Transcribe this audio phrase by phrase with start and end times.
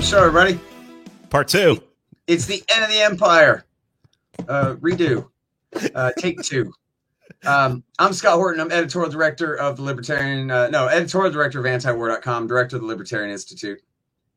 [0.00, 0.58] the show, everybody.
[1.28, 1.82] Part two.
[2.26, 3.66] It's the end of the empire.
[4.48, 5.28] Uh, redo.
[5.94, 6.72] Uh, take two.
[7.44, 8.60] Um, I'm Scott Horton.
[8.60, 12.88] I'm editorial director of the Libertarian, uh, no, editorial director of antiwar.com, director of the
[12.88, 13.80] Libertarian Institute,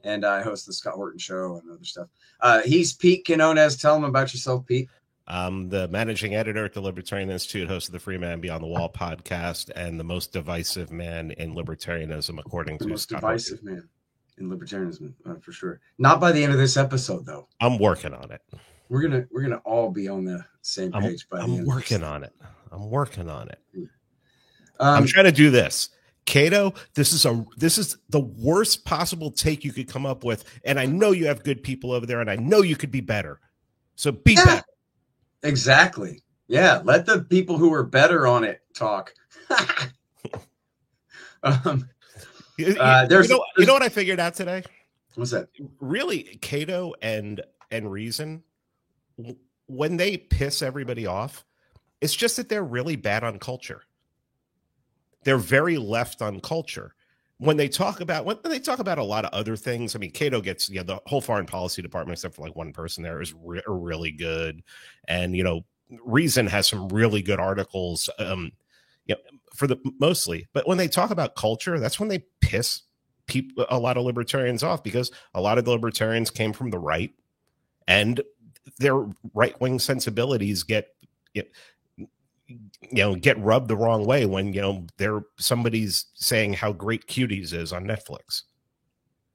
[0.03, 2.09] and I host the Scott Horton Show and other stuff.
[2.41, 3.77] Uh, he's Pete Quinones.
[3.77, 4.89] Tell him about yourself, Pete.
[5.27, 8.67] I'm the managing editor at the Libertarian Institute, host of the Free Man Beyond the
[8.67, 13.63] Wall podcast, and the most divisive man in libertarianism, according The to most Scott divisive
[13.63, 13.88] man
[14.37, 15.79] in libertarianism, uh, for sure.
[15.97, 17.47] Not by the end of this episode, though.
[17.61, 18.41] I'm working on it.
[18.89, 21.59] We're gonna we're gonna all be on the same I'm, page by the end.
[21.59, 22.33] I'm working on it.
[22.71, 23.59] I'm working on it.
[24.79, 25.89] Um, I'm trying to do this.
[26.25, 30.45] Cato, this is a this is the worst possible take you could come up with,
[30.63, 33.01] and I know you have good people over there, and I know you could be
[33.01, 33.39] better.
[33.95, 34.45] So be Yeah.
[34.45, 34.63] better.
[35.43, 36.23] Exactly.
[36.47, 36.81] Yeah.
[36.84, 39.13] Let the people who are better on it talk.
[41.43, 41.90] um,
[42.79, 44.63] Uh, there's- you know, you know what I figured out today?
[45.15, 45.48] what's that?
[45.79, 48.43] really Cato and and Reason
[49.68, 51.46] when they piss everybody off,
[52.01, 53.84] it's just that they're really bad on culture.
[55.24, 56.96] They're very left on culture.
[57.37, 60.12] When they talk about when they talk about a lot of other things, I mean,
[60.12, 63.21] Cato gets you know the whole foreign policy department, except for like one person there,
[63.21, 64.63] is re- really good,
[65.07, 65.66] and you know,
[66.06, 68.09] Reason has some really good articles.
[68.19, 68.51] Um,
[69.06, 69.22] you know,
[69.56, 72.81] for the mostly, but when they talk about culture, that's when they piss
[73.28, 76.79] people a lot of libertarians off because a lot of the libertarians came from the
[76.79, 77.13] right
[77.88, 78.22] and
[78.79, 80.90] their right-wing sensibilities get
[81.34, 81.44] you
[82.91, 87.53] know get rubbed the wrong way when you know they're somebody's saying how great cuties
[87.53, 88.44] is on netflix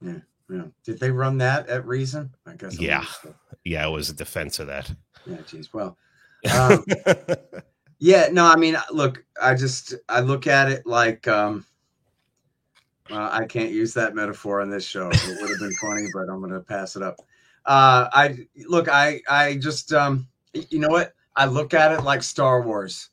[0.02, 0.18] Yeah.
[0.50, 0.64] yeah.
[0.84, 2.30] Did they run that at Reason?
[2.46, 2.76] I guess.
[2.78, 3.04] I'm Yeah.
[3.24, 4.90] not- yeah it was a defense of that
[5.26, 5.38] Yeah.
[5.46, 5.72] Geez.
[5.72, 5.96] Well.
[6.56, 6.84] Um,
[7.98, 8.28] yeah.
[8.32, 8.44] No.
[8.46, 9.24] I mean, look.
[9.40, 11.64] I just I look at it like um.
[13.10, 15.08] Uh, I can't use that metaphor on this show.
[15.08, 17.16] It would have been funny, but I'm going to pass it up.
[17.64, 18.88] Uh, I look.
[18.88, 20.28] I I just um.
[20.52, 21.14] You know what?
[21.36, 23.10] I look at it like Star Wars.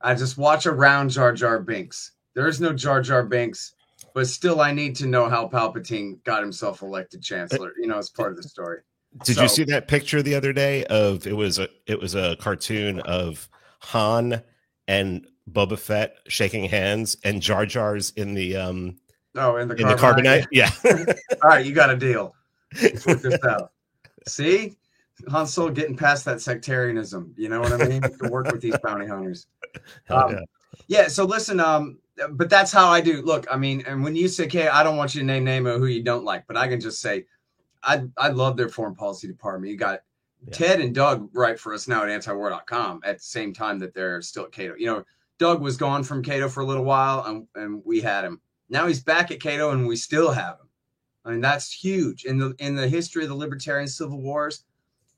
[0.00, 2.12] I just watch around Jar Jar Binks.
[2.34, 3.74] There is no Jar Jar Binks,
[4.12, 7.72] but still, I need to know how Palpatine got himself elected Chancellor.
[7.78, 8.80] You know, as part of the story.
[9.24, 12.14] did So- you see that picture the other day of it was a it was
[12.14, 13.48] a cartoon of
[13.80, 14.42] han
[14.88, 18.96] and boba fett shaking hands and jar jars in the um
[19.36, 20.44] Oh, in the in the carbonite.
[20.44, 20.70] carbonite yeah
[21.42, 22.34] All right, you got a deal.
[22.80, 23.72] Let's work this out.
[24.28, 24.76] See,
[25.28, 27.34] Han Solo getting past that sectarianism.
[27.36, 28.00] You know what I mean?
[28.02, 29.46] to work with these bounty hunters.
[30.08, 30.40] Um, yeah.
[30.86, 31.08] Yeah.
[31.08, 31.98] So listen, um,
[32.30, 33.22] but that's how I do.
[33.22, 35.66] Look, I mean, and when you say, "Okay, I don't want you to name name
[35.66, 37.26] of who you don't like," but I can just say,
[37.82, 39.72] I I love their foreign policy department.
[39.72, 40.02] You got
[40.46, 40.52] Yeah.
[40.52, 44.20] Ted and Doug write for us now at antiwar.com at the same time that they're
[44.22, 44.74] still at Cato.
[44.76, 45.04] You know,
[45.38, 48.40] Doug was gone from Cato for a little while, and, and we had him.
[48.68, 50.68] Now he's back at Cato, and we still have him.
[51.24, 54.64] I mean, that's huge in the in the history of the libertarian civil wars.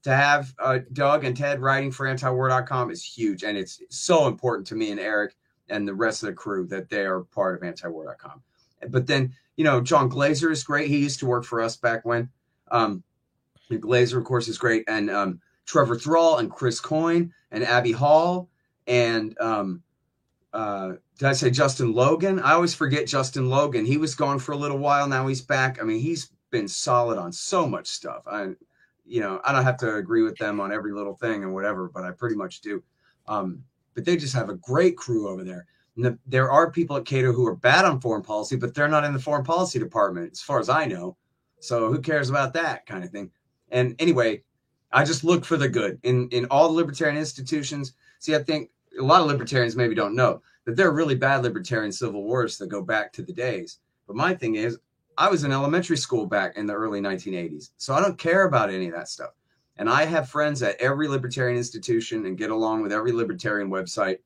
[0.04, 4.68] To have uh, Doug and Ted writing for antiwar.com is huge, and it's so important
[4.68, 5.34] to me and Eric
[5.68, 8.40] and the rest of the crew that they are part of antiwar.com.
[8.88, 10.88] But then, you know, John Glaser is great.
[10.88, 12.28] He used to work for us back when.
[12.70, 13.02] Um,
[13.70, 17.92] and Glaser, of course, is great, and um, Trevor Thrall and Chris Coyne and Abby
[17.92, 18.48] Hall
[18.86, 19.82] and um,
[20.52, 22.40] uh, did I say Justin Logan?
[22.40, 23.84] I always forget Justin Logan.
[23.84, 25.08] He was gone for a little while.
[25.08, 25.80] Now he's back.
[25.80, 28.22] I mean, he's been solid on so much stuff.
[28.26, 28.50] I,
[29.04, 31.90] you know, I don't have to agree with them on every little thing and whatever,
[31.92, 32.82] but I pretty much do.
[33.26, 33.62] Um,
[33.94, 35.66] but they just have a great crew over there.
[35.96, 38.88] And the, there are people at Cato who are bad on foreign policy, but they're
[38.88, 41.16] not in the foreign policy department, as far as I know.
[41.60, 43.30] So who cares about that kind of thing?
[43.70, 44.42] And anyway,
[44.92, 47.92] I just look for the good in in all the libertarian institutions.
[48.18, 51.42] See, I think a lot of libertarians maybe don't know that there are really bad
[51.42, 53.78] libertarian civil wars that go back to the days.
[54.06, 54.78] But my thing is,
[55.18, 58.70] I was in elementary school back in the early 1980s, so I don't care about
[58.70, 59.30] any of that stuff.
[59.78, 64.18] And I have friends at every libertarian institution and get along with every libertarian website,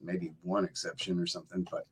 [0.00, 1.66] maybe one exception or something.
[1.70, 1.86] But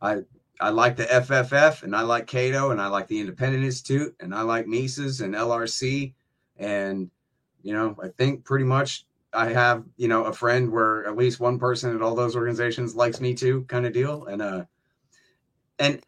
[0.00, 0.22] I
[0.60, 4.34] I like the FFF and I like Cato and I like the Independent Institute and
[4.34, 6.12] I like Mises and LRC
[6.60, 7.10] and
[7.62, 11.40] you know I think pretty much I have you know a friend where at least
[11.40, 14.26] one person at all those organizations likes me too, kind of deal.
[14.26, 14.64] And uh,
[15.78, 16.00] and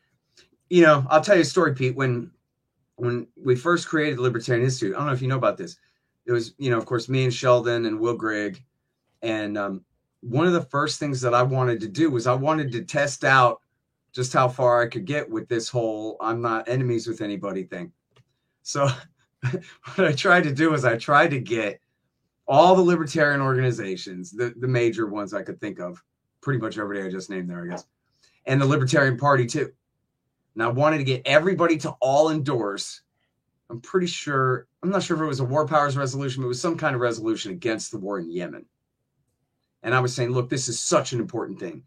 [0.71, 1.97] you know I'll tell you a story, Pete.
[1.97, 2.31] When
[2.97, 5.77] when we first created the Libertarian Institute, I don't know if you know about this.
[6.27, 8.63] It was you know of course me and Sheldon and Will Grigg,
[9.23, 9.85] and um,
[10.21, 13.25] one of the first things that I wanted to do was I wanted to test
[13.25, 13.61] out
[14.13, 17.93] just how far I could get with this whole I'm not enemies with anybody thing.
[18.63, 18.89] So
[19.95, 21.81] what I tried to do was I tried to get
[22.47, 26.03] all the libertarian organizations, the, the major ones I could think of,
[26.41, 27.87] pretty much everybody I just named there, I guess,
[28.47, 29.73] and the Libertarian Party too.
[30.55, 33.03] And I wanted to get everybody to all endorse,
[33.71, 36.49] I'm pretty sure, I'm not sure if it was a war powers resolution, but it
[36.49, 38.67] was some kind of resolution against the war in Yemen.
[39.83, 41.83] And I was saying, look, this is such an important thing.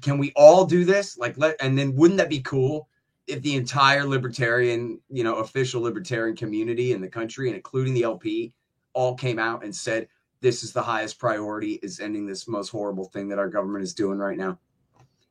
[0.00, 1.18] Can we all do this?
[1.18, 2.88] Like, let, and then wouldn't that be cool
[3.26, 8.02] if the entire libertarian, you know, official libertarian community in the country, and including the
[8.02, 8.52] LP,
[8.94, 10.08] all came out and said,
[10.40, 13.94] this is the highest priority is ending this most horrible thing that our government is
[13.94, 14.58] doing right now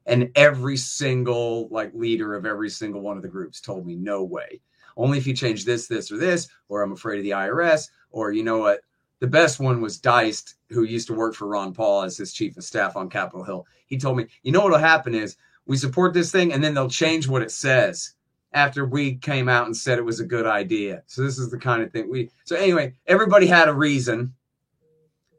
[0.05, 4.23] and every single like leader of every single one of the groups told me no
[4.23, 4.59] way
[4.97, 8.31] only if you change this this or this or i'm afraid of the irs or
[8.31, 8.81] you know what
[9.19, 12.57] the best one was Deist, who used to work for Ron Paul as his chief
[12.57, 13.67] of staff on Capitol Hill.
[13.85, 16.89] He told me, you know what'll happen is we support this thing and then they'll
[16.89, 18.13] change what it says
[18.53, 21.03] after we came out and said it was a good idea.
[21.07, 24.33] So this is the kind of thing we so anyway, everybody had a reason.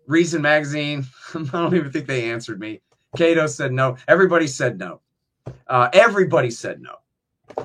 [0.07, 2.81] Reason magazine, I don't even think they answered me.
[3.17, 3.97] Cato said no.
[4.09, 5.01] Everybody said no.
[5.67, 6.97] Uh, everybody said no.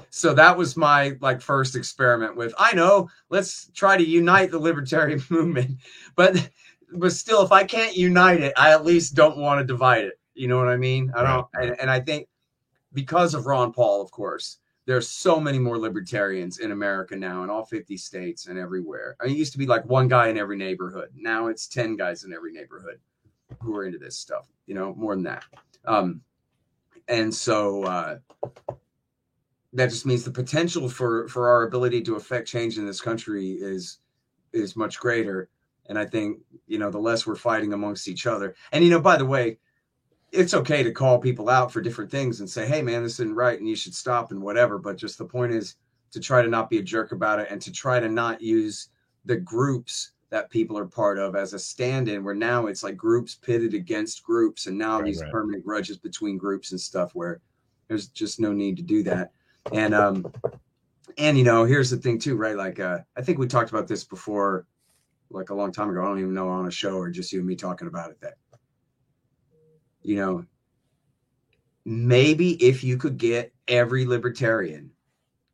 [0.10, 2.54] So that was my like first experiment with.
[2.58, 3.10] I know.
[3.30, 5.78] Let's try to unite the libertarian movement,
[6.16, 6.50] but
[6.94, 10.20] but still, if I can't unite it, I at least don't want to divide it.
[10.34, 11.12] You know what I mean?
[11.16, 11.48] I don't.
[11.54, 12.28] And, and I think
[12.98, 17.50] because of Ron Paul, of course, there's so many more libertarians in America now, in
[17.50, 19.16] all 50 states and everywhere.
[19.22, 21.10] I mean, it used to be like one guy in every neighborhood.
[21.16, 23.00] Now it's 10 guys in every neighborhood
[23.62, 25.46] who are into this stuff you know, more than that.
[25.86, 26.22] Um,
[27.08, 28.18] and so uh,
[29.74, 33.54] that just means the potential for for our ability to affect change in this country
[33.54, 34.00] is
[34.54, 35.50] is much greater.
[35.88, 38.56] And I think you know the less we're fighting amongst each other.
[38.74, 39.58] And you know, by the way,
[40.32, 43.36] it's okay to call people out for different things and say, "Hey, man, this isn't
[43.36, 44.78] right, and you should stop," and whatever.
[44.78, 45.76] But just the point is
[46.12, 48.90] to try to not be a jerk about it and to try to not use
[49.26, 53.36] the groups that people are part of as a stand-in where now it's like groups
[53.36, 55.32] pitted against groups and now right, these right.
[55.32, 57.40] permanent grudges between groups and stuff where
[57.88, 59.32] there's just no need to do that
[59.72, 60.26] and um
[61.18, 63.88] and you know here's the thing too right like uh i think we talked about
[63.88, 64.66] this before
[65.30, 67.40] like a long time ago i don't even know on a show or just you
[67.40, 68.36] and me talking about it that
[70.08, 70.46] you know
[71.86, 74.90] maybe if you could get every libertarian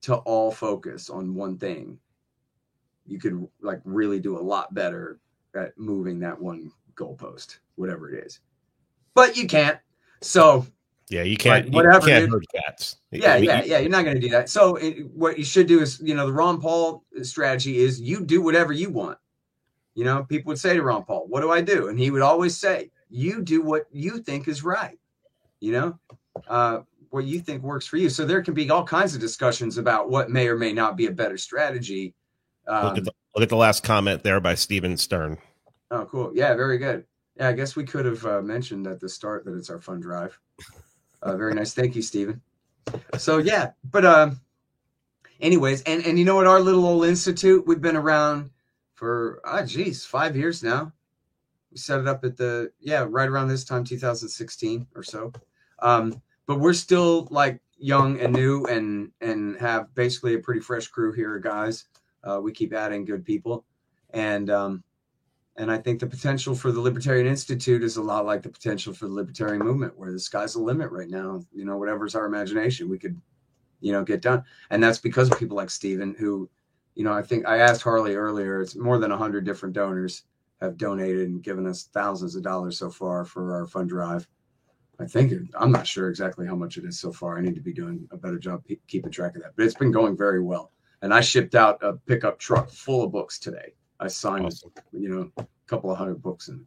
[0.02, 2.00] to all focus on one thing
[3.06, 5.20] you could like really do a lot better
[5.56, 8.40] at moving that one goalpost, whatever it is.
[9.14, 9.78] But you can't.
[10.22, 10.66] So
[11.10, 11.66] yeah, you can't.
[11.66, 12.08] Like, whatever.
[12.08, 12.98] You can't cats.
[13.12, 13.80] Yeah, yeah, yeah.
[13.80, 14.50] You're not going to do that.
[14.50, 18.26] So it, what you should do is, you know, the Ron Paul strategy is you
[18.26, 19.18] do whatever you want.
[19.96, 22.24] You know, people would say to Ron Paul, "What do I do?" And he would
[22.24, 25.00] always say, "You do what you think is right."
[25.60, 26.00] You know,
[26.48, 26.80] uh,
[27.10, 28.10] what you think works for you.
[28.10, 31.06] So there can be all kinds of discussions about what may or may not be
[31.06, 32.14] a better strategy
[32.68, 35.38] um, look, at the, look at the last comment there by Steven Stern.
[35.92, 36.32] Oh, cool.
[36.34, 37.06] Yeah, very good.
[37.38, 40.04] Yeah, I guess we could have uh, mentioned at the start that it's our fund
[40.04, 40.40] drive.
[41.22, 41.74] Uh, very nice.
[41.74, 42.42] Thank you, Stephen.
[43.18, 44.40] So yeah, but um,
[45.40, 46.48] anyways, and and you know what?
[46.48, 48.50] Our little old institute, we've been around
[48.94, 50.92] for ah, geez, five years now.
[51.74, 55.34] We set it up at the yeah, right around this time, 2016 or so.
[55.80, 60.88] Um, but we're still like young and new, and and have basically a pretty fresh
[60.88, 61.86] crew here, guys.
[62.24, 63.66] Uh, we keep adding good people,
[64.12, 64.84] and um,
[65.58, 68.94] and I think the potential for the Libertarian Institute is a lot like the potential
[68.94, 71.42] for the Libertarian movement, where the sky's the limit right now.
[71.52, 73.20] You know, whatever's our imagination, we could,
[73.82, 76.48] you know, get done, and that's because of people like Stephen, who,
[76.94, 78.62] you know, I think I asked Harley earlier.
[78.62, 80.24] It's more than hundred different donors
[80.64, 84.28] have donated and given us thousands of dollars so far for our fund drive.
[85.00, 87.38] I think I'm not sure exactly how much it is so far.
[87.38, 89.92] I need to be doing a better job keeping track of that, but it's been
[89.92, 90.72] going very well
[91.04, 93.74] and I shipped out a pickup truck full of books today.
[94.00, 94.72] I signed, awesome.
[94.94, 96.66] you know, a couple of hundred books and,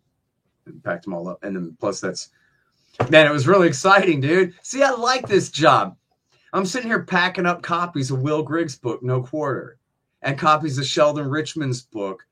[0.66, 1.42] and packed them all up.
[1.42, 2.28] And then plus that's,
[3.08, 4.54] man, it was really exciting, dude.
[4.62, 5.96] See, I like this job.
[6.52, 9.78] I'm sitting here packing up copies of Will Grigg's book, No Quarter,
[10.20, 12.26] and copies of Sheldon Richman's book,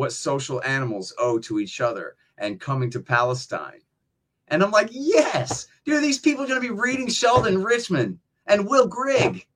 [0.00, 3.80] What Social Animals Owe to Each Other, and Coming to Palestine.
[4.48, 8.68] And I'm like, yes, dude, these people are going to be reading Sheldon Richman and
[8.68, 9.46] Will Grigg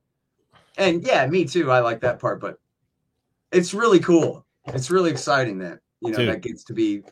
[0.77, 1.71] and yeah, me too.
[1.71, 2.59] I like that part, but
[3.53, 4.45] it's really cool.
[4.67, 6.29] It's really exciting that you know Dude.
[6.29, 7.03] that gets to be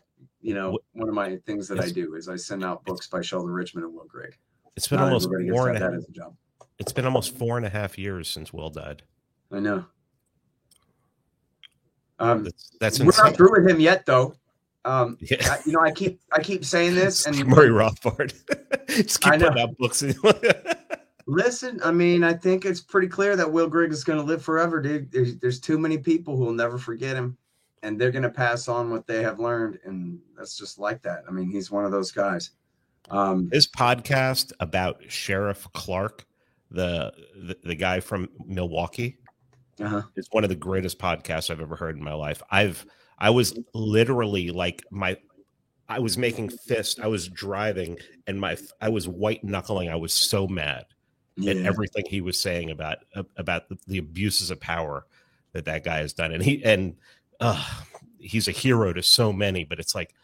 [0.41, 3.21] you know one of my things that I do is I send out books by
[3.21, 4.37] Sheldon Richman and Will Grigg.
[4.77, 5.93] It's been Not almost four and a half.
[6.79, 9.03] It's been almost four and a half years since Will died.
[9.53, 9.85] I know.
[12.23, 13.25] Um, that's, that's we're insane.
[13.27, 14.37] not through with him yet, though.
[14.85, 15.37] Um, yeah.
[15.43, 18.33] I, you know, I keep I keep saying this, and Murray Rothbard,
[18.89, 20.03] just keep putting out books.
[21.27, 24.43] Listen, I mean, I think it's pretty clear that Will Grigg is going to live
[24.43, 25.13] forever, dude.
[25.13, 27.37] There's, there's too many people who will never forget him,
[27.85, 31.23] and they're going to pass on what they have learned, and that's just like that.
[31.29, 32.51] I mean, he's one of those guys.
[33.09, 36.27] Um, His podcast about Sheriff Clarke,
[36.71, 39.19] the, the the guy from Milwaukee,
[39.81, 40.03] Uh-huh.
[40.17, 42.43] It's one of the greatest podcasts I've ever heard in my life.
[42.51, 42.85] I've
[43.19, 45.17] I was literally like my
[45.89, 47.01] I was making fist.
[47.01, 49.89] I was driving, and my I was white knuckling.
[49.89, 50.87] I was so mad
[51.37, 51.53] yeah.
[51.53, 52.99] at everything he was saying about
[53.37, 55.07] about the, the, abuses of power
[55.53, 56.33] that that guy has done.
[56.33, 56.97] And he and
[57.41, 57.63] uh,
[58.19, 59.65] he's a hero to so many.
[59.65, 60.15] But it's like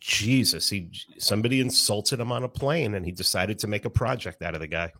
[0.00, 4.42] Jesus, he somebody insulted him on a plane, and he decided to make a project
[4.42, 4.92] out of the guy.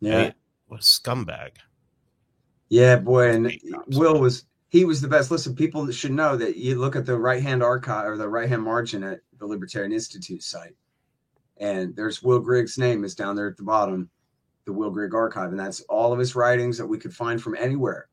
[0.00, 0.32] Yeah, he,
[0.66, 1.50] what a scumbag.
[2.72, 5.30] Yeah, boy, and Will was he was the best.
[5.30, 8.48] Listen, people should know that you look at the right hand archive or the right
[8.48, 10.74] hand margin at the Libertarian Institute site,
[11.58, 14.08] and there's Will Grigg's name is down there at the bottom,
[14.64, 17.58] the Will Grigg archive, and that's all of his writings that we could find from
[17.60, 18.08] anywhere.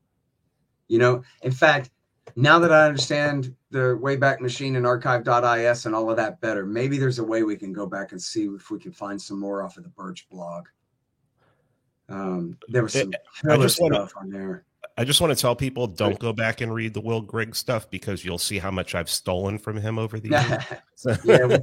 [0.90, 1.90] You know, in fact,
[2.36, 6.98] now that I understand the Wayback Machine and archive.is and all of that better, maybe
[6.98, 9.64] there's a way we can go back and see if we can find some more
[9.64, 10.66] off of the Birch blog.
[12.10, 14.66] Um, there was some it, stuff wanna, on there.
[14.98, 17.90] I just want to tell people don't go back and read the Will Grigg stuff
[17.90, 21.20] because you'll see how much I've stolen from him over the years.
[21.24, 21.58] yeah, we,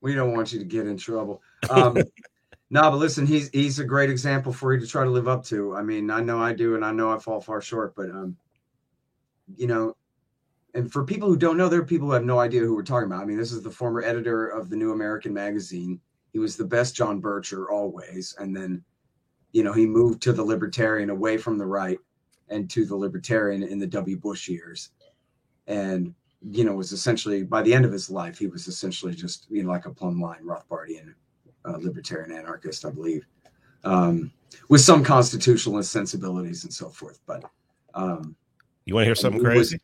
[0.00, 1.42] we, don't want you to get in trouble.
[1.68, 1.96] Um,
[2.70, 5.44] no, but listen, he's he's a great example for you to try to live up
[5.46, 5.76] to.
[5.76, 8.36] I mean, I know I do, and I know I fall far short, but um,
[9.56, 9.94] you know,
[10.74, 12.82] and for people who don't know, there are people who have no idea who we're
[12.82, 13.22] talking about.
[13.22, 16.00] I mean, this is the former editor of the New American Magazine.
[16.32, 18.82] He was the best John Bircher always, and then,
[19.52, 21.98] you know, he moved to the Libertarian away from the right
[22.50, 24.16] and to the libertarian in the W.
[24.16, 24.90] Bush years.
[25.66, 29.46] And, you know, was essentially by the end of his life, he was essentially just,
[29.50, 31.14] you know, like a plumb line Rothbardian
[31.64, 33.26] uh, libertarian anarchist, I believe,
[33.84, 34.32] um,
[34.68, 37.20] with some constitutionalist sensibilities and so forth.
[37.26, 37.44] But,
[37.94, 38.34] um,
[38.84, 39.80] you want to hear something crazy?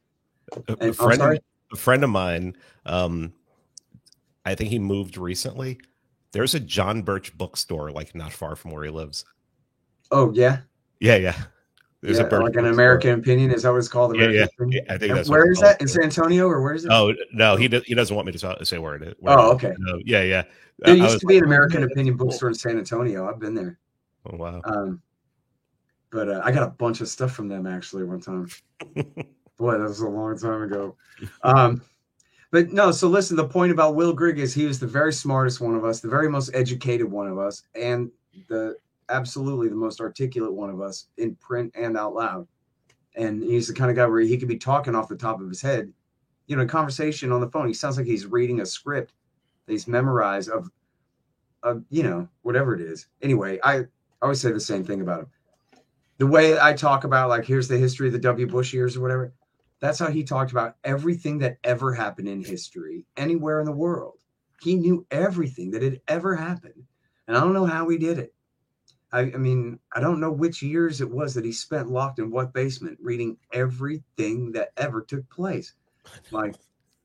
[0.53, 1.39] Was, a, a, friend, of,
[1.73, 3.33] a friend of mine, um,
[4.45, 5.79] I think he moved recently.
[6.33, 9.25] There's a John Birch bookstore like not far from where he lives.
[10.11, 10.61] Oh yeah,
[11.01, 11.37] yeah, yeah.
[12.03, 13.21] There's yeah, a like an American store.
[13.21, 13.51] opinion.
[13.51, 14.15] Is that what it's called?
[14.15, 14.95] American yeah, yeah.
[14.95, 16.91] I think that's where is that in San Antonio or where is it?
[16.93, 19.15] Oh no, he does, he doesn't want me to say where it is.
[19.19, 19.73] Where oh, okay.
[19.79, 20.43] No, yeah, yeah.
[20.79, 23.29] There used to be like, an American opinion bookstore in San Antonio.
[23.29, 23.79] I've been there.
[24.27, 24.61] Oh wow.
[24.65, 25.03] Um,
[26.11, 28.49] but uh, I got a bunch of stuff from them actually one time.
[29.57, 30.97] Boy, that was a long time ago.
[31.43, 31.83] Um,
[32.51, 35.61] but no, so listen, the point about Will Grigg is he was the very smartest
[35.61, 38.11] one of us, the very most educated one of us, and
[38.49, 38.77] the
[39.09, 42.47] absolutely the most articulate one of us in print and out loud.
[43.17, 45.49] And he's the kind of guy where he could be talking off the top of
[45.49, 45.93] his head,
[46.47, 47.67] you know, a conversation on the phone.
[47.67, 49.13] He sounds like he's reading a script
[49.67, 50.71] that he's memorized of,
[51.63, 53.07] of you know, whatever it is.
[53.23, 53.87] Anyway, I, I
[54.23, 55.27] always say the same thing about him.
[56.19, 58.47] The way I talk about, like, here's the history of the W.
[58.47, 59.35] Bush years or whatever,
[59.81, 64.15] that's how he talked about everything that ever happened in history anywhere in the world.
[64.63, 66.83] He knew everything that had ever happened.
[67.29, 68.35] And I don't know how he did it.
[69.17, 72.31] I, I, mean, I don't know which years it was that he spent locked in
[72.31, 75.73] what basement reading everything that ever took place.
[76.31, 76.55] Like,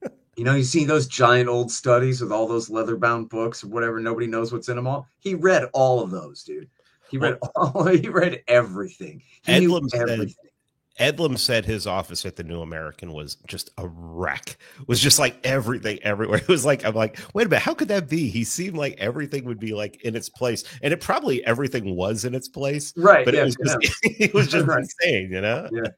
[0.36, 3.70] you know, you see those giant old studies with all those leather bound books or
[3.70, 5.08] whatever, nobody knows what's in them all.
[5.20, 6.70] He read all of those, dude.
[7.10, 9.24] He read all, he read everything.
[9.46, 10.28] He knew everything.
[10.28, 10.51] Said,
[11.00, 14.58] Eddlem said his office at the New American was just a wreck.
[14.80, 16.40] It was just like everything everywhere.
[16.42, 18.30] It was like I'm like, wait a minute, how could that be?
[18.30, 22.26] He seemed like everything would be like in its place, and it probably everything was
[22.26, 23.24] in its place, right?
[23.24, 24.26] But yeah, it was just, yeah.
[24.26, 24.80] it was just right.
[24.80, 25.70] insane, you know?
[25.72, 25.92] Yeah.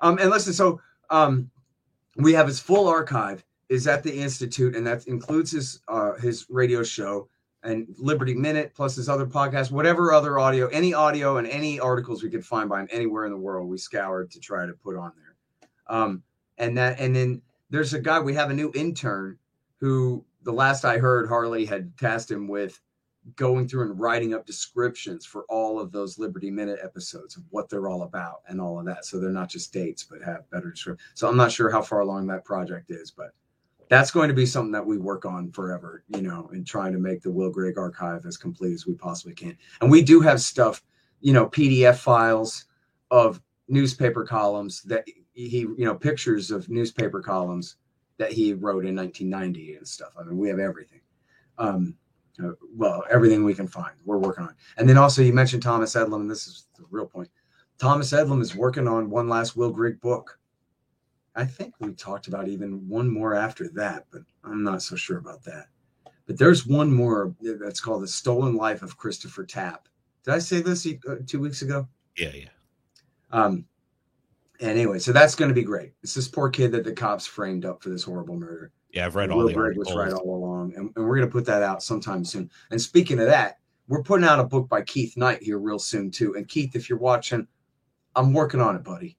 [0.00, 0.80] Um, and listen, so
[1.10, 1.50] um,
[2.16, 6.46] we have his full archive is at the institute, and that includes his uh, his
[6.48, 7.28] radio show
[7.62, 12.22] and Liberty Minute, plus his other podcast, whatever other audio, any audio and any articles
[12.22, 14.96] we could find by him anywhere in the world, we scoured to try to put
[14.96, 15.96] on there.
[15.96, 16.22] Um,
[16.58, 19.38] and that, and then there's a guy, we have a new intern
[19.80, 22.80] who the last I heard, Harley had tasked him with
[23.36, 27.68] going through and writing up descriptions for all of those Liberty Minute episodes of what
[27.68, 29.04] they're all about and all of that.
[29.04, 31.04] So they're not just dates, but have better description.
[31.14, 33.32] So I'm not sure how far along that project is, but
[33.88, 36.98] that's going to be something that we work on forever, you know, in trying to
[36.98, 39.56] make the Will Grigg archive as complete as we possibly can.
[39.80, 40.82] And we do have stuff,
[41.20, 42.66] you know, PDF files
[43.10, 47.76] of newspaper columns that he, you know, pictures of newspaper columns
[48.18, 50.12] that he wrote in 1990 and stuff.
[50.18, 51.00] I mean, we have everything.
[51.56, 51.94] Um,
[52.42, 54.54] uh, well, everything we can find, we're working on.
[54.76, 57.28] And then also, you mentioned Thomas Eddlem, and this is the real point.
[57.78, 60.38] Thomas Eddlem is working on one last Will Grigg book
[61.38, 65.18] I think we talked about even one more after that, but I'm not so sure
[65.18, 65.66] about that.
[66.26, 69.86] But there's one more that's called The Stolen Life of Christopher Tapp.
[70.24, 71.86] Did I say this uh, two weeks ago?
[72.16, 72.48] Yeah, yeah.
[73.30, 73.66] Um,
[74.58, 75.92] and anyway, so that's going to be great.
[76.02, 78.72] It's this poor kid that the cops framed up for this horrible murder.
[78.92, 79.86] Yeah, I've read all the articles.
[79.86, 82.50] was right all along, and, and we're going to put that out sometime soon.
[82.72, 86.10] And speaking of that, we're putting out a book by Keith Knight here real soon
[86.10, 86.34] too.
[86.34, 87.46] And Keith, if you're watching,
[88.16, 89.16] I'm working on it, buddy.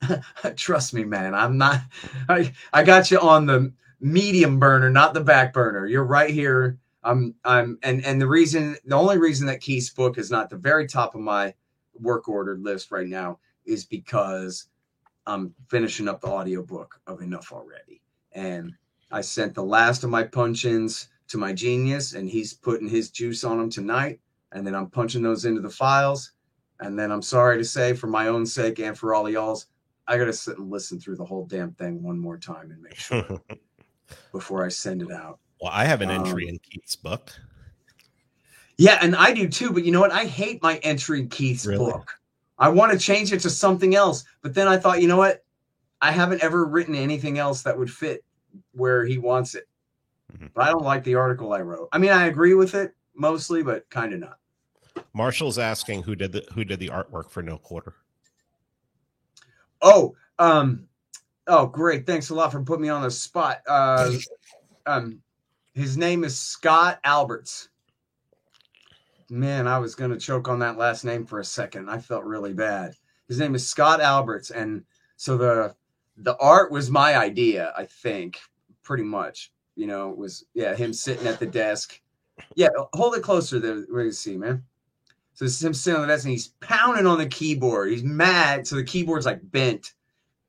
[0.56, 1.34] Trust me, man.
[1.34, 1.80] I'm not.
[2.28, 5.86] I I got you on the medium burner, not the back burner.
[5.86, 6.78] You're right here.
[7.04, 10.56] I'm I'm and and the reason, the only reason that Keith's book is not the
[10.56, 11.54] very top of my
[11.94, 14.66] work order list right now is because
[15.26, 18.02] I'm finishing up the audiobook of Enough Already.
[18.32, 18.72] And
[19.10, 23.44] I sent the last of my punch-ins to my genius, and he's putting his juice
[23.44, 24.20] on them tonight.
[24.52, 26.32] And then I'm punching those into the files.
[26.80, 29.66] And then I'm sorry to say, for my own sake and for all y'all's,
[30.12, 32.96] I gotta sit and listen through the whole damn thing one more time and make
[32.96, 33.40] sure
[34.32, 35.38] before I send it out.
[35.58, 37.32] Well, I have an entry um, in Keith's book.
[38.76, 39.72] Yeah, and I do too.
[39.72, 40.12] But you know what?
[40.12, 41.90] I hate my entry in Keith's really?
[41.90, 42.12] book.
[42.58, 44.24] I want to change it to something else.
[44.42, 45.44] But then I thought, you know what?
[46.02, 48.22] I haven't ever written anything else that would fit
[48.72, 49.64] where he wants it.
[50.30, 50.48] Mm-hmm.
[50.52, 51.88] But I don't like the article I wrote.
[51.92, 54.38] I mean, I agree with it mostly, but kind of not.
[55.14, 57.94] Marshall's asking who did the who did the artwork for No Quarter.
[59.82, 60.86] Oh, um,
[61.46, 62.06] oh, great!
[62.06, 63.58] Thanks a lot for putting me on the spot.
[63.66, 64.12] Uh,
[64.86, 65.20] um,
[65.74, 67.68] his name is Scott Alberts.
[69.28, 71.90] Man, I was gonna choke on that last name for a second.
[71.90, 72.94] I felt really bad.
[73.28, 74.84] His name is Scott Alberts, and
[75.16, 75.74] so the
[76.18, 77.72] the art was my idea.
[77.76, 78.38] I think
[78.82, 79.50] pretty much.
[79.74, 82.00] You know, it was yeah him sitting at the desk.
[82.54, 83.80] Yeah, hold it closer there.
[83.88, 84.64] Where you see, man.
[85.42, 87.90] So this is him sitting on the desk and he's pounding on the keyboard.
[87.90, 88.64] He's mad.
[88.64, 89.92] So the keyboard's like bent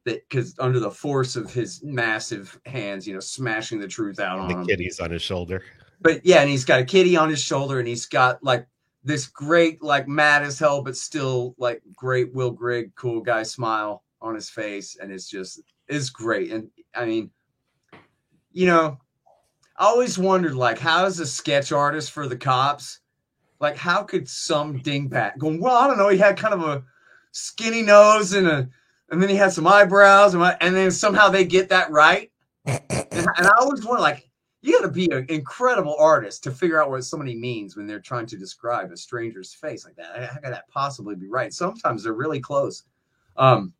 [0.05, 4.37] that because under the force of his massive hands, you know, smashing the truth out
[4.37, 4.67] on the him.
[4.67, 5.63] kitty's on his shoulder.
[5.99, 8.67] But yeah, and he's got a kitty on his shoulder, and he's got like
[9.03, 14.03] this great, like mad as hell, but still like great Will Grigg, cool guy smile
[14.21, 16.51] on his face, and it's just it's great.
[16.51, 17.31] And I mean,
[18.51, 18.99] you know,
[19.75, 22.99] I always wondered like how is a sketch artist for the cops?
[23.63, 26.83] Like, how could some dingbat going, well, I don't know, he had kind of a
[27.31, 28.69] skinny nose and a
[29.09, 32.31] and then he had some eyebrows, and, and then somehow they get that right.
[32.65, 34.27] and, and I always wonder, like,
[34.61, 37.99] you got to be an incredible artist to figure out what somebody means when they're
[37.99, 40.29] trying to describe a stranger's face like that.
[40.29, 41.53] How could that possibly be right?
[41.53, 42.83] Sometimes they're really close.
[43.37, 43.73] Um,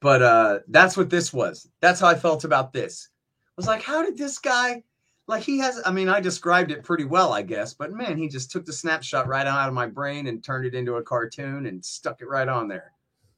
[0.00, 1.68] but uh, that's what this was.
[1.80, 3.08] That's how I felt about this.
[3.46, 4.82] I was like, how did this guy,
[5.30, 8.28] like, he has, I mean, I described it pretty well, I guess, but man, he
[8.28, 11.66] just took the snapshot right out of my brain and turned it into a cartoon
[11.66, 12.92] and stuck it right on there.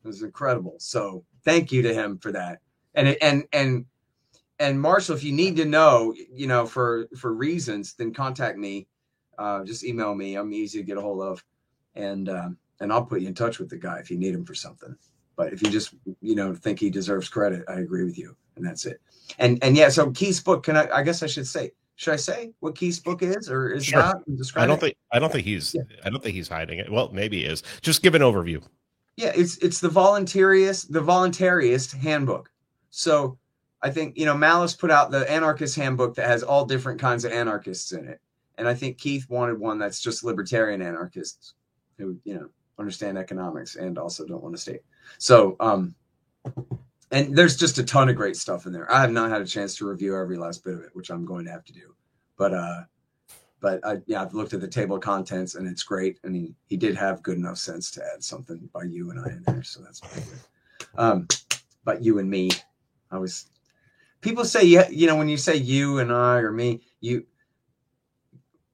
[0.04, 0.74] It was incredible.
[0.78, 2.60] So thank you to him for that.
[2.94, 3.86] And and and
[4.58, 8.86] and Marshall, if you need to know, you know, for for reasons, then contact me.
[9.38, 10.36] Uh, just email me.
[10.36, 11.44] I'm easy to get a hold of,
[11.94, 14.44] and um, and I'll put you in touch with the guy if you need him
[14.44, 14.94] for something.
[15.36, 18.64] But if you just you know think he deserves credit, I agree with you, and
[18.64, 19.00] that's it.
[19.38, 20.64] And and yeah, so Keith's book.
[20.64, 20.88] Can I?
[20.90, 21.72] I guess I should say.
[22.02, 24.00] Should I say what Keith's book is or is sure.
[24.00, 24.24] about?
[24.56, 24.80] I don't it?
[24.80, 25.82] think I don't think he's yeah.
[26.04, 26.90] I don't think he's hiding it.
[26.90, 27.62] Well, maybe he is.
[27.80, 28.60] Just give an overview.
[29.16, 32.50] Yeah, it's it's the voluntarist the voluntarist handbook.
[32.90, 33.38] So
[33.82, 37.24] I think you know Malice put out the anarchist handbook that has all different kinds
[37.24, 38.20] of anarchists in it,
[38.58, 41.54] and I think Keith wanted one that's just libertarian anarchists
[41.98, 42.48] who you know
[42.80, 44.82] understand economics and also don't want to state.
[45.18, 45.94] So um,
[47.12, 48.90] and there's just a ton of great stuff in there.
[48.92, 51.24] I have not had a chance to review every last bit of it, which I'm
[51.24, 51.94] going to have to do,
[52.36, 52.82] but uh,
[53.62, 56.18] but I, yeah, I've looked at the table of contents and it's great.
[56.24, 59.28] And he, he did have good enough sense to add something by you and I
[59.28, 59.62] in there.
[59.62, 60.88] So that's pretty good.
[60.96, 61.28] Um,
[61.84, 62.50] but you and me,
[63.12, 63.46] I was,
[64.20, 67.24] people say, yeah, you know, when you say you and I or me, you,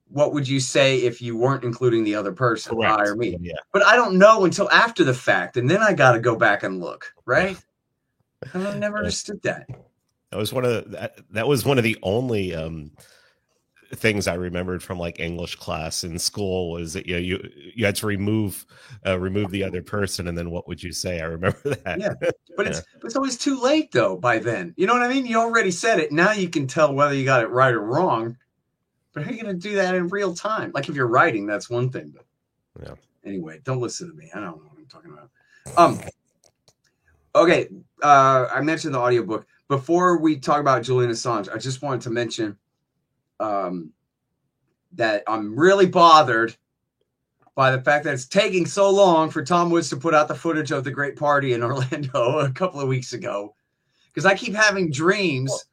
[0.08, 2.98] what would you say if you weren't including the other person, Correct.
[2.98, 3.36] I or me?
[3.42, 3.56] Yeah.
[3.74, 5.58] But I don't know until after the fact.
[5.58, 7.58] And then I got to go back and look, right?
[8.54, 9.68] I never understood that.
[10.30, 12.92] That was one of the, that, that was one of the only, um,
[13.94, 17.86] things I remembered from like English class in school was that you know, you you
[17.86, 18.66] had to remove
[19.06, 21.20] uh, remove the other person, and then what would you say?
[21.20, 21.98] I remember that.
[21.98, 22.14] Yeah,
[22.56, 22.72] but yeah.
[22.72, 24.16] it's it's always too late though.
[24.16, 25.26] By then, you know what I mean.
[25.26, 26.12] You already said it.
[26.12, 28.36] Now you can tell whether you got it right or wrong.
[29.14, 30.70] But how are you going to do that in real time?
[30.74, 32.14] Like if you're writing, that's one thing.
[32.14, 32.94] But yeah.
[33.24, 34.30] Anyway, don't listen to me.
[34.34, 35.30] I don't know what I'm talking about.
[35.76, 36.00] Um.
[37.38, 37.68] Okay,
[38.02, 39.46] uh, I mentioned the audiobook.
[39.68, 42.56] Before we talk about Julian Assange, I just wanted to mention
[43.38, 43.92] um,
[44.94, 46.56] that I'm really bothered
[47.54, 50.34] by the fact that it's taking so long for Tom Woods to put out the
[50.34, 53.54] footage of the great party in Orlando a couple of weeks ago.
[54.08, 55.64] Because I keep having dreams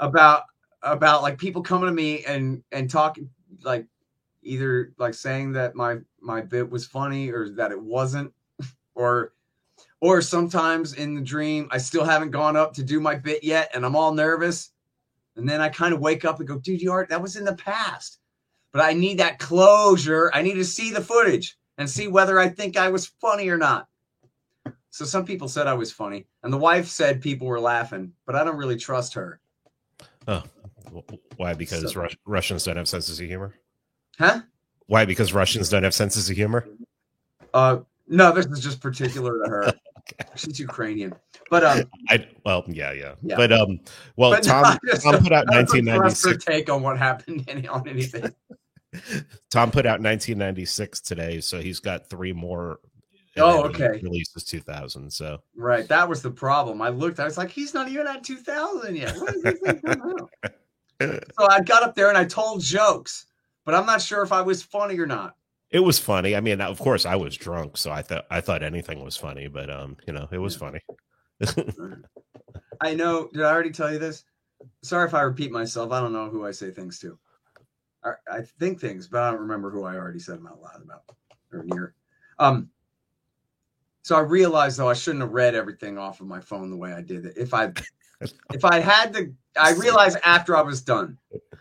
[0.00, 0.42] about
[0.82, 3.30] about like people coming to me and and talking
[3.62, 3.86] like
[4.42, 8.30] either like saying that my my bit was funny or that it wasn't
[8.94, 9.32] or
[10.00, 13.70] or sometimes in the dream I still haven't gone up to do my bit yet
[13.74, 14.70] and I'm all nervous
[15.36, 17.44] and then I kind of wake up and go, dude, you are that was in
[17.44, 18.18] the past.
[18.72, 20.30] But I need that closure.
[20.34, 23.56] I need to see the footage and see whether I think I was funny or
[23.56, 23.88] not.
[24.90, 28.34] So some people said I was funny, and the wife said people were laughing, but
[28.34, 29.40] I don't really trust her.
[30.26, 30.42] Oh,
[31.36, 31.54] why?
[31.54, 33.54] Because So- Rus- Russians don't have senses of humor.
[34.18, 34.40] Huh?
[34.86, 35.04] Why?
[35.04, 36.66] Because Russians don't have senses of humor.
[37.54, 39.72] Uh, no, this is just particular to her.
[40.36, 41.14] She's Ukrainian,
[41.50, 43.36] but um, I well, yeah, yeah, Yeah.
[43.36, 43.80] but um,
[44.16, 46.44] well, but Tom Tom put out I don't trust her 1996.
[46.44, 48.32] take on what happened any- on anything.
[49.50, 52.80] Tom put out 1996 today, so he's got three more.
[53.36, 54.00] Oh, okay.
[54.02, 55.12] Releases 2000.
[55.12, 56.82] So Right, that was the problem.
[56.82, 59.14] I looked, I was like, he's not even at 2000 yet.
[59.16, 59.44] What is
[59.84, 60.30] about?
[61.00, 63.26] so I got up there and I told jokes,
[63.64, 65.36] but I'm not sure if I was funny or not.
[65.70, 66.34] It was funny.
[66.34, 69.48] I mean, of course, I was drunk, so I thought I thought anything was funny,
[69.48, 70.80] but um, you know, it was funny.
[72.80, 73.28] I know.
[73.32, 74.24] Did I already tell you this?
[74.82, 75.92] Sorry if I repeat myself.
[75.92, 77.18] I don't know who I say things to.
[78.04, 80.82] I, I think things, but I don't remember who I already said them out loud
[80.82, 81.02] about
[81.52, 81.94] or near.
[82.38, 82.70] Um.
[84.02, 86.94] So I realized though I shouldn't have read everything off of my phone the way
[86.94, 87.34] I did it.
[87.36, 87.72] If I,
[88.54, 91.18] if I had to, I realized after I was done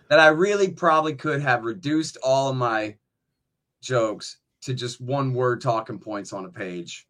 [0.09, 2.95] that I really probably could have reduced all of my
[3.81, 7.07] jokes to just one word talking points on a page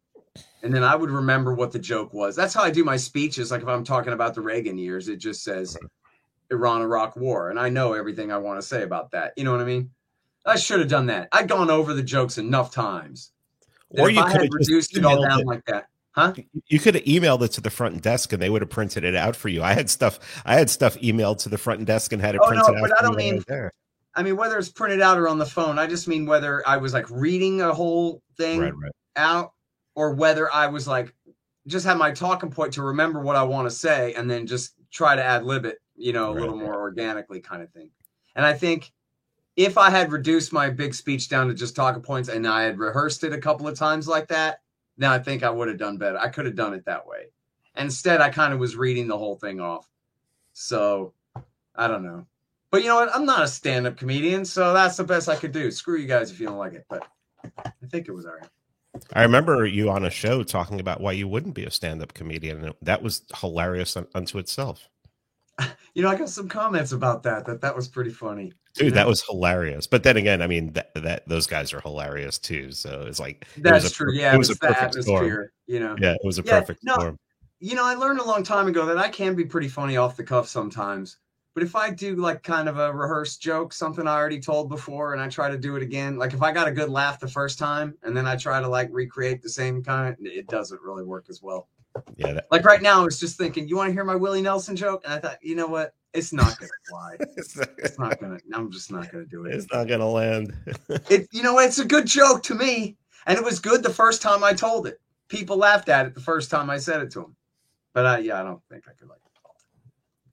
[0.62, 2.36] and then I would remember what the joke was.
[2.36, 3.50] That's how I do my speeches.
[3.50, 5.76] Like if I'm talking about the Reagan years, it just says
[6.50, 9.32] Iran Iraq War, and I know everything I want to say about that.
[9.36, 9.90] You know what I mean?
[10.46, 11.28] I should have done that.
[11.32, 13.32] I'd gone over the jokes enough times.
[13.90, 15.46] Or you I could have reduced it all down it.
[15.46, 16.34] like that, huh?
[16.68, 19.16] You could have emailed it to the front desk, and they would have printed it
[19.16, 19.62] out for you.
[19.62, 20.20] I had stuff.
[20.44, 22.80] I had stuff emailed to the front desk and had it Oh, printed no, out.
[22.82, 23.72] but for I don't mean- there.
[24.18, 26.76] I mean, whether it's printed out or on the phone, I just mean whether I
[26.78, 28.92] was like reading a whole thing Right, right.
[29.14, 29.52] out
[29.94, 31.14] or whether I was like
[31.68, 34.74] just had my talking point to remember what I want to say and then just
[34.90, 37.90] try to ad lib it, you know, a Right, little more organically kind of thing.
[38.34, 38.92] And I think
[39.54, 42.76] if I had reduced my big speech down to just talking points and I had
[42.76, 44.62] rehearsed it a couple of times like that,
[44.96, 46.18] then I think I would have done better.
[46.18, 47.26] I could have done it that way.
[47.76, 49.88] Instead, I kind of was reading the whole thing off.
[50.54, 51.12] So
[51.76, 52.26] I don't know.
[52.70, 53.14] But you know what?
[53.14, 55.70] I'm not a stand up comedian, so that's the best I could do.
[55.70, 56.84] Screw you guys if you don't like it.
[56.88, 57.06] But
[57.44, 58.48] I think it was all right.
[59.12, 62.64] I remember you on a show talking about why you wouldn't be a stand-up comedian,
[62.64, 64.88] and that was hilarious un- unto itself.
[65.94, 67.44] You know, I got some comments about that.
[67.46, 68.52] That that was pretty funny.
[68.74, 69.88] Dude, that was hilarious.
[69.88, 72.70] But then again, I mean, that, that those guys are hilarious too.
[72.70, 74.14] So it's like it That's a true.
[74.14, 75.48] Yeah, it was a it's the perfect storm.
[75.66, 75.96] You know.
[75.98, 77.18] Yeah, it was a Yeah, perfect no, storm.
[77.58, 80.16] You know, I learned a long time ago that I can be pretty funny off
[80.16, 81.16] the cuff sometimes.
[81.58, 85.12] But if I do like kind of a rehearsed joke, something I already told before,
[85.12, 87.26] and I try to do it again, like if I got a good laugh the
[87.26, 91.02] first time and then I try to like recreate the same kind, it doesn't really
[91.02, 91.66] work as well.
[92.14, 94.40] Yeah, that, Like right now, I was just thinking, you want to hear my Willie
[94.40, 95.02] Nelson joke?
[95.04, 95.94] And I thought, you know what?
[96.14, 97.16] It's not gonna fly.
[97.18, 98.38] It's not gonna.
[98.54, 99.56] I'm just not gonna do it.
[99.56, 100.54] it's not gonna land.
[101.10, 104.22] It, you know, it's a good joke to me, and it was good the first
[104.22, 105.00] time I told it.
[105.26, 107.36] People laughed at it the first time I said it to them,
[107.94, 109.17] but I, yeah, I don't think I could like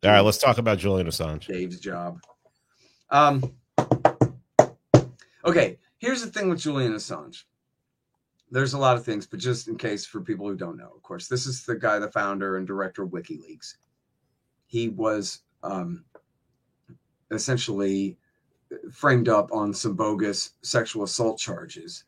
[0.05, 1.47] All right, let's talk about Julian Assange.
[1.47, 2.19] Dave's job.
[3.09, 3.55] Um.
[5.43, 7.43] Okay, here's the thing with Julian Assange.
[8.51, 11.01] There's a lot of things, but just in case for people who don't know, of
[11.01, 13.77] course, this is the guy, the founder and director of WikiLeaks.
[14.67, 16.05] He was um,
[17.31, 18.19] essentially
[18.91, 22.03] framed up on some bogus sexual assault charges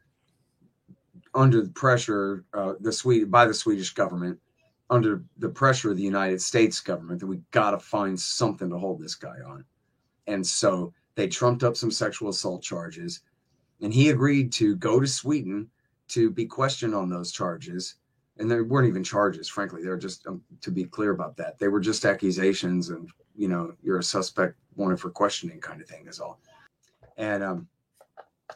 [1.33, 4.39] under the pressure uh, the Swede by the Swedish government,
[4.89, 8.77] under the pressure of the United States government that we got to find something to
[8.77, 9.65] hold this guy on,
[10.27, 13.21] and so they trumped up some sexual assault charges,
[13.81, 15.69] and he agreed to go to Sweden
[16.09, 17.95] to be questioned on those charges.
[18.39, 19.81] And there weren't even charges, frankly.
[19.81, 23.47] They were just, um, to be clear about that, they were just accusations, and you
[23.47, 26.39] know, you're a suspect wanted for questioning, kind of thing, is all.
[27.17, 27.67] And um,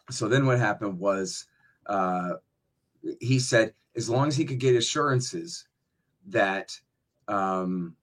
[0.10, 1.48] so then what happened was,
[1.88, 2.34] uh,
[3.20, 5.66] he said as long as he could get assurances
[6.28, 6.80] that
[7.28, 7.96] um,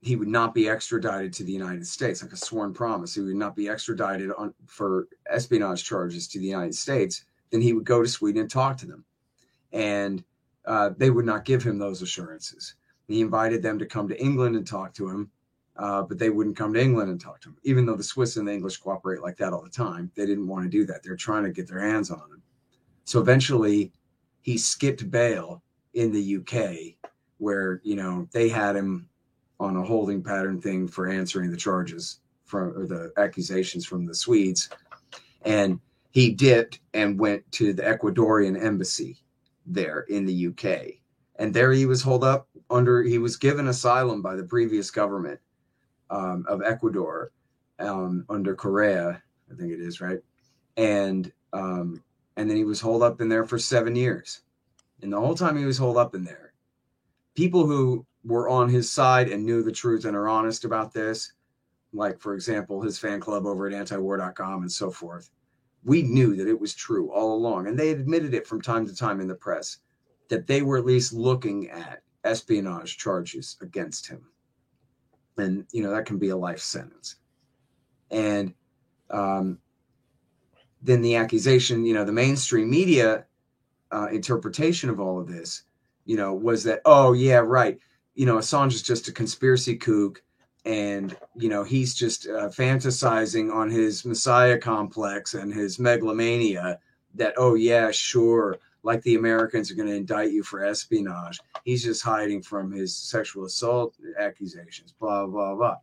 [0.00, 3.34] he would not be extradited to the United States, like a sworn promise, he would
[3.34, 8.02] not be extradited on for espionage charges to the United States, then he would go
[8.02, 9.04] to Sweden and talk to them,
[9.72, 10.24] and
[10.66, 12.74] uh, they would not give him those assurances.
[13.08, 15.30] He invited them to come to England and talk to him,
[15.76, 18.36] uh, but they wouldn't come to England and talk to him, even though the Swiss
[18.36, 20.10] and the English cooperate like that all the time.
[20.14, 21.02] They didn't want to do that.
[21.02, 22.42] They're trying to get their hands on him.
[23.04, 23.92] So eventually,
[24.42, 25.62] he skipped bail
[25.94, 27.07] in the UK,
[27.38, 29.08] where you know they had him
[29.60, 34.14] on a holding pattern thing for answering the charges from or the accusations from the
[34.14, 34.68] Swedes,
[35.42, 39.18] and he dipped and went to the Ecuadorian embassy
[39.66, 41.00] there in the UK,
[41.36, 43.02] and there he was holed up under.
[43.02, 45.40] He was given asylum by the previous government
[46.10, 47.32] um, of Ecuador
[47.78, 50.20] um, under Correa, I think it is right,
[50.76, 52.02] and um,
[52.36, 54.42] and then he was holed up in there for seven years.
[55.02, 56.47] And the whole time he was holed up in there,
[57.38, 61.34] people who were on his side and knew the truth and are honest about this,
[61.92, 65.30] like for example, his fan club over at antiwar.com and so forth,
[65.84, 67.68] we knew that it was true all along.
[67.68, 69.78] And they admitted it from time to time in the press
[70.28, 74.26] that they were at least looking at espionage charges against him.
[75.36, 77.20] And, you know, that can be a life sentence.
[78.10, 78.52] And
[79.10, 79.60] um,
[80.82, 83.26] then the accusation, you know, the mainstream media
[83.92, 85.62] uh, interpretation of all of this,
[86.08, 87.78] you know, was that, oh, yeah, right.
[88.14, 90.22] You know, Assange is just a conspiracy kook
[90.64, 96.78] and you know he's just uh, fantasizing on his messiah complex and his megalomania
[97.14, 101.82] that oh yeah sure like the americans are going to indict you for espionage he's
[101.84, 105.76] just hiding from his sexual assault accusations blah blah blah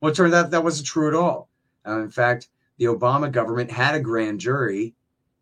[0.00, 1.48] well it turned out that wasn't true at all
[1.86, 4.94] uh, in fact the obama government had a grand jury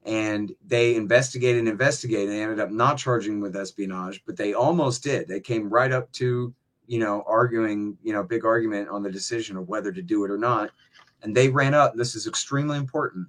[0.05, 4.53] and they investigated and investigated and they ended up not charging with espionage but they
[4.53, 6.55] almost did they came right up to
[6.87, 10.31] you know, arguing, you know, big argument on the decision of whether to do it
[10.31, 10.71] or not.
[11.23, 13.29] And they ran up, this is extremely important.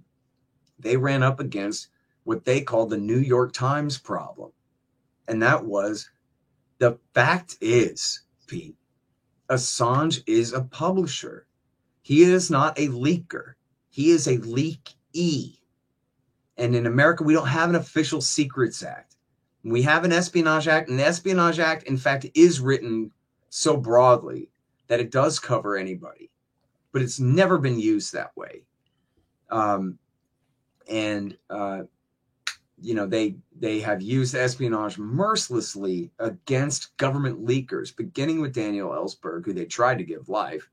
[0.79, 1.87] They ran up against
[2.23, 4.51] what they called the New York Times problem.
[5.27, 6.09] And that was
[6.79, 8.75] the fact is, Pete,
[9.49, 11.47] Assange is a publisher.
[12.01, 13.53] He is not a leaker.
[13.89, 15.59] He is a leakee.
[16.57, 19.15] And in America, we don't have an official secrets act.
[19.63, 23.11] We have an espionage act, and the espionage act, in fact, is written
[23.49, 24.49] so broadly
[24.87, 26.29] that it does cover anybody,
[26.91, 28.63] but it's never been used that way.
[29.49, 29.97] Um,
[30.89, 31.83] and uh,
[32.81, 39.45] you know they they have used espionage mercilessly against government leakers, beginning with Daniel Ellsberg,
[39.45, 40.69] who they tried to give life.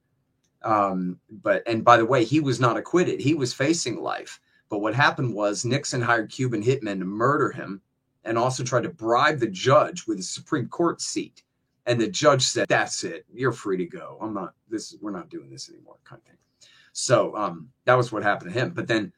[0.62, 4.40] Um, but and by the way, he was not acquitted; he was facing life.
[4.70, 7.82] But what happened was Nixon hired Cuban hitmen to murder him,
[8.24, 11.42] and also tried to bribe the judge with a Supreme Court seat.
[11.86, 13.26] And the judge said that's it.
[13.34, 14.16] You're free to go.
[14.20, 16.36] I'm not this we're not doing this anymore kind of thing.
[16.92, 18.70] So um, that was what happened to him.
[18.70, 19.12] But then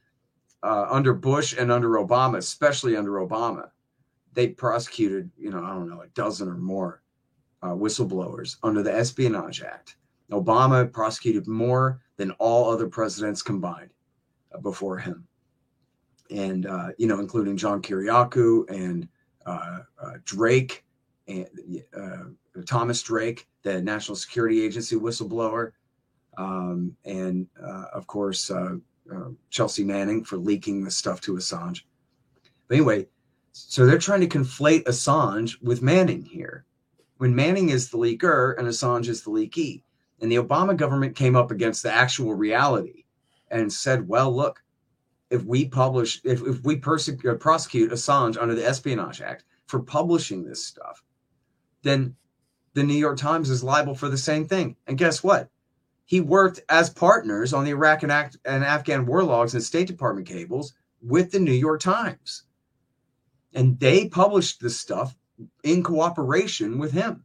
[0.63, 3.69] uh, under bush and under obama especially under obama
[4.33, 7.03] they prosecuted you know i don't know a dozen or more
[7.63, 9.97] uh, whistleblowers under the espionage act.
[10.31, 13.91] Obama prosecuted more than all other presidents combined
[14.55, 15.27] uh, before him
[16.33, 19.09] and uh, you know including john kiriakou and
[19.47, 20.85] uh, uh, drake
[21.29, 21.47] and
[22.67, 25.73] Thomas Drake, the National Security Agency whistleblower,
[26.37, 28.77] um, and uh, of course uh,
[29.13, 31.83] uh, Chelsea Manning for leaking the stuff to Assange.
[32.69, 33.07] But anyway,
[33.53, 36.65] so they're trying to conflate Assange with Manning here,
[37.19, 39.83] when Manning is the leaker and Assange is the leakee.
[40.21, 43.05] And the Obama government came up against the actual reality
[43.51, 44.63] and said, well, look,
[45.33, 50.45] if we publish, if, if we persecute, prosecute Assange under the Espionage Act for publishing
[50.45, 51.03] this stuff,
[51.83, 52.15] then
[52.75, 54.77] the New York Times is liable for the same thing.
[54.87, 55.49] And guess what?
[56.05, 58.13] He worked as partners on the Iraq and,
[58.45, 62.43] and Afghan war logs and State Department cables with the New York Times.
[63.55, 65.17] And they published this stuff
[65.65, 67.25] in cooperation with him.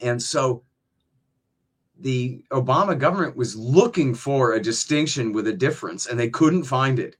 [0.00, 0.62] And so
[1.98, 6.98] the Obama government was looking for a distinction with a difference and they couldn't find
[6.98, 7.16] it.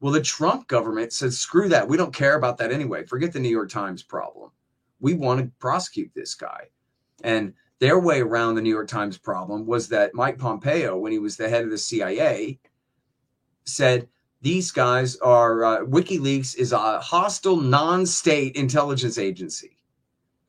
[0.00, 1.88] Well, the Trump government said, screw that.
[1.88, 3.06] We don't care about that anyway.
[3.06, 4.50] Forget the New York Times problem
[5.02, 6.68] we want to prosecute this guy.
[7.22, 11.18] And their way around the New York Times problem was that Mike Pompeo, when he
[11.18, 12.58] was the head of the CIA,
[13.64, 14.08] said
[14.40, 19.76] these guys are uh, WikiLeaks is a hostile non-state intelligence agency.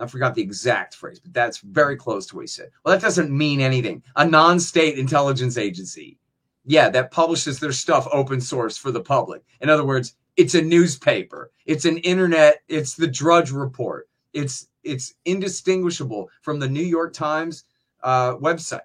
[0.03, 2.69] I forgot the exact phrase, but that's very close to what he said.
[2.83, 4.03] Well, that doesn't mean anything.
[4.15, 6.17] A non-state intelligence agency,
[6.65, 9.43] yeah, that publishes their stuff open source for the public.
[9.61, 11.51] In other words, it's a newspaper.
[11.65, 12.61] It's an internet.
[12.67, 14.09] It's the Drudge Report.
[14.33, 17.63] It's it's indistinguishable from the New York Times
[18.03, 18.81] uh, website,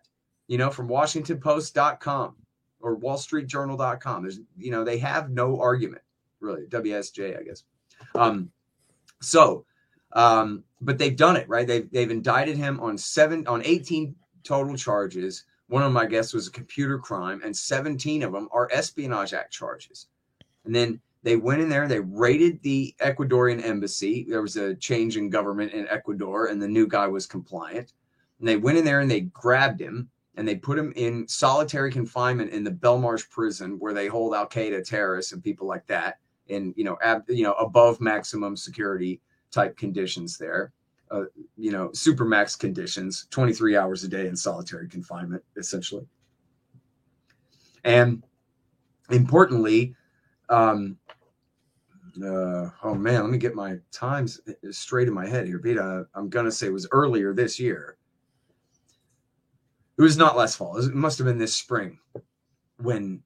[0.47, 2.37] you know, from WashingtonPost.com
[2.81, 4.23] or WallStreetJournal.com.
[4.23, 6.03] There's, you know, they have no argument
[6.41, 6.67] really.
[6.67, 7.65] WSJ, I guess.
[8.15, 8.51] Um,
[9.21, 9.65] so,
[10.13, 11.67] um, but they've done it right.
[11.67, 15.45] They've they've indicted him on seven on 18 total charges.
[15.69, 19.35] One of my I guess, was a computer crime, and 17 of them are Espionage
[19.35, 20.07] Act charges.
[20.65, 24.25] And then they went in there, they raided the Ecuadorian embassy.
[24.29, 27.93] There was a change in government in Ecuador, and the new guy was compliant.
[28.39, 31.91] And they went in there and they grabbed him and they put him in solitary
[31.91, 36.19] confinement in the Belmarsh prison where they hold Al Qaeda terrorists and people like that
[36.47, 40.73] in you know ab, you know above maximum security type conditions there.
[41.11, 41.25] Uh,
[41.57, 46.07] you know, super max conditions, 23 hours a day in solitary confinement, essentially.
[47.85, 48.23] And
[49.11, 49.95] importantly,
[50.51, 50.99] um,
[52.23, 55.61] uh, oh man, let me get my times straight in my head here.
[55.63, 57.97] Vita, I'm gonna say it was earlier this year.
[59.97, 60.77] It was not last fall.
[60.77, 61.99] It must have been this spring
[62.79, 63.23] when.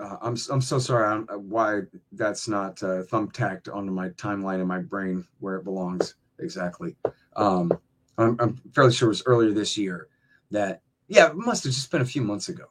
[0.00, 1.06] Uh, I'm I'm so sorry.
[1.06, 1.80] I'm, uh, why
[2.12, 6.96] that's not uh, thumbtacked onto my timeline in my brain where it belongs exactly.
[7.36, 7.72] Um,
[8.16, 10.08] I'm, I'm fairly sure it was earlier this year
[10.50, 12.64] that yeah, it must have just been a few months ago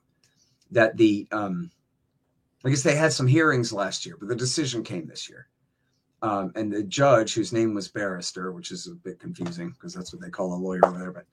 [0.71, 1.71] that the um,
[2.65, 5.47] I guess they had some hearings last year, but the decision came this year.
[6.23, 10.11] Um, and the judge, whose name was Baraitser, which is a bit confusing because that's
[10.11, 11.25] what they call a lawyer over there, but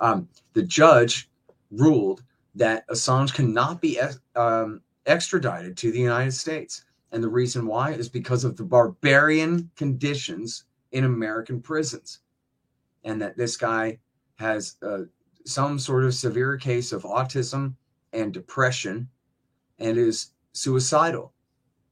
[0.00, 1.28] um, the judge
[1.70, 2.22] ruled
[2.54, 4.00] that Assange cannot be
[4.34, 6.84] um, extradited to the United States.
[7.12, 12.20] And the reason why is because of the barbarian conditions in American prisons.
[13.04, 13.98] And that this guy
[14.36, 15.00] has uh,
[15.44, 17.74] some sort of severe case of autism
[18.12, 19.08] and depression
[19.78, 21.32] and is suicidal.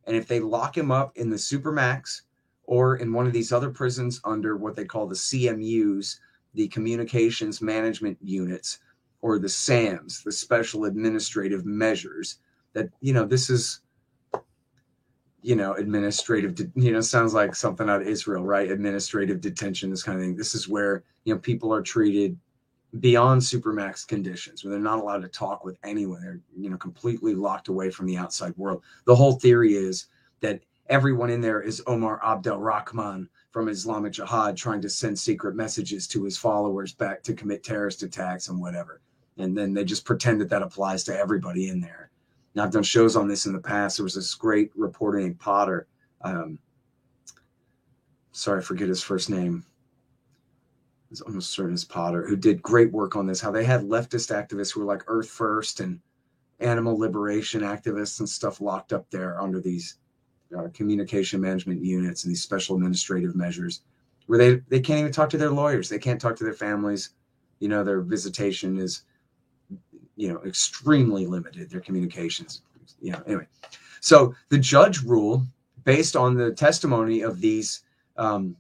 [0.07, 2.22] And if they lock him up in the Supermax
[2.64, 6.18] or in one of these other prisons under what they call the CMUs,
[6.54, 8.78] the Communications Management Units,
[9.20, 12.38] or the SAMs, the Special Administrative Measures,
[12.78, 13.80] that, you know, this is,
[15.42, 18.70] you know, administrative, de- you know, sounds like something out of Israel, right?
[18.70, 20.36] Administrative detention, this kind of thing.
[20.36, 22.38] This is where, you know, people are treated
[23.00, 27.34] beyond supermax conditions where they're not allowed to talk with anyone they're you know completely
[27.34, 30.06] locked away from the outside world the whole theory is
[30.40, 35.54] that everyone in there is omar abdel rahman from islamic jihad trying to send secret
[35.54, 39.02] messages to his followers back to commit terrorist attacks and whatever
[39.36, 42.10] and then they just pretend that that applies to everybody in there
[42.61, 45.87] i've done shows on this in the past there was this great reporter named potter
[46.23, 46.59] um,
[48.33, 49.64] sorry i forget his first name
[51.11, 53.40] is almost certain as Potter, who did great work on this.
[53.40, 56.01] How they had leftist activists who were like Earth First and
[56.61, 59.99] animal liberation activists and stuff locked up there under these
[60.57, 63.83] uh, communication management units and these special administrative measures,
[64.27, 67.11] where they they can't even talk to their lawyers, they can't talk to their families.
[67.61, 69.03] You know, their visitation is,
[70.18, 71.70] you know, extremely limited.
[71.70, 72.62] Their communications,
[73.00, 73.22] you know.
[73.26, 73.46] Anyway,
[74.00, 75.46] so the judge ruled
[75.85, 77.85] based on the testimony of these
[78.16, 78.57] um,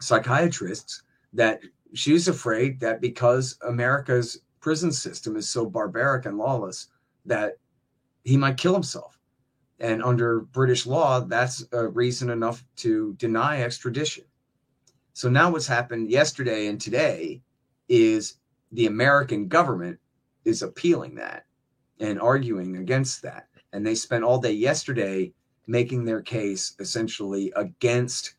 [0.00, 1.02] psychiatrists
[1.34, 1.60] that
[1.92, 6.88] she was afraid that because America's prison system is so barbaric and lawless
[7.26, 7.58] that
[8.24, 9.18] he might kill himself.
[9.78, 14.24] And under British law, that's a reason enough to deny extradition.
[15.12, 17.42] So now what's happened yesterday and today
[17.88, 18.38] is
[18.72, 19.98] the American government
[20.46, 21.44] is appealing that
[22.00, 23.48] and arguing against that.
[23.72, 25.32] And they spent all day yesterday
[25.66, 28.36] making their case essentially against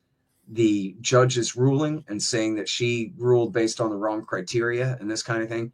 [0.47, 5.21] the judge's ruling and saying that she ruled based on the wrong criteria and this
[5.21, 5.71] kind of thing.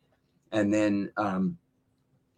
[0.52, 1.58] And then um,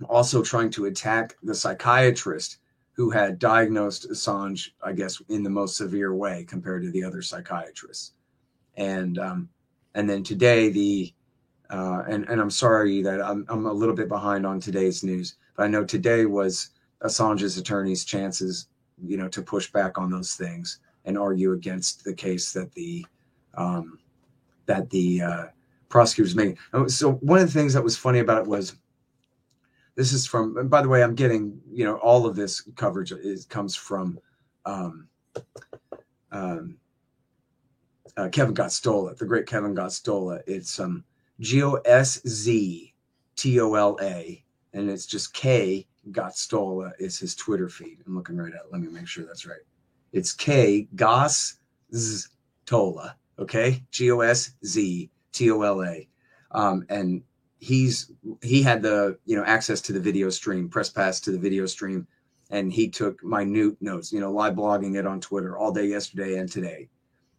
[0.09, 2.59] also trying to attack the psychiatrist
[2.91, 7.21] who had diagnosed Assange, I guess, in the most severe way compared to the other
[7.21, 8.13] psychiatrists.
[8.75, 9.49] And um,
[9.93, 11.13] and then today the
[11.69, 15.35] uh, and and I'm sorry that I'm I'm a little bit behind on today's news,
[15.55, 16.71] but I know today was
[17.03, 18.67] Assange's attorney's chances,
[19.03, 23.05] you know, to push back on those things and argue against the case that the
[23.55, 23.99] um,
[24.65, 25.45] that the uh,
[25.89, 26.57] prosecutors made.
[26.87, 28.75] So one of the things that was funny about it was
[29.95, 30.67] this is from.
[30.67, 34.19] by the way, I'm getting you know all of this coverage is comes from
[34.65, 35.07] um,
[36.31, 36.77] um,
[38.17, 40.41] uh, Kevin Gosztola, the great Kevin Gosztola.
[40.47, 41.03] It's um,
[41.39, 42.93] G O S Z
[43.35, 44.43] T O L A,
[44.73, 47.99] and it's just K Gosztola is his Twitter feed.
[48.05, 48.71] I'm looking right at.
[48.71, 49.59] Let me make sure that's right.
[50.13, 51.57] It's K Gos
[52.65, 53.15] Tola.
[53.37, 56.07] Okay, G O S Z T O L A,
[56.51, 57.21] um, and
[57.59, 61.39] he's he had the you know access to the video stream, press pass to the
[61.39, 62.07] video stream,
[62.49, 64.13] and he took minute notes.
[64.13, 66.89] You know, live blogging it on Twitter all day yesterday and today,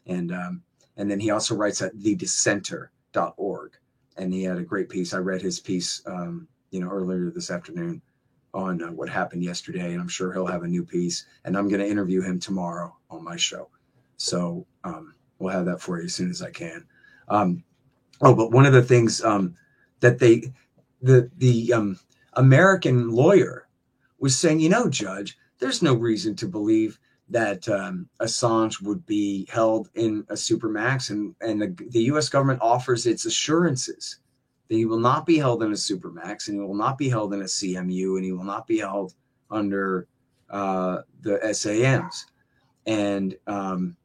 [0.07, 0.62] and um,
[0.97, 3.72] and then he also writes at thedissenter.org,
[4.16, 5.14] and he had a great piece.
[5.14, 8.02] I read his piece, um, you know, earlier this afternoon
[8.54, 11.26] on uh, what happened yesterday, and I'm sure he'll have a new piece.
[11.44, 13.68] And I'm going to interview him tomorrow on my show,
[14.16, 16.84] so um, we'll have that for you as soon as I can.
[17.28, 17.64] Um,
[18.22, 19.54] oh, but one of the things um,
[20.00, 20.52] that they,
[21.02, 21.98] the the um,
[22.34, 23.68] American lawyer
[24.18, 26.98] was saying, you know, Judge, there's no reason to believe
[27.28, 32.28] that um, Assange would be held in a supermax, and and the, the U.S.
[32.28, 34.18] government offers its assurances
[34.68, 37.32] that he will not be held in a supermax and he will not be held
[37.34, 39.14] in a CMU and he will not be held
[39.50, 40.08] under
[40.50, 42.26] uh, the SAMs.
[42.86, 43.96] And um,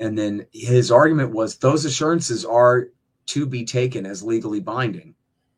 [0.00, 2.88] and then his argument was those assurances are
[3.26, 5.14] to be taken as legally binding,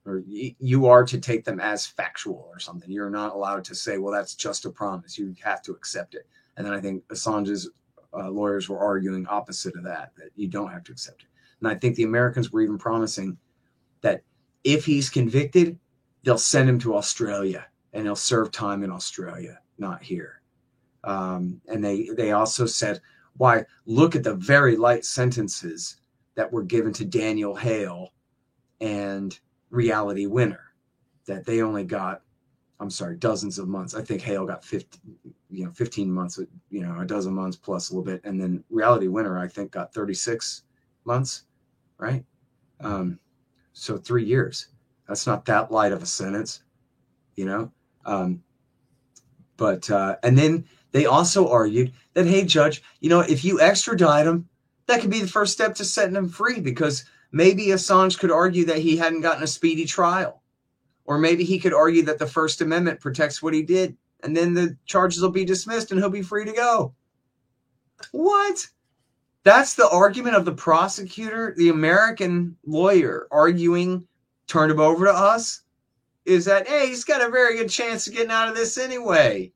[0.07, 2.91] or you are to take them as factual or something.
[2.91, 5.19] You're not allowed to say, well, that's just a promise.
[5.19, 6.27] You have to accept it.
[6.57, 7.71] And then I think Assange's
[8.13, 11.29] uh, lawyers were arguing opposite of that, that you don't have to accept it.
[11.61, 13.39] And I think the Americans were even promising
[14.03, 14.23] that
[14.63, 15.79] if he's convicted,
[16.23, 20.43] they'll send him to Australia and he'll serve time in Australia, not here.
[21.05, 23.01] Um, and they they also said,
[23.37, 25.97] why look at the very light sentences
[26.35, 28.13] that were given to Daniel Hale
[28.81, 29.39] and
[29.75, 30.73] Reality Winner,
[31.27, 32.23] that they only got,
[32.81, 33.95] I'm sorry, dozens of months.
[33.95, 35.01] I think Hale got 15,
[35.51, 36.39] you know, 15 months,
[36.71, 38.23] you know, a dozen months plus a little bit.
[38.25, 40.63] And then Reality Winner, I think, got 36
[41.05, 41.45] months,
[41.99, 42.25] right?
[42.81, 43.19] Um,
[43.73, 44.69] so three years.
[45.09, 46.63] That's not that light of a sentence,
[47.37, 47.71] you know?
[48.07, 48.43] Um,
[49.57, 54.27] but, uh, and then they also argued that, hey, judge, you know, if you extradite
[54.27, 54.49] him,
[54.87, 57.05] that could be the first step to setting him free because
[57.35, 60.41] maybe Assange could argue that he hadn't gotten a speedy trial.
[61.05, 64.55] Or maybe he could argue that the First Amendment protects what he did, and then
[64.55, 66.95] the charges will be dismissed and he'll be free to go.
[68.13, 68.65] What?
[69.43, 74.07] That's the argument of the prosecutor, the American lawyer arguing,
[74.47, 75.63] turn him over to us,
[76.25, 79.53] is that, hey, he's got a very good chance of getting out of this anyway.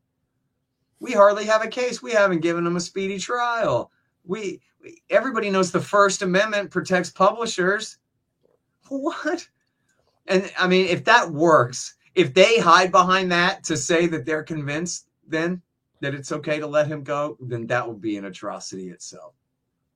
[0.98, 2.02] We hardly have a case.
[2.02, 3.92] We haven't given him a speedy trial.
[4.28, 4.60] We,
[5.10, 7.96] everybody knows the First Amendment protects publishers.
[8.88, 9.48] What?
[10.26, 14.42] And I mean, if that works, if they hide behind that to say that they're
[14.42, 15.62] convinced, then
[16.00, 19.34] that it's okay to let him go, then that would be an atrocity itself.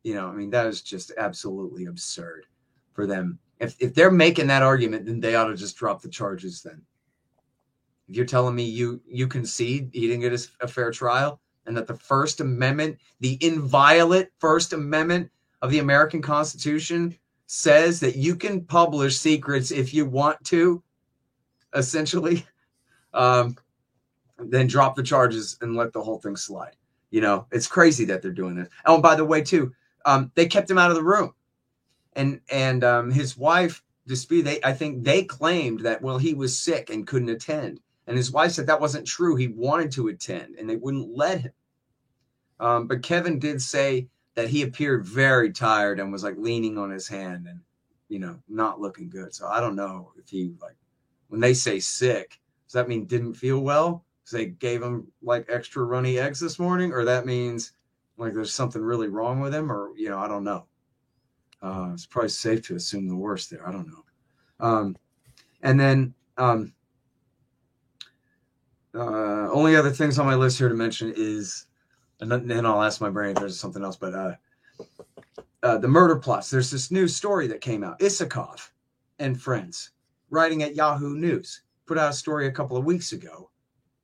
[0.03, 2.47] You know, I mean, that is just absolutely absurd
[2.95, 3.39] for them.
[3.61, 6.83] If if they're making that argument, then they ought to just drop the charges then.
[8.09, 11.87] If you're telling me you you concede he didn't get a fair trial and that
[11.87, 18.65] the First Amendment, the inviolate First Amendment of the American Constitution says that you can
[18.65, 20.83] publish secrets if you want to,
[21.75, 22.47] essentially,
[23.15, 23.57] um,
[24.39, 26.77] then drop the charges and let the whole thing slide.
[27.11, 28.69] You know, it's crazy that they're doing this.
[28.87, 29.73] Oh, and by the way, too,
[30.07, 31.35] um, they kept him out of the room,
[32.15, 34.45] and and um, his wife dispute.
[34.45, 38.33] They, I think, they claimed that well, he was sick and couldn't attend, and his
[38.33, 39.37] wife said that wasn't true.
[39.37, 41.53] He wanted to attend, and they wouldn't let him.
[42.61, 46.91] Um, but Kevin did say that he appeared very tired and was like leaning on
[46.91, 47.61] his hand and
[48.09, 49.35] you know not looking good.
[49.35, 50.77] So I don't know if he like
[51.29, 54.05] when they say sick, does that mean didn't feel well?
[54.23, 57.73] Because they gave him like extra runny eggs this morning, or that means
[58.17, 60.67] like there's something really wrong with him, or you know I don't know.
[61.63, 63.67] Uh, it's probably safe to assume the worst there.
[63.67, 64.05] I don't know.
[64.59, 64.97] Um,
[65.63, 66.73] and then um,
[68.95, 71.67] uh, only other things on my list here to mention is
[72.23, 73.97] and then I'll ask my brain if there's something else.
[73.97, 74.35] But uh,
[75.65, 76.51] uh, the murder plots.
[76.51, 77.99] There's this new story that came out.
[77.99, 78.71] Isikoff
[79.19, 79.91] and friends,
[80.31, 83.51] writing at Yahoo News, put out a story a couple of weeks ago,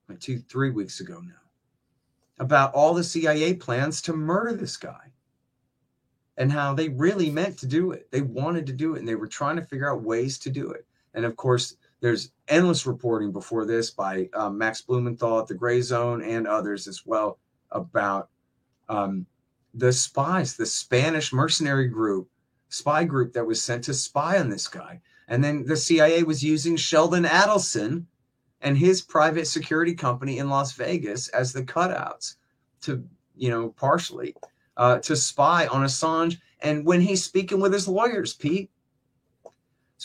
[0.08, 1.34] like two, three weeks ago now,
[2.40, 5.12] about all the CIA plans to murder this guy
[6.36, 8.10] and how they really meant to do it.
[8.10, 10.70] They wanted to do it, and they were trying to figure out ways to do
[10.72, 10.86] it.
[11.14, 15.80] And of course, there's endless reporting before this by um, Max Blumenthal at the Gray
[15.80, 17.38] Zone and others as well
[17.70, 18.28] about
[18.88, 19.26] um,
[19.74, 22.28] the spies, the Spanish mercenary group,
[22.68, 25.00] spy group that was sent to spy on this guy.
[25.28, 28.04] And then the CIA was using Sheldon Adelson
[28.60, 32.36] and his private security company in Las Vegas as the cutouts
[32.82, 33.04] to,
[33.36, 34.34] you know, partially
[34.76, 36.38] uh, to spy on Assange.
[36.60, 38.70] And when he's speaking with his lawyers, Pete,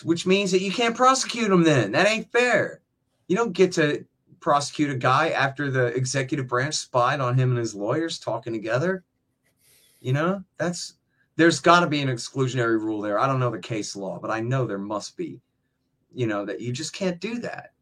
[0.02, 1.92] which means that you can't prosecute him then.
[1.92, 2.80] That ain't fair.
[3.28, 4.04] You don't get to
[4.40, 9.04] prosecute a guy after the executive branch spied on him and his lawyers talking together.
[10.00, 10.94] You know, that's
[11.36, 13.18] there's got to be an exclusionary rule there.
[13.18, 15.40] I don't know the case law, but I know there must be.
[16.12, 17.72] You know that you just can't do that.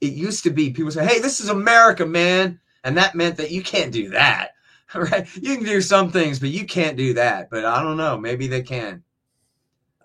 [0.00, 3.50] It used to be people say, "Hey, this is America, man," and that meant that
[3.50, 4.52] you can't do that.
[4.94, 5.28] Right?
[5.36, 7.50] You can do some things, but you can't do that.
[7.50, 8.16] But I don't know.
[8.16, 9.02] Maybe they can.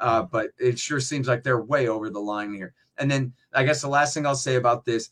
[0.04, 2.74] Uh, but it sure seems like they're way over the line here.
[2.97, 5.12] And then I guess the last thing I'll say about this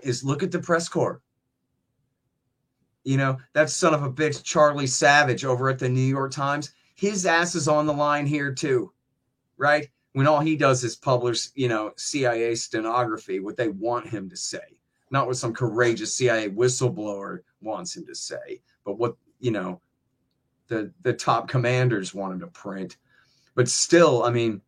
[0.00, 1.20] is look at the press corps.
[3.02, 6.70] You know, that son of a bitch, Charlie Savage over at the New York Times,
[6.94, 8.92] his ass is on the line here too,
[9.56, 9.90] right?
[10.12, 14.36] When all he does is publish, you know, CIA stenography, what they want him to
[14.36, 14.78] say,
[15.10, 19.80] not what some courageous CIA whistleblower wants him to say, but what, you know,
[20.68, 22.98] the, the top commanders want him to print.
[23.54, 24.60] But still, I mean,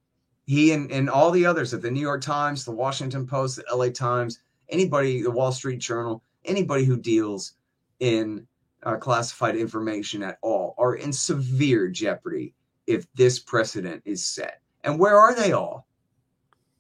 [0.47, 3.77] he and, and all the others at the New York Times, the Washington Post, the
[3.77, 7.55] LA Times, anybody, the Wall Street Journal, anybody who deals
[8.01, 8.47] in
[8.85, 12.55] uh, classified information at all are in severe jeopardy
[12.87, 14.61] if this precedent is set.
[14.85, 15.89] And where are they all?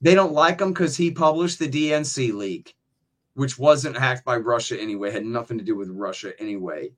[0.00, 2.76] They don't like him because he published the DNC leak.
[3.34, 6.90] which wasn't hacked by Russia anyway, had nothing to do with Russia anyway.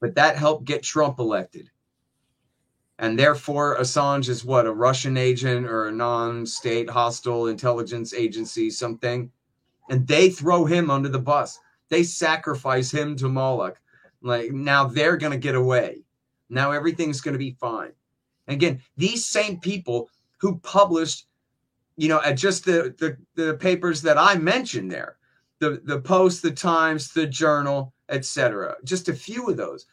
[0.00, 1.70] But that helped get Trump elected.
[2.98, 8.70] And therefore, Assange is what a Russian agent or a non state hostile intelligence agency,
[8.70, 9.30] something.
[9.88, 11.58] And they throw him under the bus.
[11.88, 13.80] They sacrifice him to Moloch.
[14.20, 16.02] Like now they're going to get away.
[16.50, 17.92] Now everything's going to be fine.
[18.46, 21.26] And again, these same people who published,
[21.96, 25.18] you know, at just the, the, the papers that I mentioned there,
[25.60, 28.76] the, the Post, the Times, the Journal, etc.
[28.84, 29.86] Just a few of those.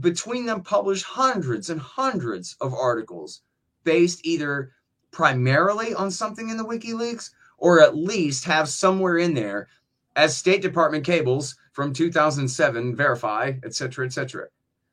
[0.00, 3.42] Between them, published hundreds and hundreds of articles
[3.84, 4.72] based either
[5.10, 9.68] primarily on something in the WikiLeaks or at least have somewhere in there
[10.16, 14.48] as State Department cables from 2007 verify, etc., etc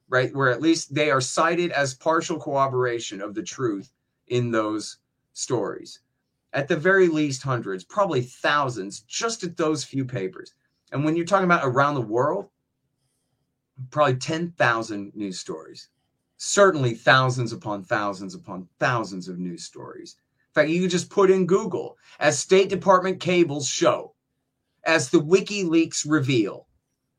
[0.09, 0.33] right?
[0.35, 3.91] Where at least they are cited as partial corroboration of the truth
[4.27, 4.97] in those
[5.33, 5.99] stories.
[6.53, 10.53] At the very least, hundreds, probably thousands, just at those few papers.
[10.91, 12.49] And when you're talking about around the world,
[13.91, 15.89] probably 10,000 news stories.
[16.38, 20.17] Certainly thousands upon thousands upon thousands of news stories.
[20.49, 24.13] In fact, you can just put in Google as State Department cables show,
[24.84, 26.67] as the WikiLeaks reveal,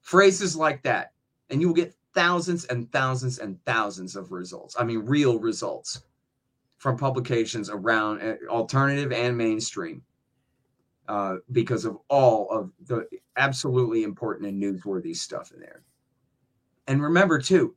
[0.01, 1.13] phrases like that,
[1.51, 4.77] and you will get thousands and thousands and thousands of results.
[4.79, 6.03] I mean, real results
[6.79, 10.03] from publications around eh, alternative and mainstream
[11.09, 15.83] uh, because of all of the absolutely important and newsworthy stuff in there.
[16.87, 17.75] And remember, too,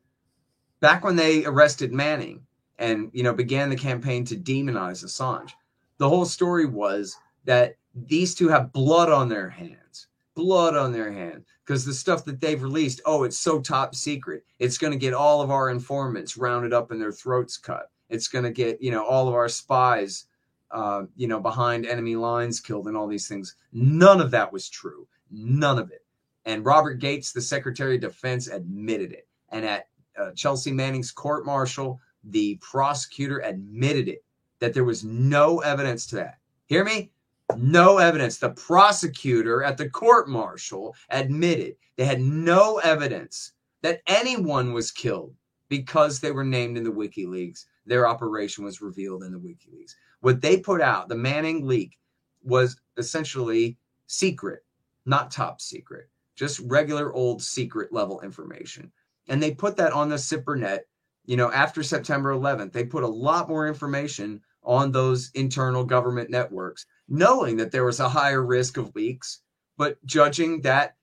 [0.80, 2.46] back when they arrested Manning
[2.78, 5.52] and you know began the campaign to demonize Assange,
[5.98, 11.12] the whole story was that these two have blood on their hands, blood on their
[11.12, 14.44] hands because the stuff that they've released, oh, it's so top secret.
[14.58, 17.92] It's going to get all of our informants rounded up and their throats cut.
[18.10, 20.26] It's going to get, you know, all of our spies,
[20.72, 23.56] uh, you know, behind enemy lines killed and all these things.
[23.72, 25.08] None of that was true.
[25.30, 26.04] None of it.
[26.50, 29.28] And Robert Gates, the Secretary of Defense, admitted it.
[29.50, 29.88] And at
[30.18, 34.24] uh, Chelsea Manning's court martial, the prosecutor admitted it
[34.58, 36.40] that there was no evidence to that.
[36.66, 37.12] Hear me?
[37.56, 38.38] no evidence.
[38.38, 45.34] The prosecutor at the court martial admitted they had no evidence that anyone was killed
[45.68, 47.66] because they were named in the WikiLeaks.
[47.86, 49.96] Their operation was revealed in the WikiLeaks.
[50.22, 51.98] What they put out, the Manning leak,
[52.44, 53.78] was essentially
[54.08, 54.64] secret,
[55.06, 56.10] not top secret,
[56.40, 58.90] just regular old secret level information.
[59.28, 60.80] And they put that on the SIPRNet,
[61.26, 62.72] you know, after September 11th.
[62.72, 68.00] They put a lot more information on those internal government networks knowing that there was
[68.00, 69.42] a higher risk of leaks,
[69.78, 70.96] but judging that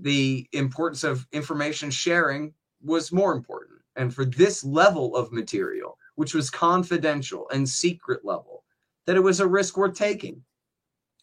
[0.00, 3.80] the importance of information sharing was more important.
[3.96, 8.62] And for this level of material, which was confidential and secret level,
[9.06, 10.44] that it was a risk worth taking.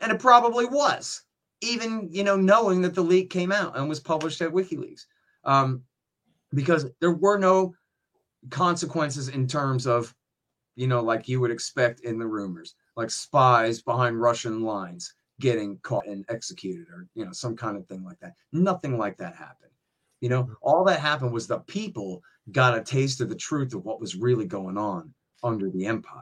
[0.01, 1.22] And it probably was,
[1.66, 5.05] even you know, knowing that the leak came out and was published at WikiLeaks.
[5.43, 5.84] Um,
[6.53, 7.76] because there were no
[8.49, 10.16] consequences in terms of,
[10.76, 15.78] you know, like you would expect in the rumors like spies behind Russian lines getting
[15.80, 18.34] caught and executed or you know some kind of thing like that.
[18.51, 19.72] Nothing like that happened.
[20.22, 23.86] You know, all that happened was the people got a taste of the truth of
[23.86, 25.13] what was really going on
[25.43, 26.22] under the empire.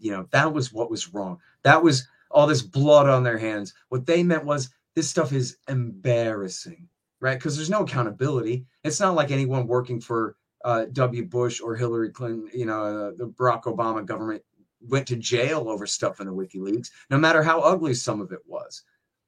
[0.00, 1.38] You know, that was what was wrong.
[1.62, 3.72] That was all this blood on their hands.
[3.88, 6.88] What they meant was this stuff is embarrassing,
[7.20, 7.38] right?
[7.38, 8.66] Because there's no accountability.
[8.82, 11.24] It's not like anyone working for uh, W.
[11.24, 14.42] Bush or Hillary Clinton, you know, uh, the Barack Obama government
[14.80, 18.40] went to jail over stuff in the WikiLeaks, no matter how ugly some of it
[18.46, 18.82] was.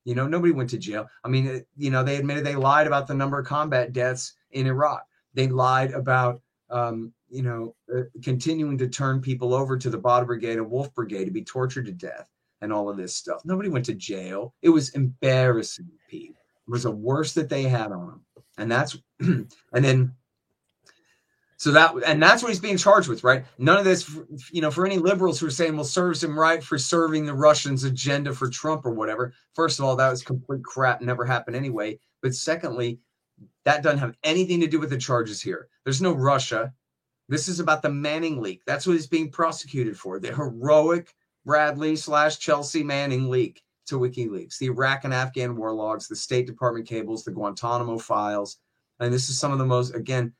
[0.04, 1.08] You know, nobody went to jail.
[1.24, 4.66] I mean, you know, they admitted they lied about the number of combat deaths in
[4.66, 5.04] Iraq.
[5.34, 6.40] They lied about,
[6.70, 10.94] um, you know, uh, continuing to turn people over to the Badr Brigade and Wolf
[10.94, 12.30] Brigade to be tortured to death
[12.60, 13.42] and all of this stuff.
[13.44, 14.54] Nobody went to jail.
[14.62, 16.30] It was embarrassing, Pete.
[16.30, 18.20] It was the worst that they had on them.
[18.58, 20.14] And that's, and then
[21.58, 23.44] so that and that's what he's being charged with, right?
[23.58, 24.10] None of this,
[24.52, 27.34] you know, for any liberals who are saying, well, serves him right for serving the
[27.34, 29.32] Russians' agenda for Trump or whatever.
[29.54, 31.98] First of all, that was complete crap, never happened anyway.
[32.22, 32.98] But secondly,
[33.64, 35.68] that doesn't have anything to do with the charges here.
[35.84, 36.72] There's no Russia.
[37.28, 38.60] This is about the Manning leak.
[38.66, 40.20] That's what he's being prosecuted for.
[40.20, 41.14] The heroic
[41.46, 46.46] Bradley slash Chelsea Manning leak to WikiLeaks, the Iraq and Afghan war logs, the State
[46.46, 48.58] Department cables, the Guantanamo files.
[48.98, 50.34] And this is some of the most, again,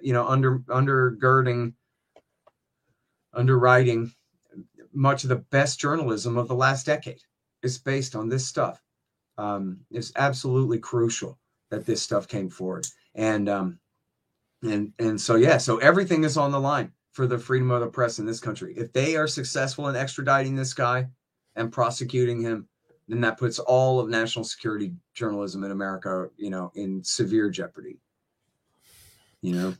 [0.00, 1.74] you know, under undergirding,
[3.34, 4.12] underwriting
[4.94, 7.20] much of the best journalism of the last decade
[7.62, 8.82] is based on this stuff.
[9.36, 11.38] Um, it's absolutely crucial
[11.70, 13.78] that this stuff came forward, and um,
[14.62, 17.86] and and so yeah, so everything is on the line for the freedom of the
[17.86, 18.74] press in this country.
[18.76, 21.08] If they are successful in extraditing this guy
[21.54, 22.68] and prosecuting him,
[23.08, 27.96] then that puts all of national security journalism in America, you know, in severe jeopardy.
[29.40, 29.74] You know,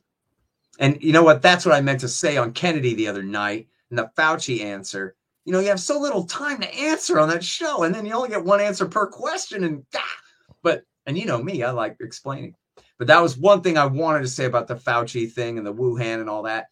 [0.78, 1.42] and you know what?
[1.42, 5.14] That's what I meant to say on Kennedy the other night and the Fauci answer.
[5.44, 8.14] You know, you have so little time to answer on that show, and then you
[8.14, 9.62] only get one answer per question.
[9.64, 9.84] And
[10.62, 12.54] but and you know me, I like explaining.
[12.96, 15.74] But that was one thing I wanted to say about the Fauci thing and the
[15.74, 16.68] Wuhan and all that.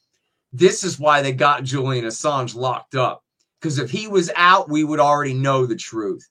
[0.54, 3.24] This is why they got Julian Assange locked up.
[3.60, 6.28] Because if he was out, we would already know the truth.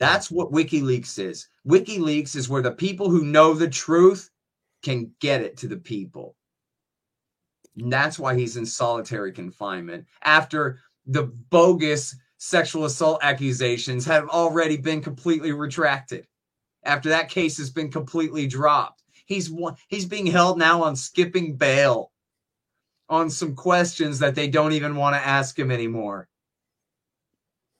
[0.00, 1.48] That's what WikiLeaks is.
[1.68, 4.28] WikiLeaks is where the people who know the truth
[4.82, 6.34] can get it to the people.
[7.76, 14.76] And that's why he's in solitary confinement after the bogus sexual assault accusations have already
[14.76, 16.26] been completely retracted.
[16.82, 19.04] After that case has been completely dropped.
[19.26, 19.52] He's
[19.86, 22.10] he's being held now on skipping bail
[23.08, 26.28] on some questions that they don't even want to ask him anymore.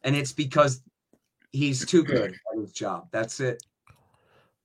[0.02, 0.82] And it's because
[1.52, 3.08] he's too good at his job.
[3.10, 3.62] That's it.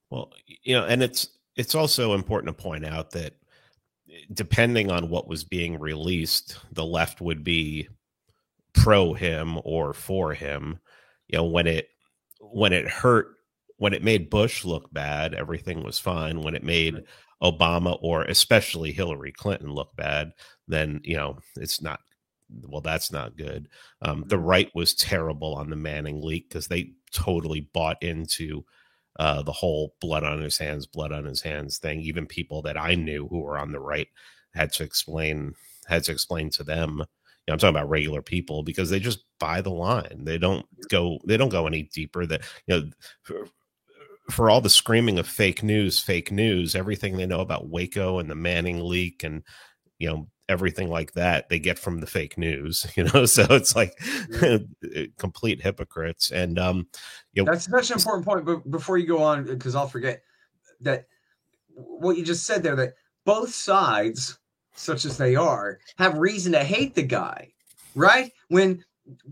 [0.09, 3.33] Well, you know, and it's it's also important to point out that
[4.33, 7.87] depending on what was being released, the left would be
[8.73, 10.79] pro him or for him.
[11.27, 11.89] You know, when it
[12.39, 13.35] when it hurt,
[13.77, 16.41] when it made Bush look bad, everything was fine.
[16.41, 17.03] When it made
[17.41, 20.33] Obama or especially Hillary Clinton look bad,
[20.67, 21.99] then you know it's not
[22.67, 23.69] well, that's not good.
[24.01, 24.45] Um, the mm-hmm.
[24.45, 28.65] right was terrible on the Manning leak because they totally bought into
[29.19, 31.99] uh, the whole blood on his hands, blood on his hands thing.
[32.01, 34.07] Even people that I knew who were on the right
[34.53, 35.53] had to explain
[35.87, 36.97] had to explain to them.
[36.99, 37.05] You
[37.47, 40.21] know, I'm talking about regular people because they just buy the line.
[40.23, 41.19] They don't go.
[41.25, 42.25] They don't go any deeper.
[42.25, 42.91] That you
[43.29, 43.45] know.
[44.31, 48.29] For, all the screaming of fake news, fake news, everything they know about Waco and
[48.29, 49.43] the Manning leak and
[49.99, 53.25] you know everything like that they get from the fake news you know?
[53.25, 53.93] So it's like
[54.41, 54.57] yeah.
[55.17, 56.31] complete hypocrites.
[56.31, 56.87] And um
[57.33, 60.21] you know that's such an important point but before you go on because i'll forget
[60.81, 61.05] that
[61.75, 64.39] what you just said there that both sides
[64.73, 67.51] such as they are have reason to hate the guy
[67.95, 68.31] right?
[68.49, 68.83] When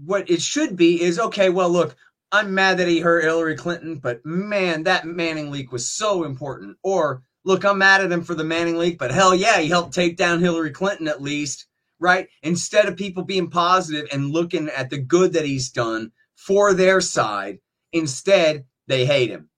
[0.05, 1.95] what it should be is okay well look
[2.31, 6.77] i'm mad that he hurt hillary clinton but man that manning leak was so important
[6.83, 9.93] or look, I'm mad at him for the Manning leak, but hell yeah, he helped
[9.93, 11.65] take down Hillary Clinton at least,
[11.99, 12.27] right?
[12.43, 17.01] Instead of people being positive and looking at the good that he's done for their
[17.01, 17.59] side,
[17.91, 19.49] instead they hate him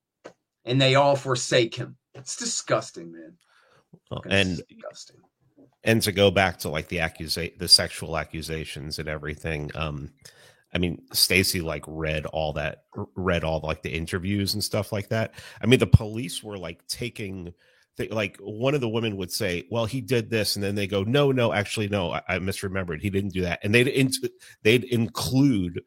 [0.65, 1.97] and they all forsake him.
[2.13, 3.37] It's disgusting, man.
[4.29, 5.17] And disgusting.
[5.83, 9.71] And to go back to like the accusation, the sexual accusations and everything.
[9.73, 10.11] Um,
[10.73, 12.83] I mean, Stacy like read all that,
[13.15, 15.33] read all like the interviews and stuff like that.
[15.61, 17.53] I mean, the police were like taking
[17.97, 20.87] they, like one of the women would say, "Well, he did this," and then they
[20.87, 23.01] go, "No, no, actually, no, I, I misremembered.
[23.01, 24.09] He didn't do that." And they'd in,
[24.63, 25.81] they'd include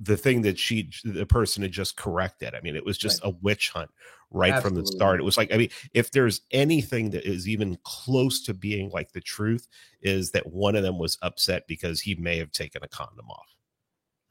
[0.00, 2.54] the thing that she the person had just corrected.
[2.54, 3.32] I mean, it was just right.
[3.32, 3.90] a witch hunt
[4.30, 4.80] right Absolutely.
[4.80, 5.20] from the start.
[5.20, 9.12] It was like, I mean, if there's anything that is even close to being like
[9.12, 9.68] the truth,
[10.02, 13.54] is that one of them was upset because he may have taken a condom off.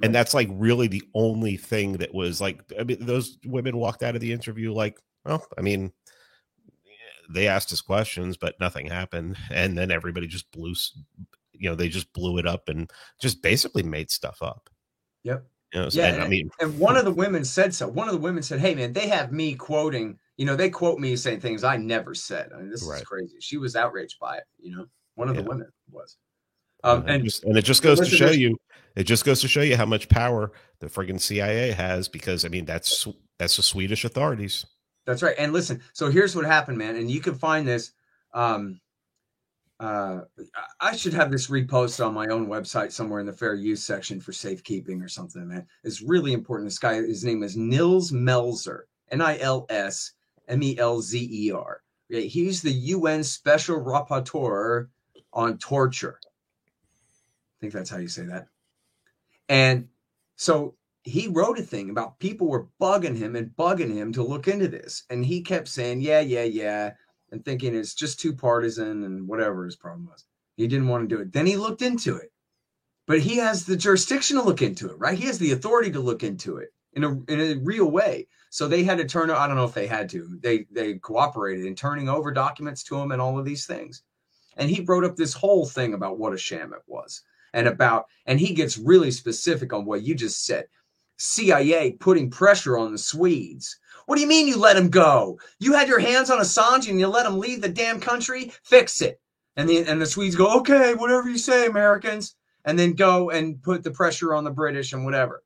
[0.01, 4.01] And that's like really the only thing that was like, I mean, those women walked
[4.01, 5.91] out of the interview like, well, I mean,
[7.29, 9.37] they asked us questions, but nothing happened.
[9.51, 10.73] And then everybody just blew,
[11.53, 12.89] you know, they just blew it up and
[13.21, 14.69] just basically made stuff up.
[15.23, 15.45] Yep.
[15.73, 16.99] You know, yeah, and, and, I mean, and one hmm.
[16.99, 17.87] of the women said so.
[17.87, 20.17] One of the women said, "Hey, man, they have me quoting.
[20.35, 22.49] You know, they quote me saying things I never said.
[22.51, 22.97] I mean, this right.
[22.97, 24.45] is crazy." She was outraged by it.
[24.57, 25.43] You know, one of yeah.
[25.43, 26.17] the women was.
[26.83, 28.57] Um, and, and, just, and it just goes to show you,
[28.95, 32.47] it just goes to show you how much power the friggin' CIA has, because I
[32.47, 33.07] mean, that's
[33.37, 34.65] that's the Swedish authorities.
[35.05, 35.35] That's right.
[35.39, 36.95] And listen, so here's what happened, man.
[36.95, 37.91] And you can find this.
[38.33, 38.79] Um,
[39.79, 40.21] uh,
[40.81, 44.19] I should have this reposted on my own website somewhere in the fair use section
[44.19, 45.65] for safekeeping or something, man.
[45.85, 46.67] It's really important.
[46.67, 50.11] This guy, his name is Nils Melzer, N I L S
[50.49, 51.81] M E L Z E R.
[52.09, 54.89] He's the UN Special Rapporteur
[55.31, 56.19] on Torture.
[57.59, 58.47] I think that's how you say that.
[59.49, 59.89] And
[60.37, 64.47] so he wrote a thing about people were bugging him and bugging him to look
[64.47, 65.03] into this.
[65.09, 66.91] And he kept saying, yeah, yeah, yeah,
[67.31, 70.23] and thinking it's just too partisan and whatever his problem was.
[70.55, 71.33] He didn't want to do it.
[71.33, 72.31] Then he looked into it.
[73.07, 75.17] But he has the jurisdiction to look into it, right?
[75.17, 78.27] He has the authority to look into it in a in a real way.
[78.51, 80.37] So they had to turn I don't know if they had to.
[80.41, 84.03] They they cooperated in turning over documents to him and all of these things.
[84.57, 88.05] And he wrote up this whole thing about what a sham it was and about
[88.25, 90.67] and he gets really specific on what you just said
[91.17, 93.77] CIA putting pressure on the Swedes.
[94.05, 95.39] What do you mean you let him go?
[95.59, 98.53] You had your hands on Assange and you let him leave the damn country?
[98.63, 99.19] Fix it.
[99.55, 102.35] And the, and the Swedes go, okay, whatever you say, Americans.
[102.65, 105.43] And then go and put the pressure on the British and whatever.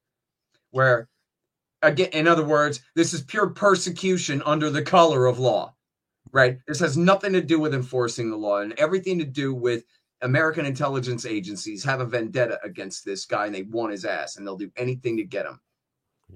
[0.72, 1.10] where
[1.82, 5.74] again, in other words, this is pure persecution under the color of law,
[6.32, 6.60] right?
[6.68, 9.84] This has nothing to do with enforcing the law and everything to do with
[10.24, 14.48] American intelligence agencies have a vendetta against this guy and they want his ass and
[14.48, 15.60] they'll do anything to get him.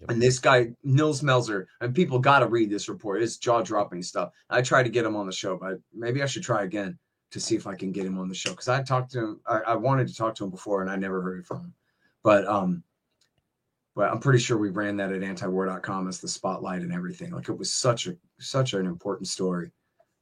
[0.01, 0.11] Yep.
[0.11, 3.23] And this guy, Nils Melzer, and people got to read this report.
[3.23, 4.31] It's jaw dropping stuff.
[4.49, 6.99] I tried to get him on the show, but maybe I should try again
[7.31, 9.41] to see if I can get him on the show because I talked to him.
[9.47, 11.73] I, I, wanted to talk to him before and I never heard from him.
[12.23, 12.83] But um,
[13.95, 17.31] but I'm pretty sure we ran that at antiwar.com as the spotlight and everything.
[17.31, 19.71] Like it was such a such an important story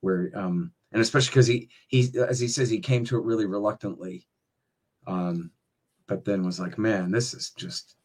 [0.02, 3.46] where um and especially because he he as he says he came to it really
[3.46, 4.26] reluctantly.
[5.06, 5.52] Um,
[6.08, 7.98] but then was like, man, this is just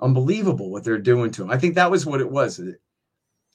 [0.00, 1.50] unbelievable what they're doing to him.
[1.50, 2.58] I think that was what it was.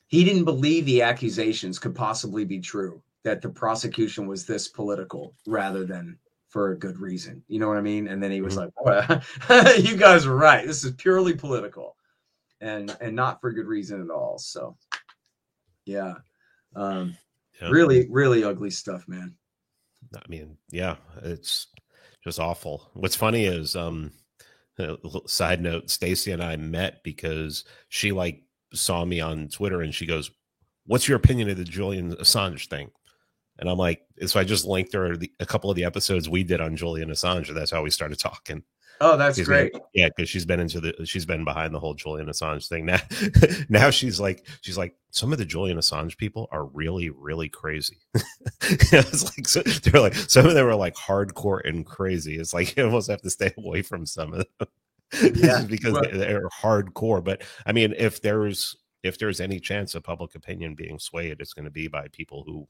[0.05, 5.33] He didn't believe the accusations could possibly be true, that the prosecution was this political
[5.47, 7.43] rather than for a good reason.
[7.47, 8.07] You know what I mean?
[8.07, 8.85] And then he was mm-hmm.
[8.85, 10.67] like, well, you guys are right.
[10.67, 11.95] This is purely political
[12.61, 14.37] and and not for good reason at all.
[14.37, 14.77] So
[15.87, 16.13] yeah.
[16.75, 17.17] Um
[17.61, 17.69] yeah.
[17.69, 19.35] really, really ugly stuff, man.
[20.15, 21.67] I mean, yeah, it's
[22.23, 22.89] just awful.
[22.93, 24.11] What's funny is um
[25.27, 28.43] side note, Stacy and I met because she like
[28.73, 30.31] saw me on Twitter and she goes,
[30.85, 32.91] What's your opinion of the Julian Assange thing?
[33.57, 36.43] And I'm like, so I just linked her the, a couple of the episodes we
[36.43, 37.47] did on Julian Assange.
[37.47, 38.63] And that's how we started talking.
[39.01, 39.73] Oh, that's great.
[39.93, 42.85] yeah, because she's been into the she's been behind the whole Julian Assange thing.
[42.85, 42.99] Now
[43.69, 47.97] now she's like she's like, some of the Julian Assange people are really, really crazy.
[48.61, 52.37] it's like so, they're like some of them are like hardcore and crazy.
[52.37, 54.67] It's like you almost have to stay away from some of them.
[55.35, 57.23] yeah, because well, they're hardcore.
[57.23, 61.53] But I mean, if there's if there's any chance of public opinion being swayed, it's
[61.53, 62.67] going to be by people who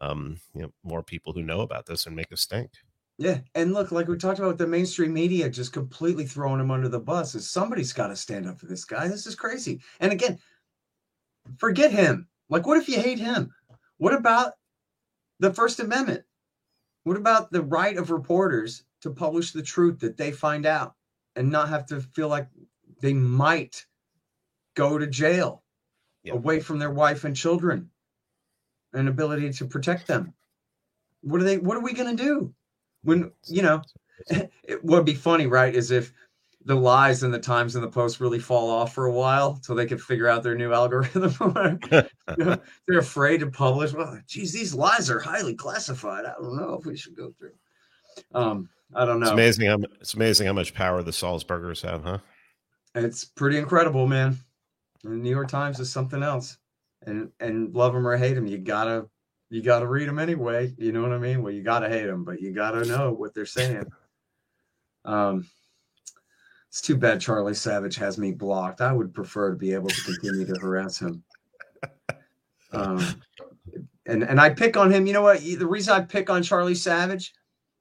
[0.00, 2.70] um, you know, more people who know about this and make a stink.
[3.20, 6.88] Yeah, and look, like we talked about the mainstream media just completely throwing him under
[6.88, 7.34] the bus.
[7.34, 9.08] Is somebody's got to stand up for this guy?
[9.08, 9.80] This is crazy.
[9.98, 10.38] And again,
[11.56, 12.28] forget him.
[12.48, 13.52] Like, what if you hate him?
[13.96, 14.52] What about
[15.40, 16.22] the First Amendment?
[17.02, 20.94] What about the right of reporters to publish the truth that they find out
[21.34, 22.46] and not have to feel like
[23.00, 23.84] they might
[24.74, 25.64] go to jail
[26.22, 26.34] yeah.
[26.34, 27.90] away from their wife and children
[28.92, 30.32] and ability to protect them.
[31.22, 31.58] What are they?
[31.58, 32.54] What are we going to do
[33.08, 33.82] when you know?
[34.64, 35.74] It would be funny, right?
[35.74, 36.12] Is if
[36.66, 39.74] the lies and the times and the posts really fall off for a while so
[39.74, 41.34] they can figure out their new algorithm.
[41.90, 43.94] you know, they're afraid to publish.
[43.94, 46.26] Well, geez, these lies are highly classified.
[46.26, 47.52] I don't know if we should go through.
[48.34, 49.26] Um, I don't know.
[49.26, 49.68] It's amazing.
[49.68, 52.18] How, it's amazing how much power the Sulzbergers have, huh?
[52.94, 54.36] It's pretty incredible, man.
[55.02, 56.58] The New York Times is something else
[57.06, 59.08] and and love them or hate them, you gotta
[59.50, 60.74] you gotta read them anyway.
[60.78, 61.42] You know what I mean?
[61.42, 63.86] Well, you gotta hate them, but you gotta know what they're saying.
[65.04, 65.48] Um,
[66.68, 68.80] it's too bad Charlie Savage has me blocked.
[68.80, 71.22] I would prefer to be able to continue to harass him.
[72.72, 73.02] Um,
[74.04, 75.06] and and I pick on him.
[75.06, 75.40] You know what?
[75.40, 77.32] The reason I pick on Charlie Savage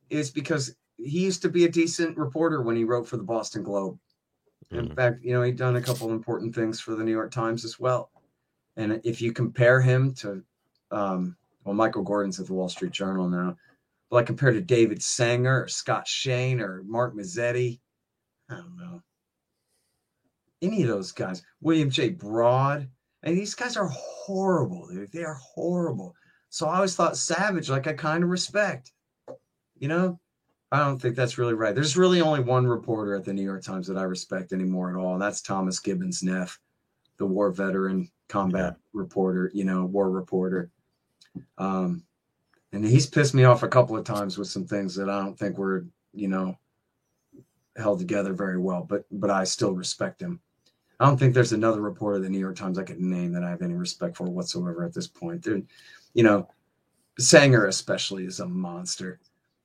[0.10, 3.64] is because he used to be a decent reporter when he wrote for the Boston
[3.64, 4.00] Globe.
[4.72, 4.96] In mm.
[4.96, 7.80] fact, you know, he'd done a couple important things for the New York Times as
[7.80, 8.12] well.
[8.76, 10.44] And if you compare him to,
[10.92, 11.36] um,
[11.68, 13.58] well, Michael Gordon's at the Wall Street Journal now,
[14.10, 17.82] but like compared to David Sanger or Scott Shane or Mark Mazzetti,
[18.50, 19.02] I don't know.
[20.62, 22.12] Any of those guys, William J.
[22.12, 22.88] Broad,
[23.22, 25.12] and these guys are horrible, dude.
[25.12, 26.16] They are horrible.
[26.50, 28.94] So I always thought Savage, like I kind of respect.
[29.78, 30.22] You know,
[30.72, 31.76] I don't think that's really right.
[31.76, 34.96] There's really only one reporter at the New York Times that I respect anymore at
[34.96, 36.58] all, and that's Thomas Gibbons Neff,
[37.18, 39.02] the war veteran combat yeah.
[39.02, 40.72] reporter, you know, war reporter.
[41.58, 42.04] Um,
[42.74, 45.38] and he's pissed me off a couple of times with some things that I don't
[45.38, 46.58] think were, you know,
[47.76, 50.40] held together very well, but but I still respect him.
[51.00, 53.50] I don't think there's another reporter the New York Times I could name that I
[53.50, 55.44] have any respect for whatsoever at this point.
[55.44, 55.62] They're,
[56.14, 56.50] you know,
[57.20, 59.20] Sanger especially is a monster.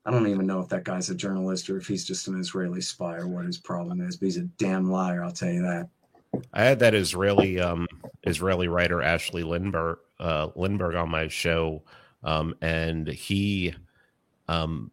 [0.04, 2.80] I don't even know if that guy's a journalist or if he's just an Israeli
[2.80, 5.88] spy or what his problem is, but he's a damn liar, I'll tell you that.
[6.52, 7.86] I had that Israeli um,
[8.24, 11.82] Israeli writer Ashley Lindberg uh, Lindberg on my show,
[12.22, 13.74] um, and he
[14.48, 14.90] um,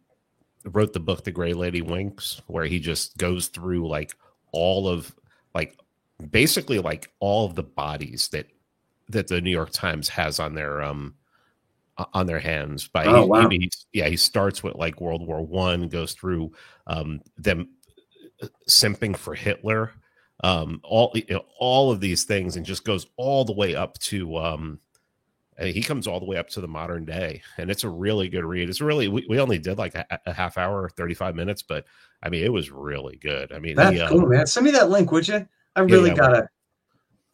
[0.64, 4.14] wrote the book The Gray Lady Winks, where he just goes through like
[4.52, 5.14] all of
[5.54, 5.76] like
[6.30, 8.46] basically like all of the bodies that
[9.08, 11.14] that the New York Times has on their um
[12.14, 13.48] on their hands by oh, wow.
[13.48, 16.52] he, yeah he starts with like World War One goes through
[16.86, 17.68] um them
[18.42, 19.92] uh, simping for Hitler
[20.42, 23.98] um, all you know, all of these things, and just goes all the way up
[23.98, 24.80] to um,
[25.60, 28.44] he comes all the way up to the modern day, and it's a really good
[28.44, 28.68] read.
[28.68, 31.84] It's really we, we only did like a, a half hour, thirty five minutes, but
[32.22, 33.52] I mean it was really good.
[33.52, 34.46] I mean that's he, um, cool, man.
[34.46, 35.46] Send me that link, would you?
[35.76, 36.48] I really yeah, gotta.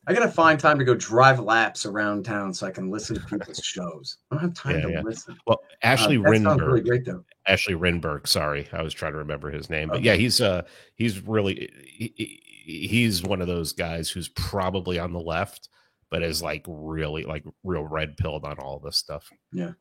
[0.09, 3.27] I gotta find time to go drive laps around town so I can listen to
[3.27, 4.19] people's shows.
[4.31, 5.03] I don't have time Yeah, to yeah.
[5.03, 5.37] listen.
[5.49, 7.25] Well, Ashley Uh, sounds really great though.
[7.49, 8.27] Ashley Rindsburg.
[8.29, 10.05] Sorry, I was trying to remember his name, but Okay.
[10.07, 10.63] yeah, he's uh
[10.95, 15.69] he's really he- he's one of those guys who's probably on the left,
[16.11, 19.31] but is like really like real red pilled on all this stuff.
[19.53, 19.73] Yeah.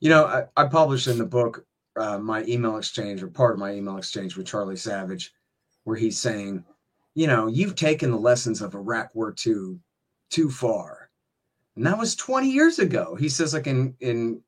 [0.00, 1.66] You know, I, I published in the book
[1.96, 5.32] uh, my email exchange or part of my email exchange with Charlie Savage,
[5.82, 6.64] where he's saying,
[7.14, 9.80] you know, you've taken the lessons of Iraq War II
[10.30, 11.10] too far,
[11.74, 13.16] and that was 20 years ago.
[13.16, 14.40] He says, like in in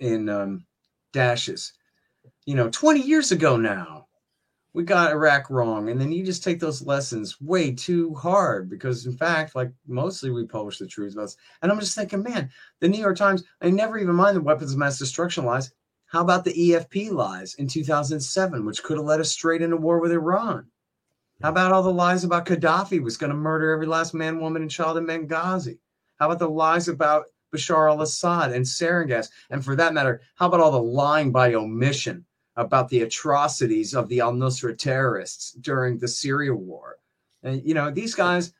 [0.00, 0.66] in um,
[1.12, 1.72] dashes,
[2.44, 4.05] you know, 20 years ago now.
[4.76, 9.06] We got Iraq wrong, and then you just take those lessons way too hard because,
[9.06, 11.22] in fact, like mostly we publish the truth about.
[11.22, 11.38] this.
[11.62, 12.50] And I'm just thinking, man,
[12.80, 15.72] the New York Times, I never even mind the weapons of mass destruction lies.
[16.08, 19.98] How about the EFP lies in 2007, which could have led us straight into war
[19.98, 20.66] with Iran?
[21.40, 24.60] How about all the lies about Gaddafi was going to murder every last man, woman,
[24.60, 25.78] and child in Benghazi?
[26.16, 29.30] How about the lies about Bashar al Assad and sarin gas?
[29.48, 32.25] And for that matter, how about all the lying by omission
[32.56, 36.96] about the atrocities of the al Nusra terrorists during the Syria war?
[37.42, 38.52] And, you know, these guys,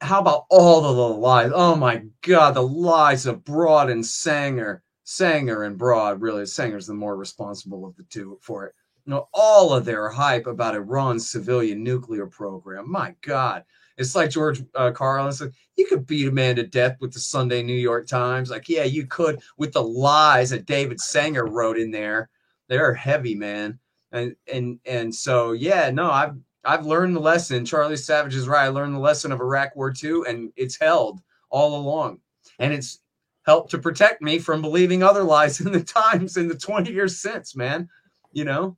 [0.00, 1.52] how about all of the lies?
[1.54, 4.82] Oh my God, the lies of Broad and Sanger.
[5.04, 8.74] Sanger and Broad, really, Sanger's the more responsible of the two for it.
[9.04, 12.90] You know, all of their hype about Iran's civilian nuclear program.
[12.90, 13.64] My God.
[13.96, 17.20] It's like George uh, Carlin said, you could beat a man to death with the
[17.20, 18.50] Sunday New York Times.
[18.50, 22.28] Like, yeah, you could with the lies that David Sanger wrote in there.
[22.74, 23.78] They're heavy, man.
[24.10, 27.64] And and and so yeah, no, I've I've learned the lesson.
[27.64, 28.64] Charlie Savage is right.
[28.64, 31.20] I learned the lesson of Iraq War II, and it's held
[31.50, 32.18] all along.
[32.58, 32.98] And it's
[33.46, 37.20] helped to protect me from believing other lies in the times in the 20 years
[37.20, 37.88] since, man.
[38.32, 38.76] You know?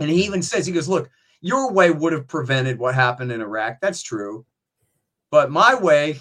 [0.00, 1.08] And he even says, he goes, look,
[1.40, 3.78] your way would have prevented what happened in Iraq.
[3.80, 4.44] That's true.
[5.30, 6.18] But my way,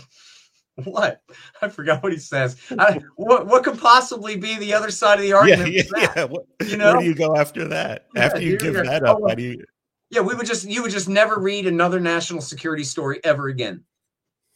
[0.85, 1.21] what?
[1.61, 2.57] I forgot what he says.
[2.77, 5.71] I, what, what could possibly be the other side of the argument?
[5.71, 6.13] yeah, that?
[6.15, 6.23] yeah.
[6.25, 6.99] What, You where know?
[6.99, 8.07] do you go after that?
[8.15, 9.63] Yeah, after you give that up, oh, how do you?
[10.11, 13.83] Yeah, we would just you would just never read another national security story ever again.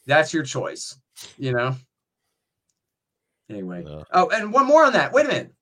[0.07, 0.97] That's your choice,
[1.37, 1.75] you know.
[3.49, 5.13] Anyway, Uh, oh, and one more on that.
[5.13, 5.53] Wait a minute.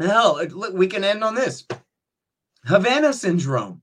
[0.00, 1.66] Hell, look, we can end on this.
[2.64, 3.82] Havana syndrome.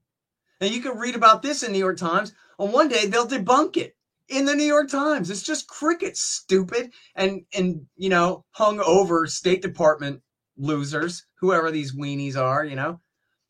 [0.61, 2.33] And you can read about this in New York Times.
[2.57, 3.94] On one day they'll debunk it
[4.29, 5.29] in the New York Times.
[5.29, 10.21] It's just cricket, stupid, and and you know hung over State Department
[10.57, 12.99] losers, whoever these weenies are, you know.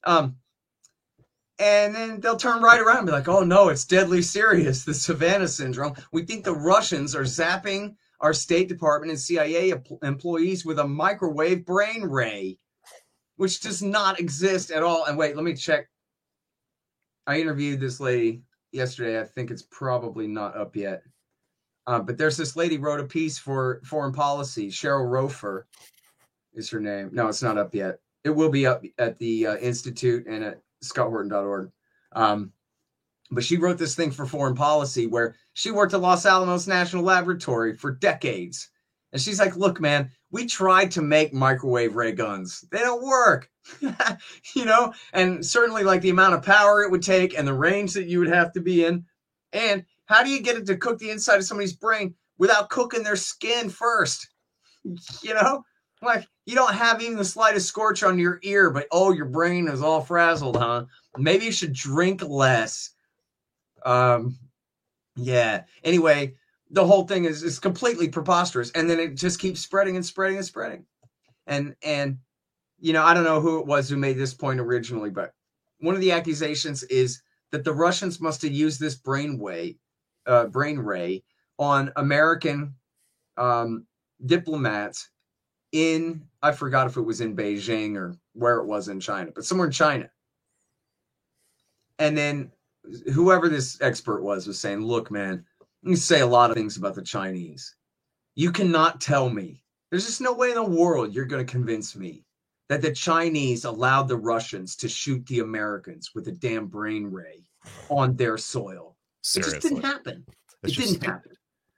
[0.04, 0.38] Um,
[1.58, 4.94] and then they'll turn right around and be like, oh no, it's deadly serious, the
[5.08, 5.96] Havana syndrome.
[6.12, 9.74] We think the Russians are zapping our State Department and CIA
[10.04, 12.58] employees with a microwave brain ray,
[13.38, 15.06] which does not exist at all.
[15.06, 15.88] And wait, let me check.
[17.28, 18.44] I interviewed this lady
[18.76, 19.20] yesterday.
[19.20, 21.04] I think it's probably not up yet.
[21.88, 24.70] Uh, but there's this lady wrote a piece for Foreign Policy.
[24.70, 25.64] Cheryl Rofer
[26.54, 27.10] is her name.
[27.14, 28.00] No, it's not up yet.
[28.24, 31.72] It will be up at the uh, Institute and at scotthorton.org.
[32.14, 32.52] Um,
[33.32, 37.04] but she wrote this thing for foreign policy where she worked at Los Alamos National
[37.04, 38.70] Laboratory for decades.
[39.12, 42.66] And she's like, look, man, we tried to make microwave ray guns.
[42.70, 43.50] They don't work.
[44.54, 47.94] you know, and certainly like the amount of power it would take and the range
[47.94, 49.06] that you would have to be in.
[49.54, 53.02] And how do you get it to cook the inside of somebody's brain without cooking
[53.02, 54.28] their skin first?
[55.24, 55.64] You know,
[56.04, 59.68] like you don't have even the slightest scorch on your ear, but oh, your brain
[59.68, 60.86] is all frazzled, huh?
[61.18, 62.92] Maybe you should drink less.
[63.84, 64.38] Um,
[65.16, 65.64] yeah.
[65.84, 66.36] Anyway,
[66.76, 70.38] the whole thing is is completely preposterous, and then it just keeps spreading and spreading
[70.38, 70.86] and spreading,
[71.48, 72.18] and and
[72.80, 75.32] you know I don't know who it was who made this point originally, but
[75.80, 77.22] one of the accusations is
[77.52, 79.78] that the Russians must have used this brain way,
[80.28, 81.24] uh, brain ray
[81.58, 82.76] on American
[83.38, 83.88] um,
[84.26, 85.10] diplomats
[85.72, 89.46] in I forgot if it was in Beijing or where it was in China, but
[89.46, 90.10] somewhere in China.
[92.00, 92.52] And then
[93.14, 95.46] whoever this expert was was saying, "Look, man,
[95.86, 97.76] you say a lot of things about the Chinese.
[98.36, 99.64] You cannot tell me.
[99.90, 102.26] There's just no way in the world you're going to convince me
[102.70, 107.44] that the Chinese allowed the Russians to shoot the Americans with a damn brain ray
[107.90, 108.98] on their soil.
[109.22, 109.58] Seriously.
[109.58, 110.26] It just didn't happen.
[110.64, 111.32] It just didn't happen.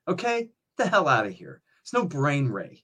[0.08, 1.62] Okay, the hell out of here.
[1.84, 2.84] It's no brain ray,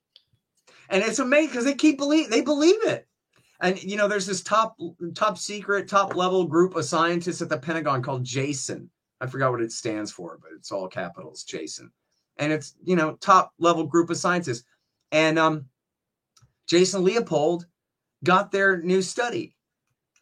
[0.89, 3.07] and it's amazing because they keep believe they believe it.
[3.61, 4.77] And you know, there's this top
[5.15, 8.89] top secret, top level group of scientists at the Pentagon called Jason.
[9.21, 11.91] I forgot what it stands for, but it's all capitals, Jason.
[12.37, 14.63] And it's you know top level group of scientists,
[15.11, 15.65] And um,
[16.67, 17.67] Jason Leopold
[18.23, 19.55] got their new study,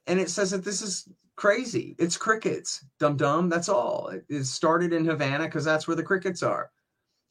[0.07, 1.95] and it says that this is crazy.
[1.97, 3.49] It's crickets, dum dum.
[3.49, 4.09] That's all.
[4.09, 6.69] It, it started in Havana because that's where the crickets are,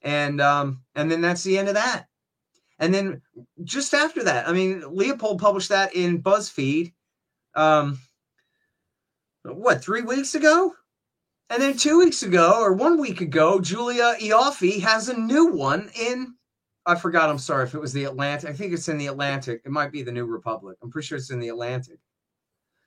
[0.02, 2.06] and um, and then that's the end of that.
[2.78, 3.20] And then
[3.62, 6.94] just after that, I mean, Leopold published that in BuzzFeed.
[7.54, 7.98] Um,
[9.42, 10.74] what three weeks ago?
[11.50, 15.90] And then two weeks ago, or one week ago, Julia Ioffe has a new one
[16.00, 16.34] in.
[16.86, 17.28] I forgot.
[17.28, 18.48] I'm sorry if it was the Atlantic.
[18.48, 19.60] I think it's in the Atlantic.
[19.64, 20.78] It might be the New Republic.
[20.80, 21.98] I'm pretty sure it's in the Atlantic.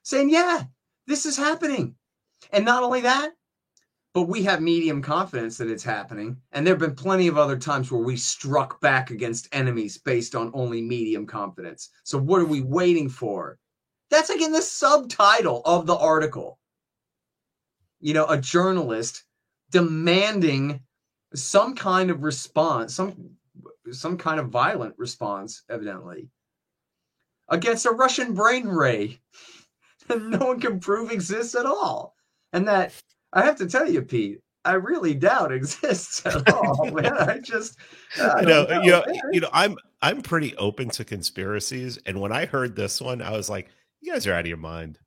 [0.02, 0.62] Saying, yeah,
[1.06, 1.94] this is happening.
[2.52, 3.32] And not only that,
[4.14, 6.38] but we have medium confidence that it's happening.
[6.52, 10.34] And there have been plenty of other times where we struck back against enemies based
[10.34, 11.90] on only medium confidence.
[12.04, 13.58] So what are we waiting for?
[14.10, 16.58] That's like in the subtitle of the article.
[18.04, 19.24] You know, a journalist
[19.70, 20.80] demanding
[21.34, 23.30] some kind of response, some
[23.90, 26.28] some kind of violent response, evidently,
[27.48, 29.20] against a Russian brain ray
[30.08, 32.14] that no one can prove exists at all.
[32.52, 32.92] And that
[33.32, 36.90] I have to tell you, Pete, I really doubt exists at all.
[36.90, 37.16] man.
[37.16, 37.78] I just
[38.20, 41.98] I know, know, you know, you know, I'm I'm pretty open to conspiracies.
[42.04, 43.70] And when I heard this one, I was like,
[44.02, 44.98] you guys are out of your mind.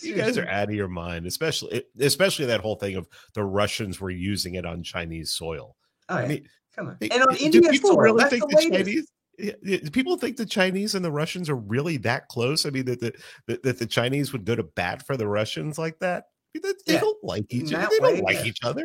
[0.00, 3.44] You guys are out of your mind, especially eh, especially that whole thing of the
[3.44, 5.76] Russians were using it on Chinese soil.
[6.08, 6.24] Oh, yeah.
[6.24, 6.96] I mean, Come on.
[7.00, 9.90] Eh, and on eh, India do people soil, really think the, the Chinese?
[9.92, 12.66] People think the Chinese and the Russians are really that close?
[12.66, 13.12] I mean, that the
[13.46, 16.24] that, that the Chinese would go to bat for the Russians like that?
[16.54, 17.00] They, they yeah.
[17.00, 17.88] don't like each other.
[17.90, 18.44] They don't like yeah.
[18.44, 18.84] each other.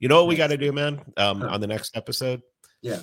[0.00, 1.00] You know what we got to do, man?
[1.16, 2.40] Um, on the next episode.
[2.82, 3.00] Yeah.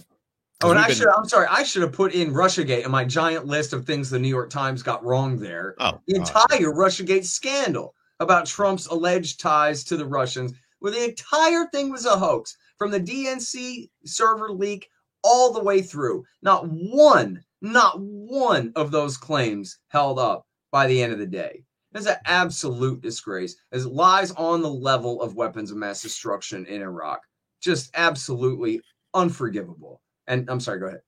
[0.63, 0.95] Oh, and I been...
[0.95, 4.09] should, I'm sorry, I should have put in Russiagate in my giant list of things
[4.09, 5.75] the New York Times got wrong there.
[5.79, 6.73] Oh, the entire oh.
[6.73, 12.17] Russiagate scandal about Trump's alleged ties to the Russians, where the entire thing was a
[12.17, 14.89] hoax from the DNC server leak
[15.23, 16.23] all the way through.
[16.41, 21.63] Not one, not one of those claims held up by the end of the day.
[21.93, 26.65] It's an absolute disgrace as it lies on the level of weapons of mass destruction
[26.65, 27.21] in Iraq.
[27.61, 28.81] Just absolutely
[29.13, 30.01] unforgivable.
[30.27, 31.01] And I'm sorry, go ahead.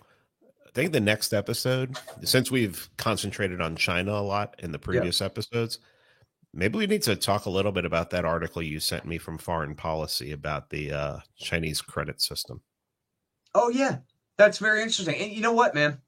[0.00, 5.22] I think the next episode, since we've concentrated on China a lot in the previous
[5.22, 5.78] episodes,
[6.52, 9.38] maybe we need to talk a little bit about that article you sent me from
[9.38, 12.60] Foreign Policy about the uh, Chinese credit system.
[13.54, 13.98] Oh yeah,
[14.36, 15.14] that's very interesting.
[15.14, 16.00] And you know what, man?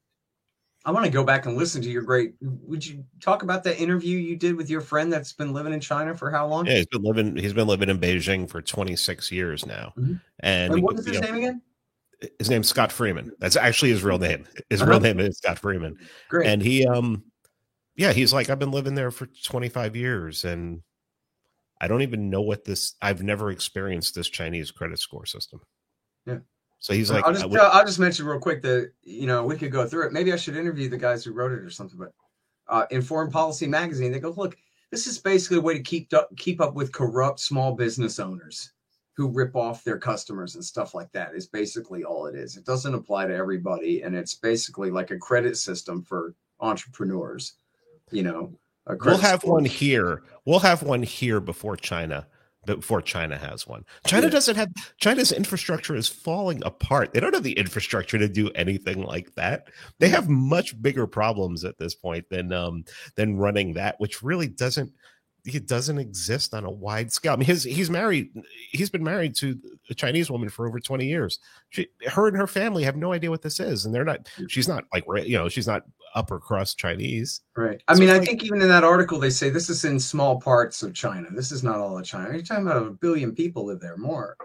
[0.86, 2.34] I want to go back and listen to your great.
[2.40, 5.80] Would you talk about that interview you did with your friend that's been living in
[5.80, 6.64] China for how long?
[6.64, 7.36] Yeah, he's been living.
[7.36, 9.92] He's been living in Beijing for 26 years now.
[9.98, 10.14] Mm-hmm.
[10.40, 11.62] And Wait, what is his know, name again?
[12.38, 13.32] His name's Scott Freeman.
[13.38, 14.46] That's actually his real name.
[14.70, 14.92] His uh-huh.
[14.92, 15.98] real name is Scott Freeman.
[16.28, 16.46] Great.
[16.46, 17.24] And he um
[17.96, 20.82] yeah, he's like I've been living there for 25 years and
[21.80, 25.60] I don't even know what this I've never experienced this Chinese credit score system.
[26.24, 26.38] Yeah.
[26.78, 29.56] So he's like I'll just would, I'll just mention real quick that you know, we
[29.56, 30.12] could go through it.
[30.12, 32.12] Maybe I should interview the guys who wrote it or something, but
[32.68, 34.56] uh, in Foreign Policy magazine, they go, "Look,
[34.90, 38.72] this is basically a way to keep keep up with corrupt small business owners."
[39.16, 42.56] Who rip off their customers and stuff like that is basically all it is.
[42.56, 47.54] It doesn't apply to everybody, and it's basically like a credit system for entrepreneurs.
[48.10, 48.52] You know,
[48.86, 50.22] we'll have one here.
[50.44, 52.26] We'll have one here before China.
[52.66, 54.30] Before China has one, China yeah.
[54.30, 57.12] doesn't have China's infrastructure is falling apart.
[57.12, 59.68] They don't have the infrastructure to do anything like that.
[60.00, 64.48] They have much bigger problems at this point than um than running that, which really
[64.48, 64.92] doesn't
[65.54, 67.32] it doesn't exist on a wide scale.
[67.32, 68.30] I mean, his he's married.
[68.70, 71.38] He's been married to a Chinese woman for over twenty years.
[71.70, 74.24] She, her and her family have no idea what this is, and they're not.
[74.38, 74.50] Mm.
[74.50, 75.84] She's not like you know, she's not
[76.14, 77.42] upper crust Chinese.
[77.56, 77.82] Right.
[77.88, 80.00] I so mean, I like, think even in that article they say this is in
[80.00, 81.28] small parts of China.
[81.30, 82.32] This is not all of China.
[82.32, 84.36] You're talking about a billion people live there, more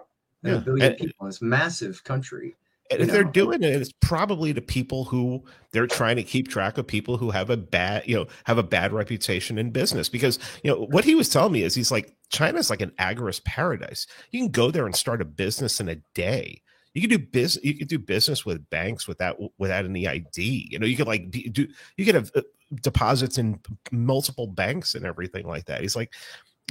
[0.44, 0.58] than yeah.
[0.60, 1.28] a billion and, people.
[1.28, 2.56] It's massive country.
[2.92, 3.14] And if know.
[3.14, 7.18] they're doing it, it's probably to people who they're trying to keep track of people
[7.18, 10.10] who have a bad, you know, have a bad reputation in business.
[10.10, 13.44] Because you know what he was telling me is he's like China's like an agorist
[13.46, 14.08] paradise.
[14.32, 16.62] You can go there and start a business in a day.
[16.94, 17.64] You can do business.
[17.64, 20.70] You can do business with banks without without any ID.
[20.72, 21.68] You know, you could like do.
[21.98, 22.42] You could have uh,
[22.82, 23.60] deposits in
[23.92, 25.82] multiple banks and everything like that.
[25.82, 26.14] He's like,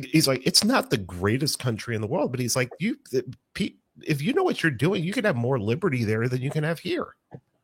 [0.03, 2.97] he's like, it's not the greatest country in the world, but he's like, you,
[4.07, 6.65] if you know what you're doing, you can have more liberty there than you can
[6.65, 7.17] have here.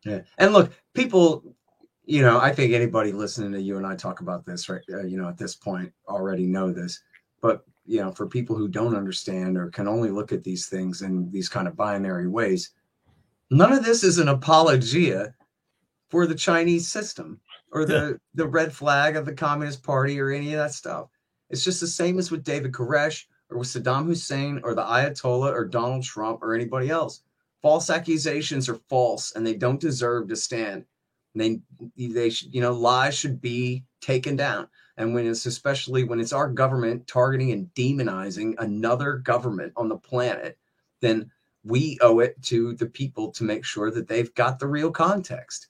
[0.05, 1.43] Yeah, and look, people,
[2.05, 4.83] you know, I think anybody listening to you and I talk about this, right?
[4.93, 7.01] Uh, you know, at this point, already know this,
[7.41, 11.03] but you know, for people who don't understand or can only look at these things
[11.03, 12.71] in these kind of binary ways,
[13.51, 15.35] none of this is an apologia
[16.09, 17.41] for the Chinese system
[17.73, 18.13] or the yeah.
[18.35, 21.09] the red flag of the Communist Party or any of that stuff.
[21.51, 25.53] It's just the same as with David Koresh or with Saddam Hussein or the Ayatollah
[25.53, 27.23] or Donald Trump or anybody else.
[27.63, 30.85] false accusations are false and they don't deserve to stand.
[31.35, 31.61] They
[31.97, 34.69] they should, you know, lies should be taken down.
[34.97, 39.97] And when it's especially when it's our government targeting and demonizing another government on the
[39.97, 40.59] planet,
[41.01, 41.31] then
[41.65, 45.69] we owe it to the people to make sure that they've got the real context.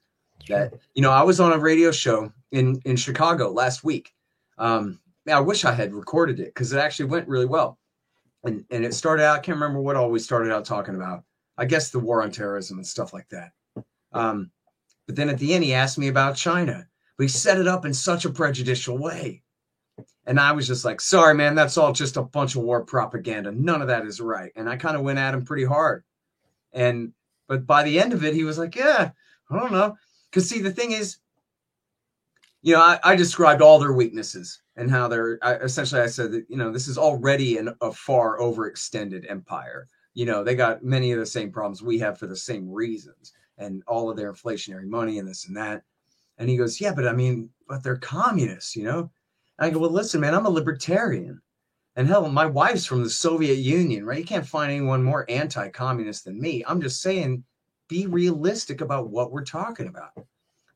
[0.49, 4.15] That you know, I was on a radio show in in Chicago last week.
[4.59, 7.79] Um, I wish I had recorded it because it actually went really well.
[8.45, 11.25] And and it started out, I can't remember what all we started out talking about.
[11.59, 13.53] I guess the war on terrorism and stuff like that.
[14.13, 14.51] Um,
[15.07, 17.85] but then at the end, he asked me about China, but he set it up
[17.85, 19.43] in such a prejudicial way.
[20.27, 23.53] And I was just like, sorry, man, that's all just a bunch of war propaganda.
[23.53, 24.53] None of that is right.
[24.57, 26.03] And I kind of went at him pretty hard.
[26.73, 27.13] And,
[27.49, 29.11] but by the end of it, he was like, yeah,
[29.51, 29.97] I don't know.
[30.29, 31.19] Because see, the thing is,
[32.63, 36.33] you know, I, I described all their weaknesses and how they're I, essentially, I said
[36.33, 39.89] that, you know, this is already an, a far overextended empire.
[40.15, 43.33] You know, they got many of the same problems we have for the same reasons
[43.59, 45.83] and all of their inflationary money and this and that.
[46.39, 49.11] And he goes, yeah, but I mean, but they're communists, you know?
[49.59, 51.41] And I go, well, listen, man, I'm a libertarian.
[51.97, 54.19] And hell, my wife's from the Soviet Union, right?
[54.19, 56.63] You can't find anyone more anti communist than me.
[56.67, 57.43] I'm just saying,
[57.89, 60.11] be realistic about what we're talking about.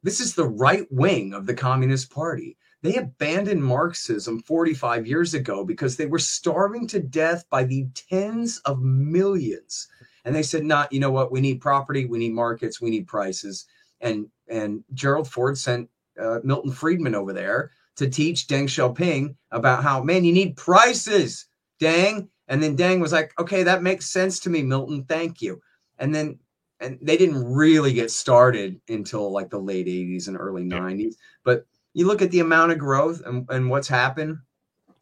[0.02, 2.56] This is the right wing of the Communist Party.
[2.82, 8.58] They abandoned Marxism 45 years ago because they were starving to death by the tens
[8.64, 9.88] of millions.
[10.24, 11.32] And they said, not, you know what?
[11.32, 13.66] We need property, we need markets, we need prices.
[14.00, 15.88] And and Gerald Ford sent
[16.20, 21.46] uh, Milton Friedman over there to teach Deng Xiaoping about how, man, you need prices,
[21.80, 22.28] Deng.
[22.48, 25.04] And then Deng was like, okay, that makes sense to me, Milton.
[25.04, 25.60] Thank you.
[25.98, 26.38] And then,
[26.80, 31.14] and they didn't really get started until like the late 80s and early 90s.
[31.44, 34.38] But you look at the amount of growth and, and what's happened.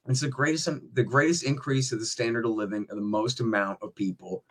[0.09, 3.79] It's the greatest, the greatest increase of the standard of living of the most amount
[3.83, 4.45] of people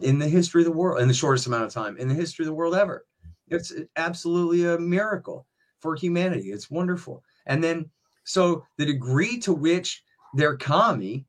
[0.00, 2.44] in the history of the world, in the shortest amount of time in the history
[2.44, 3.04] of the world ever.
[3.48, 5.46] It's absolutely a miracle
[5.80, 6.50] for humanity.
[6.50, 7.22] It's wonderful.
[7.46, 7.90] And then,
[8.24, 10.02] so the degree to which
[10.34, 11.26] their economy,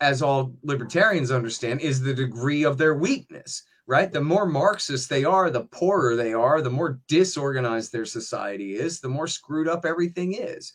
[0.00, 4.12] as all libertarians understand, is the degree of their weakness, right?
[4.12, 9.00] The more Marxist they are, the poorer they are, the more disorganized their society is,
[9.00, 10.72] the more screwed up everything is.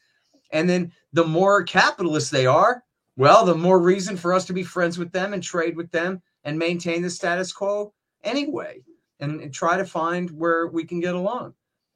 [0.51, 2.83] And then the more capitalist they are,
[3.15, 6.21] well, the more reason for us to be friends with them and trade with them
[6.43, 7.93] and maintain the status quo
[8.25, 8.81] anyway
[9.21, 11.53] and, and try to find where we can get along.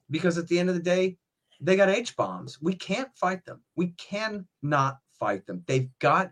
[0.10, 1.18] Because at the end of the day,
[1.60, 2.62] they got H bombs.
[2.62, 3.62] We can't fight them.
[3.76, 5.66] We cannot fight them.
[5.68, 6.32] They've got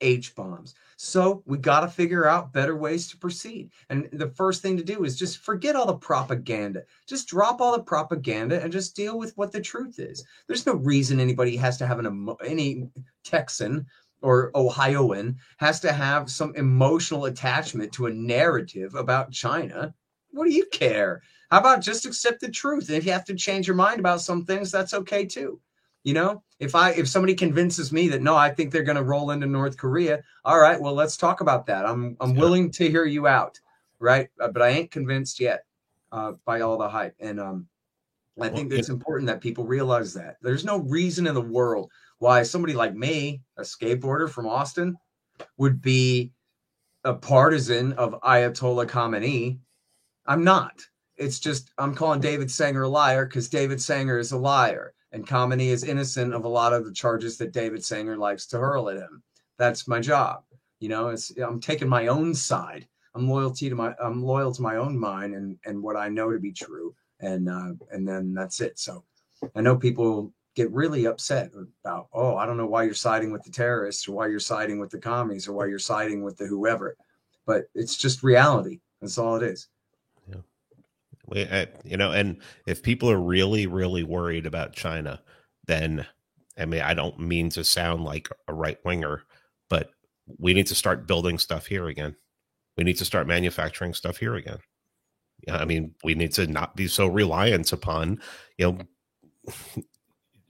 [0.00, 0.74] H bombs.
[0.96, 3.70] So we got to figure out better ways to proceed.
[3.88, 6.82] And the first thing to do is just forget all the propaganda.
[7.06, 10.24] Just drop all the propaganda and just deal with what the truth is.
[10.46, 12.88] There's no reason anybody has to have an any
[13.24, 13.86] Texan
[14.22, 19.94] or Ohioan has to have some emotional attachment to a narrative about China.
[20.30, 21.22] What do you care?
[21.50, 22.88] How about just accept the truth?
[22.88, 25.60] And if you have to change your mind about some things, that's okay too.
[26.04, 29.02] You know, if I if somebody convinces me that no, I think they're going to
[29.02, 31.84] roll into North Korea, all right, well, let's talk about that.
[31.84, 33.58] I'm I'm willing to hear you out,
[33.98, 34.28] right?
[34.40, 35.64] Uh, but I ain't convinced yet
[36.12, 37.66] uh, by all the hype, and um,
[38.40, 42.42] I think it's important that people realize that there's no reason in the world why
[42.42, 44.96] somebody like me, a skateboarder from Austin,
[45.56, 46.32] would be
[47.04, 49.58] a partisan of Ayatollah Khamenei.
[50.26, 50.82] I'm not.
[51.16, 55.26] It's just I'm calling David Sanger a liar because David Sanger is a liar, and
[55.26, 58.88] Khamenei is innocent of a lot of the charges that David Sanger likes to hurl
[58.90, 59.22] at him.
[59.58, 60.42] That's my job.
[60.80, 62.86] You know, it's I'm taking my own side.
[63.14, 66.30] I'm loyalty to my I'm loyal to my own mind and and what I know
[66.30, 68.78] to be true, and uh, and then that's it.
[68.78, 69.04] So
[69.54, 71.52] I know people get really upset
[71.84, 74.80] about, oh, I don't know why you're siding with the terrorists or why you're siding
[74.80, 76.96] with the commies or why you're siding with the whoever.
[77.46, 78.80] But it's just reality.
[79.00, 79.68] That's all it is.
[81.28, 85.20] We, uh, you know, and if people are really, really worried about China,
[85.66, 86.06] then
[86.58, 89.22] I mean, I don't mean to sound like a right winger,
[89.70, 89.90] but
[90.38, 92.16] we need to start building stuff here again.
[92.76, 94.58] We need to start manufacturing stuff here again.
[95.48, 98.20] I mean, we need to not be so reliant upon,
[98.56, 99.52] you know,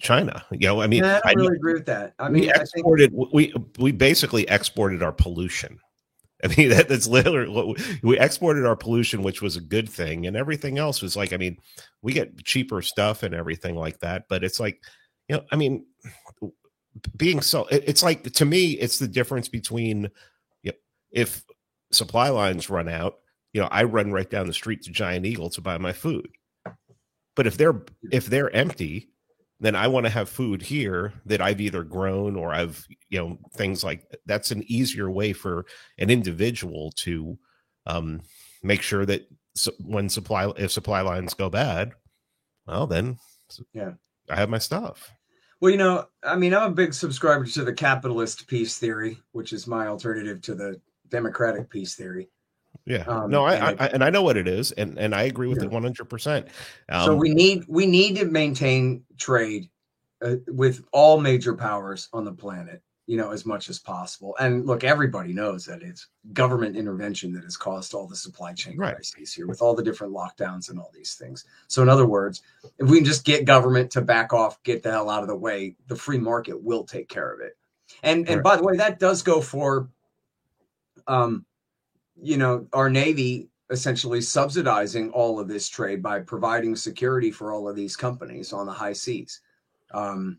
[0.01, 0.45] China.
[0.51, 2.15] You know, I mean, yeah, I don't really I, agree with that.
[2.19, 3.13] I mean, we exported.
[3.13, 3.33] Think...
[3.33, 5.79] we we basically exported our pollution.
[6.45, 10.37] I mean, that, that's literally we, exported our pollution, which was a good thing, and
[10.37, 11.59] everything else was like, I mean,
[12.03, 14.81] we get cheaper stuff and everything like that, but it's like,
[15.29, 15.85] you know, I mean,
[17.17, 20.11] being so, it, it's like to me, it's the difference between,
[20.63, 20.79] you know,
[21.11, 21.45] if
[21.91, 23.17] supply lines run out,
[23.53, 26.31] you know, I run right down the street to Giant Eagle to buy my food,
[27.35, 27.83] but if they're
[28.13, 29.11] if they're empty,
[29.61, 33.39] then I want to have food here that I've either grown or I've, you know,
[33.55, 35.67] things like that's an easier way for
[35.99, 37.39] an individual to,
[37.87, 38.23] um,
[38.63, 39.29] make sure that
[39.81, 41.93] when supply if supply lines go bad,
[42.67, 43.19] well then
[43.73, 43.93] yeah,
[44.31, 45.11] I have my stuff.
[45.61, 49.53] Well, you know, I mean, I'm a big subscriber to the capitalist peace theory, which
[49.53, 52.29] is my alternative to the democratic peace theory.
[52.87, 55.23] Yeah, um, no, I and, I, and I know what it is, and and I
[55.23, 55.65] agree with yeah.
[55.65, 56.01] it 100.
[56.01, 56.49] Um, percent
[56.91, 59.69] So we need we need to maintain trade
[60.21, 64.35] uh, with all major powers on the planet, you know, as much as possible.
[64.41, 68.77] And look, everybody knows that it's government intervention that has caused all the supply chain
[68.77, 68.97] right.
[68.97, 71.45] crises here with all the different lockdowns and all these things.
[71.69, 72.43] So, in other words,
[72.79, 75.37] if we can just get government to back off, get the hell out of the
[75.37, 77.57] way, the free market will take care of it.
[78.03, 78.45] And and right.
[78.45, 79.89] by the way, that does go for,
[81.07, 81.47] um,
[82.21, 87.69] you know, our navy essentially subsidizing all of this trade by providing security for all
[87.69, 89.41] of these companies on the high seas.
[89.93, 90.39] Um,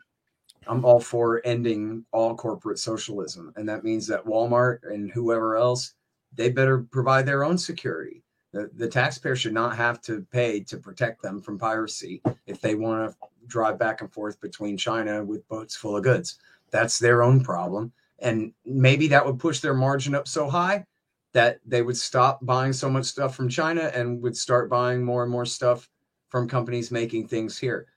[0.67, 3.53] I'm all for ending all corporate socialism.
[3.55, 5.93] And that means that Walmart and whoever else,
[6.33, 8.23] they better provide their own security.
[8.51, 12.75] The, the taxpayer should not have to pay to protect them from piracy if they
[12.75, 16.39] want to drive back and forth between China with boats full of goods.
[16.71, 17.91] That's their own problem.
[18.19, 20.85] And maybe that would push their margin up so high
[21.33, 25.23] that they would stop buying so much stuff from China and would start buying more
[25.23, 25.87] and more stuff
[26.29, 27.87] from companies making things here.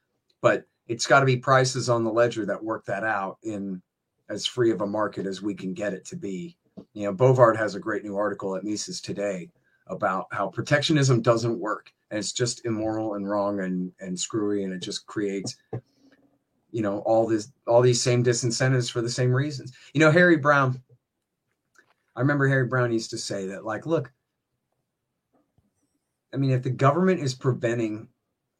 [0.41, 3.81] But it's got to be prices on the ledger that work that out in
[4.29, 6.57] as free of a market as we can get it to be.
[6.93, 9.49] You know, Bovard has a great new article at Mises today
[9.87, 14.71] about how protectionism doesn't work and it's just immoral and wrong and and screwy and
[14.71, 15.57] it just creates
[16.71, 19.73] you know all this all these same disincentives for the same reasons.
[19.93, 20.81] You know, Harry Browne
[22.15, 24.11] I remember Harry Browne used to say that like look
[26.33, 28.07] I mean if the government is preventing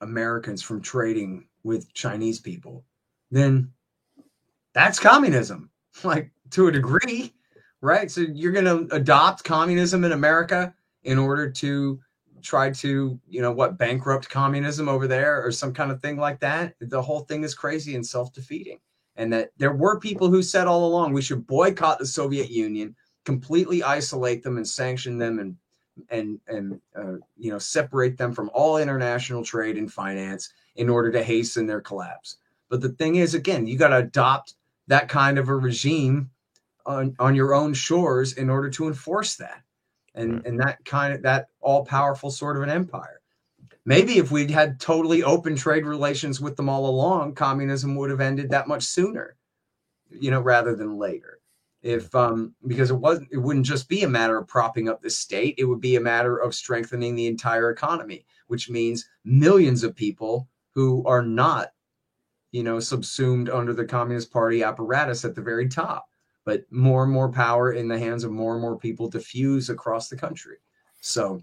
[0.01, 2.83] Americans from trading with Chinese people,
[3.31, 3.71] then
[4.73, 5.69] that's communism,
[6.03, 7.33] like to a degree,
[7.81, 8.11] right?
[8.11, 10.73] So you're going to adopt communism in America
[11.03, 11.99] in order to
[12.41, 16.39] try to, you know, what, bankrupt communism over there or some kind of thing like
[16.41, 16.75] that.
[16.79, 18.79] The whole thing is crazy and self defeating.
[19.15, 22.95] And that there were people who said all along we should boycott the Soviet Union,
[23.25, 25.57] completely isolate them and sanction them and
[26.09, 31.11] and and uh, you know separate them from all international trade and finance in order
[31.11, 32.37] to hasten their collapse.
[32.69, 34.55] But the thing is, again, you got to adopt
[34.87, 36.31] that kind of a regime
[36.85, 39.61] on, on your own shores in order to enforce that.
[40.15, 43.21] And, and that kind of that all powerful sort of an empire.
[43.85, 48.21] Maybe if we'd had totally open trade relations with them all along, communism would have
[48.21, 49.35] ended that much sooner,
[50.09, 51.39] you know, rather than later.
[51.83, 55.09] If um, because it wasn't, it wouldn't just be a matter of propping up the
[55.09, 59.93] state; it would be a matter of strengthening the entire economy, which means millions of
[59.93, 61.73] people who are not,
[62.51, 66.05] you know, subsumed under the Communist Party apparatus at the very top.
[66.45, 70.07] But more and more power in the hands of more and more people diffuse across
[70.07, 70.57] the country.
[71.01, 71.41] So,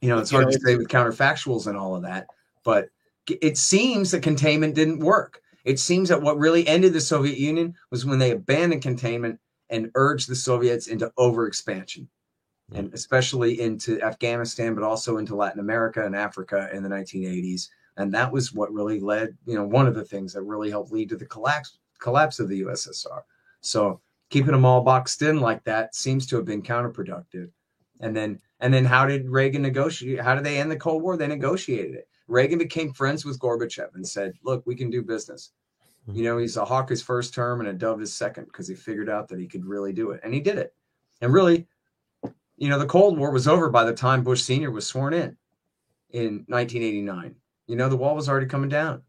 [0.00, 2.26] you know, it's hard to say with counterfactuals and all of that,
[2.64, 2.88] but
[3.28, 5.40] it seems that containment didn't work.
[5.64, 9.38] It seems that what really ended the Soviet Union was when they abandoned containment
[9.72, 12.06] and urged the Soviets into overexpansion,
[12.72, 17.68] and especially into Afghanistan, but also into Latin America and Africa in the 1980s
[17.98, 20.92] and that was what really led you know one of the things that really helped
[20.92, 23.20] lead to the collapse collapse of the ussr
[23.60, 24.00] so
[24.32, 27.50] keeping them all boxed in like that seems to have been counterproductive.
[28.00, 31.16] And then and then how did reagan negotiate how did they end the cold war?
[31.16, 32.08] They negotiated it.
[32.26, 35.52] Reagan became friends with gorbachev and said look we can do business
[36.06, 36.14] hmm.
[36.14, 38.74] you know he's a hawk his first term and a dove his second because he
[38.74, 40.74] figured out that he could really do it and he did it
[41.20, 41.66] and really
[42.56, 45.36] you know the cold war was over by the time bush senior was sworn in
[46.10, 47.34] in 1989
[47.66, 49.02] you know the wall was already coming down.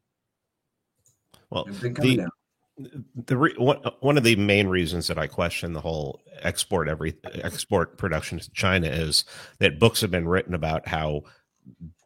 [1.50, 2.30] Well, the, down.
[3.26, 7.16] the re, one, one of the main reasons that I question the whole export every
[7.44, 9.26] export production to China is
[9.60, 11.24] that books have been written about how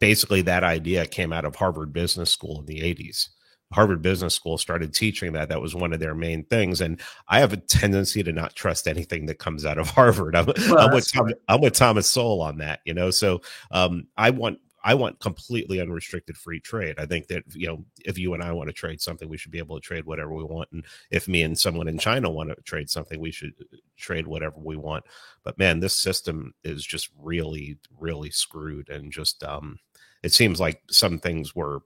[0.00, 3.28] basically that idea came out of Harvard Business School in the 80s.
[3.72, 5.48] Harvard Business School started teaching that.
[5.48, 6.80] That was one of their main things.
[6.80, 10.34] And I have a tendency to not trust anything that comes out of Harvard.
[10.34, 13.10] I'm, well, I'm with, Tom, I'm with Thomas Sowell on that, you know.
[13.10, 16.94] So um, I want I want completely unrestricted free trade.
[16.98, 19.50] I think that you know if you and I want to trade something, we should
[19.50, 22.50] be able to trade whatever we want, and if me and someone in China want
[22.50, 25.04] to trade something, we should uh, trade whatever we want.
[25.42, 29.78] But man, this system is just really, really screwed, and just um,
[30.22, 31.82] it seems like some things were,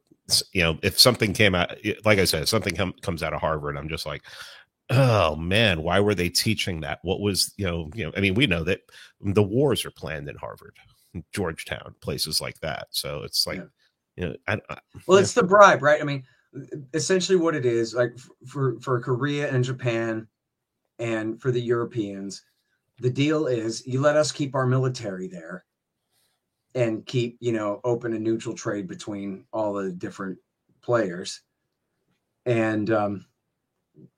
[0.52, 3.76] you know, if something came out, like I said, something com- comes out of Harvard,
[3.76, 4.22] I'm just like,
[4.90, 8.34] oh man why were they teaching that what was you know you know i mean
[8.34, 8.80] we know that
[9.20, 10.74] the wars are planned in harvard
[11.32, 12.88] Georgetown, places like that.
[12.90, 13.64] So it's like, yeah.
[14.16, 15.22] you know, I, I, well, yeah.
[15.22, 16.00] it's the bribe, right?
[16.00, 16.24] I mean,
[16.94, 20.26] essentially what it is like for for Korea and Japan,
[20.98, 22.42] and for the Europeans,
[22.98, 25.64] the deal is you let us keep our military there,
[26.74, 30.38] and keep you know open and neutral trade between all the different
[30.82, 31.42] players.
[32.44, 33.26] And um,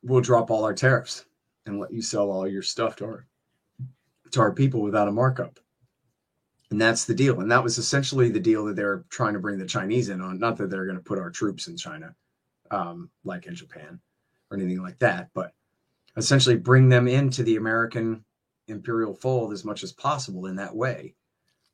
[0.02, 1.26] we'll drop all our tariffs
[1.66, 3.26] and let you sell all your stuff to our
[4.32, 5.60] to our people without a markup.
[6.70, 7.40] And that's the deal.
[7.40, 10.38] And that was essentially the deal that they're trying to bring the chinese in on.
[10.38, 12.14] Not that they're going to put our troops in china
[12.70, 14.00] um, like in japan
[14.50, 15.52] or anything like that but
[16.16, 18.24] essentially bring them into the american
[18.68, 21.14] imperial fold as much as possible in that way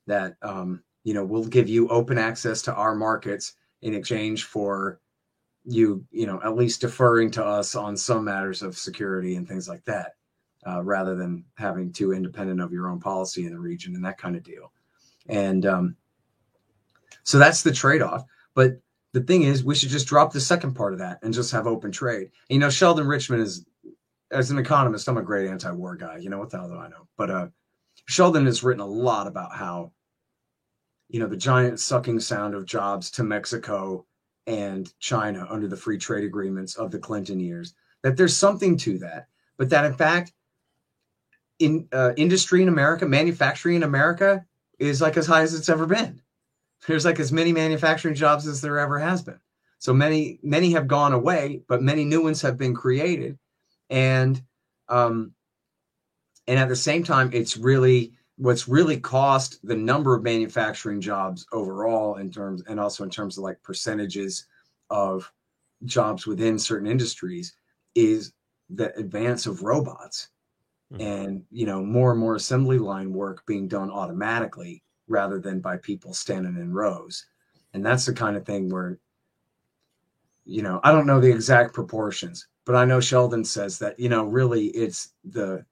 [0.07, 5.01] that um, you know we'll give you open access to our markets in exchange for
[5.65, 9.69] you you know at least deferring to us on some matters of security and things
[9.69, 10.13] like that
[10.67, 14.19] uh, rather than having to independent of your own policy in the region and that
[14.19, 14.73] kind of deal.
[15.29, 15.97] And um,
[17.23, 18.25] so that's the trade-off.
[18.55, 18.81] But
[19.13, 21.67] the thing is we should just drop the second part of that and just have
[21.67, 22.31] open trade.
[22.49, 23.65] You know sheldon richman is
[24.33, 26.89] as an economist i'm a great anti-war guy you know what the hell do i
[26.89, 27.09] know?
[27.17, 27.49] But uh,
[28.07, 29.93] sheldon has written a lot about how
[31.09, 34.05] you know the giant sucking sound of jobs to mexico
[34.47, 37.75] and China under the free trade agreements of the Clinton years.
[38.03, 39.29] That there's something to that,
[39.59, 40.33] but that in fact,
[41.59, 44.45] in uh, industry in America, manufacturing in America
[44.79, 46.23] is like as high as it's ever been.
[46.87, 49.39] There's like as many manufacturing jobs as there ever has been.
[49.79, 53.39] So many, many have gone away, but many new ones have been created,
[53.91, 54.43] and
[54.89, 55.35] um,
[56.51, 61.47] and at the same time, it's really what's really cost the number of manufacturing jobs
[61.53, 64.47] overall in terms and also in terms of like percentages
[64.91, 65.33] of
[65.85, 67.55] jobs within certain industries
[67.95, 68.33] is
[68.69, 70.31] the advance of robots
[70.93, 71.01] mm-hmm.
[71.01, 75.77] and you know more and more assembly line work being done automatically rather than by
[75.77, 77.27] people standing in rows
[77.75, 78.99] and that's the kind of thing where
[80.45, 84.09] you know i don't know the exact proportions but i know sheldon says that you
[84.09, 85.65] know really it's the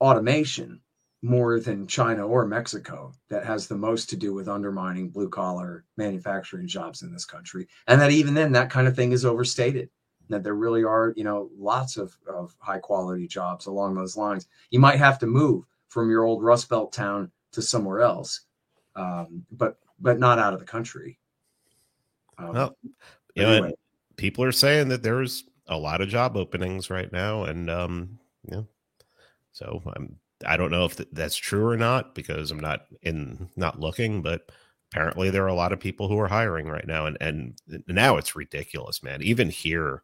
[0.00, 0.80] automation
[1.22, 5.84] more than China or Mexico that has the most to do with undermining blue collar
[5.96, 7.66] manufacturing jobs in this country.
[7.88, 9.90] And that even then, that kind of thing is overstated.
[10.30, 14.46] That there really are, you know, lots of, of high quality jobs along those lines.
[14.70, 18.42] You might have to move from your old Rust Belt town to somewhere else,
[18.94, 21.18] um, but but not out of the country.
[22.36, 22.76] Um, well,
[23.34, 23.68] you anyway.
[23.70, 23.74] know,
[24.16, 28.62] people are saying that there's a lot of job openings right now, and um, yeah,
[29.52, 33.80] so I'm I don't know if that's true or not because I'm not in not
[33.80, 34.50] looking, but
[34.92, 37.54] apparently there are a lot of people who are hiring right now, and and
[37.88, 39.22] now it's ridiculous, man.
[39.22, 40.02] Even here,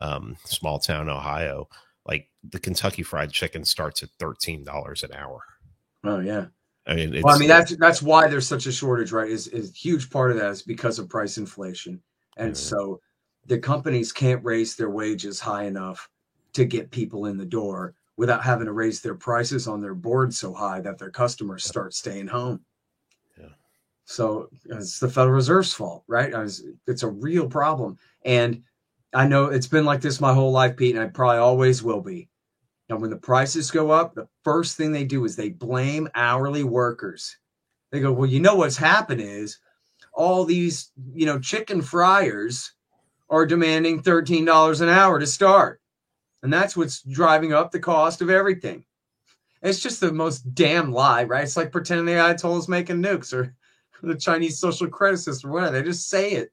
[0.00, 1.68] um, small town Ohio,
[2.06, 5.40] like the Kentucky Fried Chicken starts at thirteen dollars an hour.
[6.02, 6.46] Oh yeah.
[6.86, 9.30] I mean, well, I mean that's that's why there's such a shortage, right?
[9.30, 12.02] Is is a huge part of that is because of price inflation,
[12.36, 12.76] and mm-hmm.
[12.76, 13.00] so
[13.46, 16.08] the companies can't raise their wages high enough
[16.54, 20.32] to get people in the door without having to raise their prices on their board
[20.32, 22.60] so high that their customers start staying home.
[23.38, 23.48] Yeah.
[24.04, 26.32] So it's the Federal Reserve's fault, right?
[26.86, 27.98] It's a real problem.
[28.24, 28.62] And
[29.12, 32.00] I know it's been like this my whole life, Pete, and I probably always will
[32.00, 32.28] be.
[32.88, 36.64] And when the prices go up, the first thing they do is they blame hourly
[36.64, 37.36] workers.
[37.90, 39.58] They go, well, you know what's happened is
[40.12, 42.72] all these, you know, chicken fryers
[43.30, 45.80] are demanding $13 an hour to start.
[46.44, 48.84] And that's what's driving up the cost of everything.
[49.62, 51.42] It's just the most damn lie, right?
[51.42, 53.56] It's like pretending the Ayatollah's making nukes or
[54.02, 55.78] the Chinese social credit system or whatever.
[55.78, 56.52] They just say it.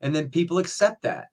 [0.00, 1.28] And then people accept that.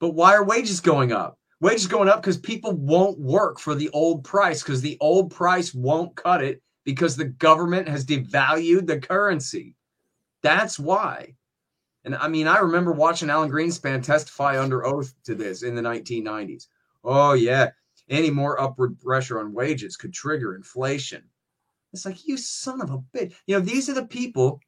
[0.00, 1.38] But why are wages going up?
[1.60, 5.72] Wages going up because people won't work for the old price because the old price
[5.72, 9.76] won't cut it because the government has devalued the currency.
[10.42, 11.36] That's why.
[12.04, 15.82] And I mean, I remember watching Alan Greenspan testify under oath to this in the
[15.82, 16.66] 1990s.
[17.04, 17.70] Oh, yeah.
[18.08, 21.22] Any more upward pressure on wages could trigger inflation.
[21.92, 23.34] It's like, you son of a bitch.
[23.46, 24.60] You know, these are the people,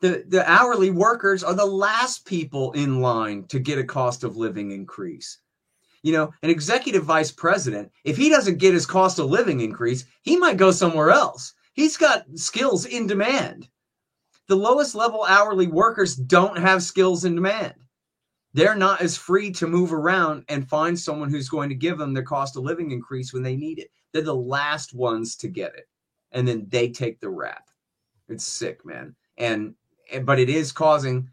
[0.00, 4.36] the, the hourly workers are the last people in line to get a cost of
[4.36, 5.38] living increase.
[6.02, 10.04] You know, an executive vice president, if he doesn't get his cost of living increase,
[10.22, 11.54] he might go somewhere else.
[11.72, 13.68] He's got skills in demand.
[14.46, 17.74] The lowest level hourly workers don't have skills in demand
[18.54, 22.14] they're not as free to move around and find someone who's going to give them
[22.14, 23.90] their cost of living increase when they need it.
[24.12, 25.86] They're the last ones to get it.
[26.32, 27.68] And then they take the rap.
[28.28, 29.14] It's sick, man.
[29.36, 29.74] And,
[30.12, 31.30] and but it is causing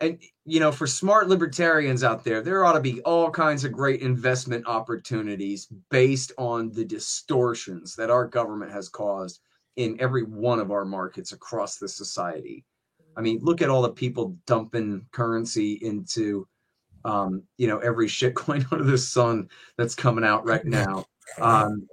[0.00, 3.72] and you know, for smart libertarians out there, there ought to be all kinds of
[3.72, 9.40] great investment opportunities based on the distortions that our government has caused
[9.76, 12.64] in every one of our markets across the society.
[13.18, 16.46] I mean, look at all the people dumping currency into,
[17.04, 21.04] um, you know, every shit shitcoin under the sun that's coming out right now.
[21.40, 21.88] Um,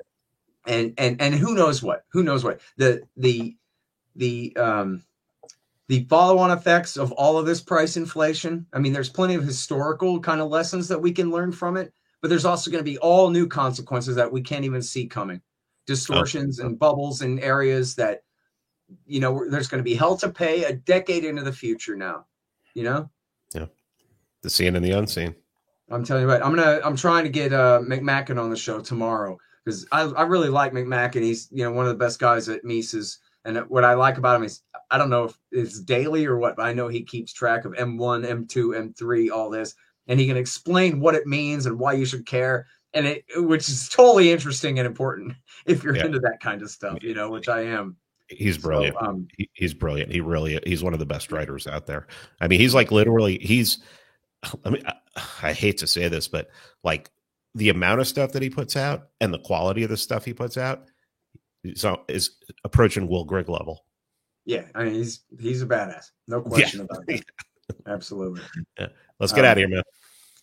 [0.67, 2.03] and and and who knows what?
[2.11, 2.61] Who knows what?
[2.77, 3.57] The the
[4.15, 5.03] the um,
[5.87, 8.67] the follow-on effects of all of this price inflation.
[8.71, 11.91] I mean, there's plenty of historical kind of lessons that we can learn from it,
[12.21, 15.41] but there's also going to be all new consequences that we can't even see coming.
[15.85, 16.65] Distortions oh.
[16.65, 18.21] and bubbles in areas that
[19.05, 22.25] you know there's going to be hell to pay a decade into the future now.
[22.73, 23.09] You know?
[23.53, 23.67] Yeah.
[24.41, 25.35] The seen and the unseen.
[25.89, 28.81] I'm telling you what, I'm gonna I'm trying to get uh McMaken on the show
[28.81, 31.21] tomorrow because I, I really like McMaken.
[31.21, 33.19] He's you know one of the best guys at Mises.
[33.45, 36.55] And what I like about him is I don't know if it's daily or what,
[36.55, 39.75] but I know he keeps track of M1, M2, M3, all this,
[40.07, 42.65] and he can explain what it means and why you should care.
[42.95, 45.33] And it, which is totally interesting and important
[45.65, 46.05] if you're yeah.
[46.05, 47.97] into that kind of stuff, you know, which I am.
[48.27, 48.95] He's brilliant.
[48.99, 50.11] So, um, he, he's brilliant.
[50.11, 52.07] He really, he's one of the best writers out there.
[52.41, 53.79] I mean, he's like literally, he's,
[54.65, 54.93] I mean, I,
[55.43, 56.49] I hate to say this, but
[56.83, 57.11] like
[57.53, 60.33] the amount of stuff that he puts out and the quality of the stuff he
[60.33, 60.85] puts out
[61.73, 62.31] so is
[62.63, 63.85] approaching Will Grigg level.
[64.45, 66.85] Yeah, I mean he's he's a badass, no question yeah.
[66.85, 67.23] about that.
[67.87, 68.41] Absolutely.
[68.79, 68.87] Yeah.
[69.19, 69.83] Let's get um, out of here, man.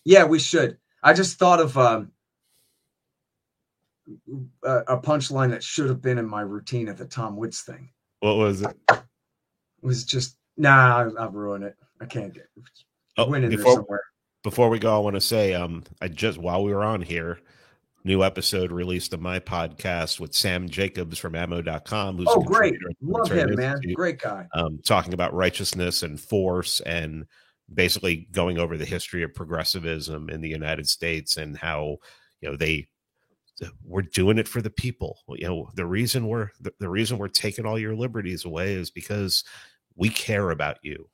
[0.03, 0.77] Yeah, we should.
[1.03, 2.11] I just thought of um,
[4.63, 7.89] a, a punchline that should have been in my routine at the Tom Woods thing.
[8.19, 8.75] What was it?
[8.89, 9.01] It
[9.81, 11.09] was just nah.
[11.17, 11.75] I've ruined it.
[12.01, 12.47] I can't get.
[13.17, 14.03] Oh, went in before, there somewhere.
[14.43, 17.39] Before we go, I want to say, um, I just while we were on here,
[18.03, 22.17] new episode released of my podcast with Sam Jacobs from ammo.com.
[22.17, 22.75] Who's oh, great.
[23.01, 23.79] Love him, man.
[23.93, 24.47] Great guy.
[24.53, 27.25] Um, talking about righteousness and force and
[27.73, 31.97] basically going over the history of progressivism in the United States and how,
[32.41, 32.87] you know, they,
[33.83, 35.19] we're doing it for the people.
[35.29, 38.89] You know, the reason we're, the, the reason we're taking all your liberties away is
[38.89, 39.43] because
[39.95, 41.07] we care about you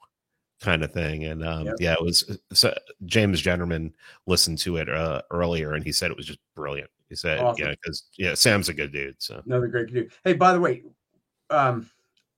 [0.61, 1.26] kind of thing.
[1.26, 1.76] And um, yep.
[1.80, 2.74] yeah, it was so
[3.06, 3.94] James Jennerman
[4.26, 6.90] listened to it uh, earlier and he said it was just brilliant.
[7.10, 7.66] He said, awesome.
[7.66, 9.16] yeah, because yeah, Sam's a good dude.
[9.20, 10.11] So another great dude.
[10.24, 10.84] Hey, by the way,
[11.49, 11.90] um,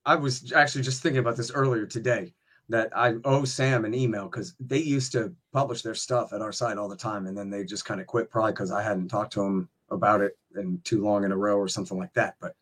[0.06, 2.32] I was actually just thinking about this earlier today
[2.68, 6.52] that I owe Sam an email because they used to publish their stuff at our
[6.52, 9.08] site all the time, and then they just kind of quit, probably because I hadn't
[9.08, 12.36] talked to them about it in too long in a row or something like that.
[12.40, 12.54] But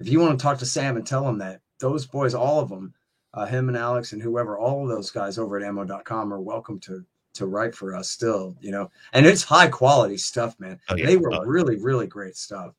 [0.00, 2.68] if you want to talk to Sam and tell him that those boys, all of
[2.68, 2.94] them,
[3.34, 6.78] uh, him and Alex and whoever, all of those guys over at ammo.com are welcome
[6.80, 7.04] to
[7.34, 10.78] to write for us still, you know, and it's high quality stuff, man.
[10.90, 11.06] Oh, yeah.
[11.06, 11.40] They were oh.
[11.44, 12.74] really, really great stuff.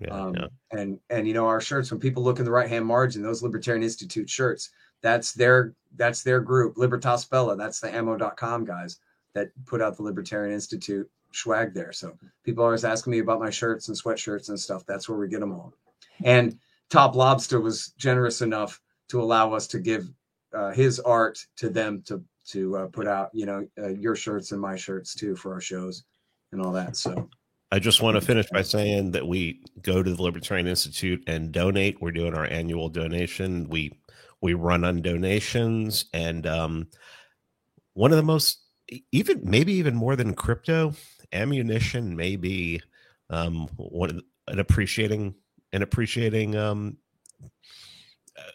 [0.00, 0.46] Yeah, um, yeah.
[0.72, 3.42] and and you know our shirts when people look in the right hand margin those
[3.42, 4.68] libertarian institute shirts
[5.00, 8.98] that's their that's their group libertas bella that's the ammo.com guys
[9.32, 13.50] that put out the libertarian institute swag there so people always asking me about my
[13.50, 15.72] shirts and sweatshirts and stuff that's where we get them all
[16.24, 16.58] and
[16.90, 20.08] top lobsta was generous enough to allow us to give
[20.54, 24.52] uh, his art to them to to uh, put out, you know, uh, your shirts
[24.52, 26.04] and my shirts too for our shows
[26.52, 26.96] and all that.
[26.96, 27.28] So
[27.72, 31.52] I just want to finish by saying that we go to the Libertarian Institute and
[31.52, 32.00] donate.
[32.00, 33.68] We're doing our annual donation.
[33.68, 33.98] We
[34.40, 36.88] we run on donations, and um,
[37.94, 38.62] one of the most
[39.10, 40.92] even maybe even more than crypto
[41.32, 42.80] ammunition may be
[43.30, 45.34] um, one an appreciating
[45.72, 46.96] an appreciating um,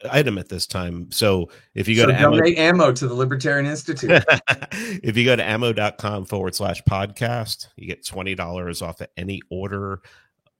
[0.09, 1.11] item at this time.
[1.11, 4.23] So if you go so to donate ammo, ammo to the Libertarian Institute.
[4.71, 10.01] if you go to ammo.com forward slash podcast, you get $20 off of any order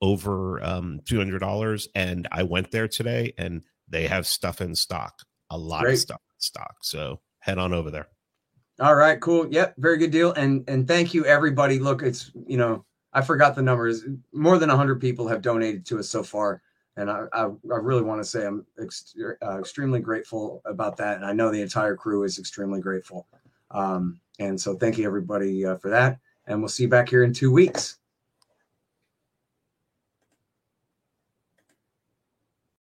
[0.00, 1.86] over um, $200.
[1.94, 5.94] And I went there today and they have stuff in stock, a lot Great.
[5.94, 6.76] of stuff in stock.
[6.82, 8.08] So head on over there.
[8.80, 9.46] All right, cool.
[9.52, 10.32] Yep, very good deal.
[10.32, 11.78] And and thank you everybody.
[11.78, 14.04] Look, it's you know, I forgot the numbers.
[14.32, 16.62] More than 100 people have donated to us so far
[16.96, 21.16] and I, I, I really want to say I'm ex- uh, extremely grateful about that,
[21.16, 23.26] and I know the entire crew is extremely grateful.
[23.70, 27.24] Um, and so, thank you everybody uh, for that, and we'll see you back here
[27.24, 27.98] in two weeks.